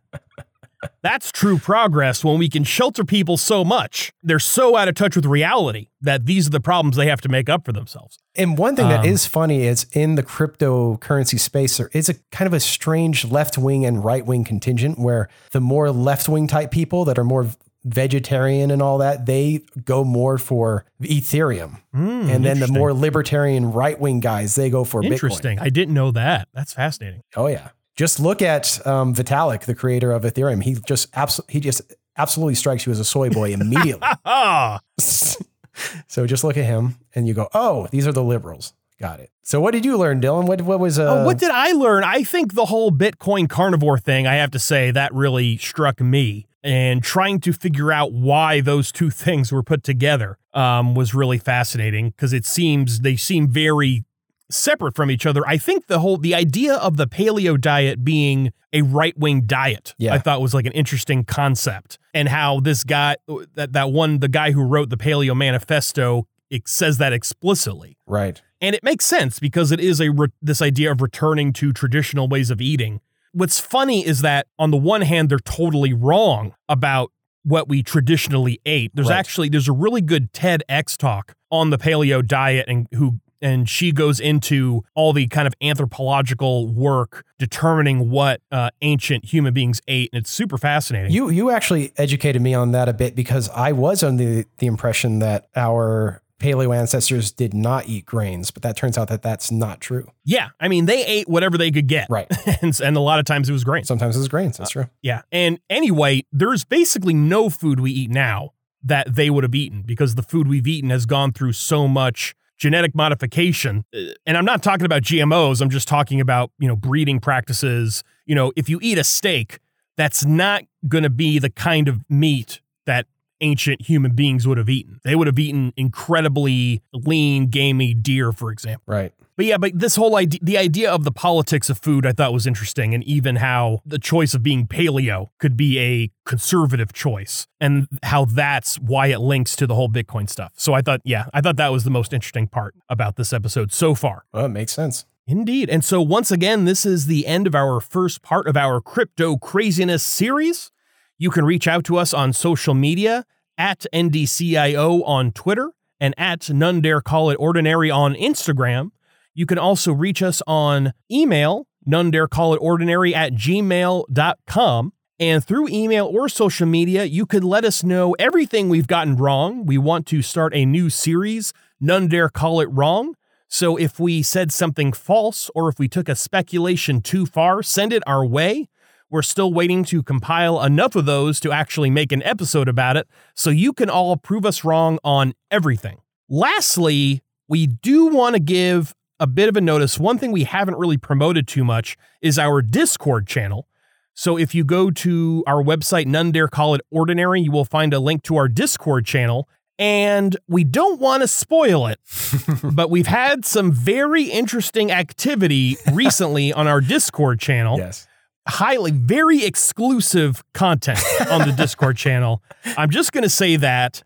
That's 1.02 1.32
true 1.32 1.58
progress 1.58 2.24
when 2.24 2.38
we 2.38 2.50
can 2.50 2.64
shelter 2.64 3.04
people 3.04 3.38
so 3.38 3.64
much. 3.64 4.12
They're 4.24 4.40
so 4.40 4.76
out 4.76 4.88
of 4.88 4.96
touch 4.96 5.16
with 5.16 5.26
reality 5.26 5.88
that 6.02 6.26
these 6.26 6.48
are 6.48 6.52
the 6.52 6.60
problems 6.60 6.96
they 6.98 7.08
have 7.08 7.22
to 7.22 7.30
make 7.30 7.50
up 7.50 7.66
for 7.66 7.72
themselves. 7.74 8.18
And 8.36 8.58
one 8.58 8.76
thing 8.76 8.88
that 8.90 9.02
Um, 9.02 9.06
is 9.06 9.26
funny 9.26 9.64
is 9.66 9.86
in 9.94 10.16
the 10.16 10.24
cryptocurrency 10.24 11.40
space, 11.40 11.78
there 11.78 11.90
is 11.94 12.10
a 12.10 12.16
kind 12.32 12.48
of 12.48 12.54
a 12.54 12.60
strange 12.60 13.26
left 13.26 13.58
wing 13.58 13.86
and 13.86 14.04
right 14.04 14.26
wing 14.26 14.44
contingent 14.44 14.98
where 15.00 15.30
the 15.52 15.62
more 15.62 15.92
left 15.92 16.28
wing 16.30 16.48
type 16.48 16.72
people 16.72 17.06
that 17.06 17.18
are 17.20 17.24
more 17.24 17.48
vegetarian 17.86 18.72
and 18.72 18.82
all 18.82 18.98
that, 18.98 19.26
they 19.26 19.62
go 19.84 20.04
more 20.06 20.38
for 20.38 20.86
Ethereum. 21.02 21.82
Hmm, 21.94 22.30
and 22.30 22.46
then 22.46 22.60
the 22.60 22.68
more 22.70 22.94
libertarian 22.94 23.72
right 23.74 24.00
wing 24.00 24.20
guys, 24.22 24.56
they 24.56 24.70
go 24.70 24.84
for 24.86 25.02
Bitcoin. 25.02 25.12
interesting. 25.12 25.60
I 25.60 25.70
didn't 25.70 25.94
know 25.94 26.12
that. 26.12 26.48
That's 26.54 26.74
fascinating. 26.74 27.22
Oh 27.36 27.48
yeah. 27.48 27.70
Just 27.96 28.20
look 28.20 28.42
at 28.42 28.86
um, 28.88 29.14
Vitalik, 29.14 29.62
the 29.66 29.76
creator 29.76 30.12
of 30.12 30.24
Ethereum. 30.24 30.64
He 30.64 30.76
just 30.88 31.12
abso- 31.14 31.50
he 31.50 31.60
just 31.60 31.82
absolutely 32.18 32.56
strikes 32.56 32.86
you 32.86 32.92
as 32.92 33.00
a 33.00 33.06
soy 33.06 33.30
boy 33.30 33.54
immediately. 33.54 34.08
Ah, 34.26 34.80
so 34.98 36.26
just 36.26 36.44
look 36.44 36.58
at 36.58 36.66
him 36.66 36.96
and 37.16 37.28
you 37.28 37.34
go, 37.34 37.50
oh, 37.54 37.88
these 37.92 38.08
are 38.08 38.12
the 38.12 38.24
liberals. 38.24 38.74
Got 39.00 39.20
it. 39.20 39.32
So 39.42 39.60
what 39.60 39.72
did 39.72 39.84
you 39.84 39.98
learn, 39.98 40.22
Dylan? 40.22 40.48
What 40.48 40.62
what 40.62 40.80
was 40.80 40.98
uh 40.98 41.22
Oh, 41.22 41.26
what 41.26 41.38
did 41.38 41.52
I 41.52 41.72
learn? 41.74 42.04
I 42.04 42.24
think 42.24 42.54
the 42.54 42.66
whole 42.66 42.92
Bitcoin 42.92 43.50
carnivore 43.50 43.98
thing, 43.98 44.26
I 44.26 44.36
have 44.36 44.52
to 44.52 44.60
say, 44.60 44.92
that 44.92 45.14
really 45.14 45.58
struck 45.58 46.00
me. 46.00 46.48
And 46.64 47.04
trying 47.04 47.42
to 47.42 47.52
figure 47.52 47.92
out 47.92 48.14
why 48.14 48.62
those 48.62 48.92
two 48.92 49.10
things 49.26 49.52
were 49.52 49.64
put 49.64 49.84
together 49.84 50.38
um, 50.54 50.96
was 50.96 51.14
really 51.14 51.38
fascinating 51.38 52.12
because 52.12 52.32
it 52.32 52.46
seems 52.46 53.02
they 53.02 53.18
seem 53.18 53.50
very 53.50 54.06
separate 54.52 54.96
from 54.96 55.10
each 55.12 55.26
other. 55.26 55.42
I 55.48 55.58
think 55.58 55.88
the 55.88 56.00
whole 56.00 56.18
the 56.18 56.36
idea 56.36 56.76
of 56.76 56.98
the 56.98 57.08
paleo 57.08 57.60
diet 57.60 58.04
being 58.04 58.52
a 58.72 58.82
right 58.82 59.18
wing 59.18 59.42
diet, 59.46 59.94
Yeah. 59.98 60.14
I 60.14 60.18
thought 60.20 60.42
was 60.42 60.54
like 60.54 60.66
an 60.66 60.72
interesting 60.74 61.24
concept, 61.26 61.98
and 62.14 62.28
how 62.30 62.60
this 62.60 62.84
guy 62.84 63.16
uh, 63.30 63.38
that 63.56 63.74
that 63.74 63.92
one 63.92 64.20
the 64.20 64.28
guy 64.28 64.52
who 64.52 64.64
wrote 64.64 64.90
the 64.90 64.98
Paleo 64.98 65.36
Manifesto 65.36 66.28
it 66.50 66.68
says 66.68 66.98
that 67.00 67.14
explicitly. 67.14 67.98
right. 68.06 68.42
And 68.62 68.74
it 68.76 68.84
makes 68.84 69.04
sense 69.06 69.40
because 69.40 69.72
it 69.74 69.80
is 69.82 70.00
a 70.00 70.10
re- 70.10 70.28
this 70.42 70.62
idea 70.62 70.90
of 70.92 71.02
returning 71.02 71.52
to 71.54 71.74
traditional 71.74 72.28
ways 72.30 72.50
of 72.50 72.62
eating. 72.62 73.02
What's 73.34 73.60
funny 73.60 74.06
is 74.06 74.22
that 74.22 74.48
on 74.60 74.72
the 74.72 74.78
one 74.78 75.02
hand 75.02 75.30
they're 75.30 75.40
totally 75.40 75.94
wrong 75.94 76.54
about 76.70 77.12
what 77.44 77.68
we 77.68 77.84
traditionally 77.84 78.62
ate. 78.66 78.92
There's 78.94 79.10
Right. 79.10 79.18
actually 79.18 79.50
there's 79.50 79.68
a 79.68 79.74
really 79.74 80.00
good 80.02 80.32
TEDx 80.32 80.96
talk 80.96 81.34
on 81.52 81.72
the 81.72 81.78
paleo 81.78 82.26
diet 82.26 82.66
and 82.70 82.88
who 82.94 83.20
and 83.44 83.70
she 83.70 83.92
goes 83.92 84.20
into 84.20 84.84
all 84.96 85.14
the 85.14 85.28
kind 85.28 85.48
of 85.48 85.54
anthropological 85.62 86.68
work 86.68 87.26
determining 87.38 88.10
what 88.10 88.42
uh, 88.52 88.70
ancient 88.82 89.26
human 89.26 89.54
beings 89.54 89.82
ate 89.88 90.10
and 90.14 90.22
it's 90.22 90.32
super 90.32 90.58
fascinating. 90.58 91.12
You 91.12 91.30
you 91.30 91.52
actually 91.52 91.92
educated 91.98 92.42
me 92.42 92.54
on 92.54 92.72
that 92.72 92.90
a 92.90 92.94
bit 92.94 93.16
because 93.16 93.50
I 93.50 93.74
was 93.74 94.02
under 94.02 94.24
the, 94.24 94.46
the 94.58 94.68
impression 94.68 95.20
that 95.20 95.50
our 95.56 96.22
paleo 96.40 96.76
ancestors 96.76 97.32
did 97.32 97.54
not 97.54 97.88
eat 97.88 98.06
grains, 98.06 98.52
but 98.52 98.64
that 98.64 98.76
turns 98.76 98.98
out 98.98 99.08
that 99.08 99.22
that's 99.22 99.52
not 99.52 99.80
true. 99.80 100.10
yeah, 100.26 100.50
I 100.60 100.68
mean 100.68 100.86
they 100.86 101.06
ate 101.06 101.28
whatever 101.28 101.58
they 101.58 101.72
could 101.72 101.88
get. 101.88 102.08
Right. 102.10 102.28
and, 102.62 102.80
and 102.80 102.98
a 102.98 103.02
lot 103.02 103.20
of 103.20 103.26
times 103.26 103.50
it 103.50 103.54
was 103.54 103.64
grains. 103.64 103.88
Sometimes 103.88 104.18
it's 104.18 104.28
grains. 104.28 104.58
That's 104.58 104.72
true. 104.72 104.88
Yeah. 105.02 105.22
And 105.32 105.60
anyway, 105.70 106.24
there's 106.32 106.64
basically 106.64 107.14
no 107.14 107.50
food 107.50 107.80
we 107.80 107.92
eat 107.92 108.10
now 108.10 108.54
that 108.84 109.16
they 109.16 109.30
would 109.30 109.44
have 109.44 109.56
eaten 109.56 109.82
because 109.82 110.16
the 110.16 110.24
food 110.24 110.48
we've 110.48 110.68
eaten 110.68 110.90
has 110.90 111.06
gone 111.06 111.32
through 111.32 111.54
so 111.54 111.88
much 111.88 112.36
genetic 112.64 112.96
modification. 112.96 113.84
Uh, 113.94 114.14
And 114.26 114.38
I'm 114.38 114.46
not 114.46 114.64
talking 114.64 114.86
about 114.86 115.02
GMOs, 115.02 115.62
I'm 115.62 115.70
just 115.70 115.86
talking 115.86 116.22
about, 116.22 116.52
you 116.60 116.68
know, 116.70 116.78
breeding 116.78 117.20
practices. 117.20 118.06
You 118.26 118.36
know, 118.36 118.54
if 118.56 118.70
you 118.70 118.80
eat 118.82 118.98
a 118.98 119.04
steak, 119.04 119.60
that's 119.98 120.24
not 120.24 120.64
going 120.88 121.04
to 121.04 121.10
be 121.10 121.40
the 121.40 121.50
kind 121.50 121.90
of 121.90 122.00
meat 122.10 122.62
that 122.86 123.06
ancient 123.42 123.82
human 123.82 124.14
beings 124.16 124.48
would 124.48 124.58
have 124.58 124.70
eaten. 124.70 125.02
They 125.04 125.14
would 125.14 125.28
have 125.28 125.38
eaten 125.38 125.74
incredibly 125.76 126.82
lean, 126.94 127.48
gamey 127.48 127.94
deer, 127.94 128.32
for 128.32 128.50
example. 128.50 128.84
Right. 128.88 129.14
But 129.36 129.46
yeah, 129.46 129.58
but 129.58 129.78
this 129.78 129.96
whole 129.96 130.16
idea, 130.16 130.40
the 130.44 130.58
idea 130.58 130.92
of 130.92 131.04
the 131.04 131.12
politics 131.12 131.70
of 131.70 131.80
food, 131.80 132.06
I 132.06 132.12
thought 132.12 132.34
was 132.34 132.46
interesting, 132.46 132.94
and 132.94 133.04
even 133.04 133.38
how 133.38 133.82
the 133.86 134.00
choice 134.00 134.34
of 134.34 134.44
being 134.44 134.68
paleo 134.68 135.30
could 135.40 135.58
be 135.58 135.80
a 135.80 136.12
conservative 136.26 136.94
choice, 136.94 137.48
and 137.60 137.88
how 138.04 138.26
that's 138.26 138.80
why 138.80 139.08
it 139.08 139.20
links 139.20 139.56
to 139.56 139.68
the 139.68 139.76
whole 139.76 139.90
Bitcoin 139.90 140.30
stuff. 140.30 140.54
So 140.56 140.74
I 140.74 140.82
thought, 140.82 141.02
yeah, 141.04 141.26
I 141.34 141.42
thought 141.42 141.58
that 141.58 141.72
was 141.72 141.84
the 141.84 141.90
most 141.90 142.14
interesting 142.14 142.48
part 142.48 142.76
about 142.90 143.16
this 143.16 143.34
episode 143.34 143.74
so 143.74 143.96
far. 143.96 144.26
Well, 144.34 144.46
it 144.46 144.50
makes 144.50 144.72
sense. 144.72 145.06
Indeed. 145.26 145.70
And 145.70 145.84
so 145.86 146.02
once 146.02 146.32
again, 146.32 146.66
this 146.66 146.86
is 146.86 147.06
the 147.06 147.26
end 147.26 147.48
of 147.48 147.56
our 147.56 147.80
first 147.80 148.22
part 148.22 148.48
of 148.48 148.58
our 148.58 148.82
crypto 148.82 149.38
craziness 149.38 150.04
series. 150.04 150.70
You 151.18 151.30
can 151.30 151.46
reach 151.46 151.68
out 151.68 151.86
to 151.86 151.98
us 151.98 152.14
on 152.14 152.34
social 152.34 152.74
media 152.74 153.26
at 153.58 153.86
NDCIO 153.94 155.08
on 155.08 155.32
Twitter 155.32 155.72
and 156.00 156.14
at 156.18 156.50
None 156.50 156.82
Dare 156.82 157.02
Call 157.02 157.30
It 157.30 157.36
Ordinary 157.36 157.90
on 157.90 158.14
Instagram. 158.16 158.92
You 159.34 159.46
can 159.46 159.58
also 159.58 159.92
reach 159.92 160.22
us 160.22 160.42
on 160.46 160.94
email, 161.12 161.68
none 161.86 162.12
dare 162.12 162.28
call 162.28 162.54
it 162.54 162.58
ordinary 162.58 163.16
at 163.16 163.34
gmail.com. 163.34 164.94
And 165.20 165.46
through 165.46 165.70
email 165.70 166.06
or 166.06 166.28
social 166.28 166.68
media, 166.68 167.06
you 167.06 167.26
could 167.26 167.44
let 167.44 167.64
us 167.66 167.84
know 167.84 168.14
everything 168.20 168.68
we've 168.68 168.88
gotten 168.88 169.16
wrong. 169.16 169.66
We 169.66 169.78
want 169.78 170.06
to 170.08 170.22
start 170.22 170.54
a 170.56 170.66
new 170.66 170.90
series, 170.90 171.54
None 171.80 172.08
Dare 172.08 172.30
Call 172.30 172.62
It 172.62 172.70
Wrong. 172.72 173.16
So 173.48 173.78
if 173.78 174.00
we 174.00 174.24
said 174.24 174.52
something 174.52 174.92
false 174.92 175.50
or 175.54 175.70
if 175.70 175.78
we 175.78 175.88
took 175.88 176.10
a 176.10 176.16
speculation 176.16 177.02
too 177.02 177.26
far, 177.26 177.62
send 177.62 177.94
it 177.94 178.02
our 178.08 178.26
way. 178.26 178.68
We're 179.10 179.22
still 179.22 179.54
waiting 179.54 179.84
to 179.86 180.02
compile 180.02 180.62
enough 180.64 180.96
of 180.96 181.06
those 181.06 181.40
to 181.42 181.52
actually 181.52 181.92
make 181.92 182.12
an 182.12 182.24
episode 182.24 182.68
about 182.68 182.98
it 182.98 183.08
so 183.36 183.52
you 183.52 183.72
can 183.72 183.90
all 183.90 184.18
prove 184.18 184.46
us 184.46 184.64
wrong 184.64 184.98
on 185.04 185.34
everything. 185.52 186.00
Lastly, 186.28 187.22
we 187.48 187.68
do 187.68 188.08
want 188.08 188.34
to 188.36 188.40
give 188.40 188.96
a 189.24 189.28
bit 189.28 189.48
of 189.48 189.56
a 189.56 189.62
notice. 189.62 189.98
One 189.98 190.18
thing 190.18 190.34
we 190.34 190.44
haven't 190.44 190.76
really 190.76 190.98
promoted 190.98 191.48
too 191.48 191.64
much 191.64 191.96
is 192.22 192.38
our 192.38 192.62
Discord 192.62 193.26
channel. 193.26 193.68
So 194.14 194.38
if 194.38 194.54
you 194.54 194.66
go 194.66 194.92
to 194.92 195.44
our 195.48 195.64
website, 195.64 196.06
None 196.08 196.32
Dare 196.34 196.50
Call 196.50 196.76
It 196.76 196.82
Ordinary, 196.92 197.42
you 197.42 197.52
will 197.52 197.64
find 197.66 197.94
a 197.94 198.00
link 198.02 198.22
to 198.24 198.36
our 198.36 198.50
Discord 198.50 199.06
channel. 199.06 199.48
And 199.80 200.36
we 200.48 200.66
don't 200.66 201.00
want 201.00 201.22
to 201.24 201.28
spoil 201.28 201.88
it, 201.88 202.00
but 202.74 202.90
we've 202.92 203.08
had 203.08 203.46
some 203.46 203.72
very 203.72 204.26
interesting 204.26 204.92
activity 204.92 205.78
recently 205.94 206.52
on 206.52 206.68
our 206.68 206.82
Discord 206.82 207.40
channel 207.40 207.78
Yes. 207.80 208.06
highly 208.48 208.92
very 208.92 209.44
exclusive 209.46 210.44
content 210.54 211.00
on 211.32 211.48
the 211.48 211.54
Discord 211.56 211.96
channel. 211.98 212.44
I'm 212.78 212.90
just 212.90 213.14
going 213.14 213.24
to 213.24 213.30
say 213.30 213.56
that. 213.56 214.04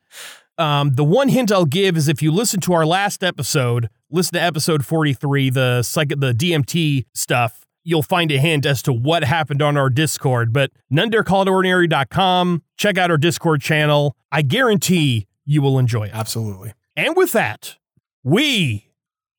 Um, 0.60 0.96
the 0.96 1.04
one 1.04 1.28
hint 1.30 1.52
I'll 1.52 1.66
give 1.66 1.98
is 1.98 2.08
if 2.08 2.22
you 2.22 2.32
listen 2.32 2.60
to 2.62 2.74
our 2.74 2.86
last 2.86 3.24
episode, 3.24 3.90
listen 4.10 4.34
to 4.34 4.42
episode 4.42 4.86
43, 4.86 5.50
the 5.50 5.84
psych- 5.84 6.10
the 6.10 6.34
DMT 6.34 7.06
stuff, 7.14 7.66
you'll 7.84 8.04
find 8.04 8.32
a 8.32 8.38
hint 8.38 8.66
as 8.66 8.82
to 8.84 8.94
what 8.94 9.24
happened 9.24 9.62
on 9.62 9.78
our 9.78 9.90
Discord. 9.90 10.52
But 10.54 10.72
nonedarecallitordinary.com, 10.92 12.64
check 12.78 12.98
out 12.98 13.12
our 13.12 13.18
Discord 13.18 13.62
channel. 13.62 14.16
I 14.32 14.42
guarantee 14.42 15.28
you 15.46 15.62
will 15.62 15.80
enjoy 15.80 16.06
it. 16.06 16.12
Absolutely. 16.14 16.74
And 16.96 17.16
with 17.16 17.32
that, 17.32 17.78
we 18.24 18.92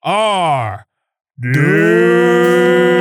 are 0.03 0.87
Dude. 1.41 2.98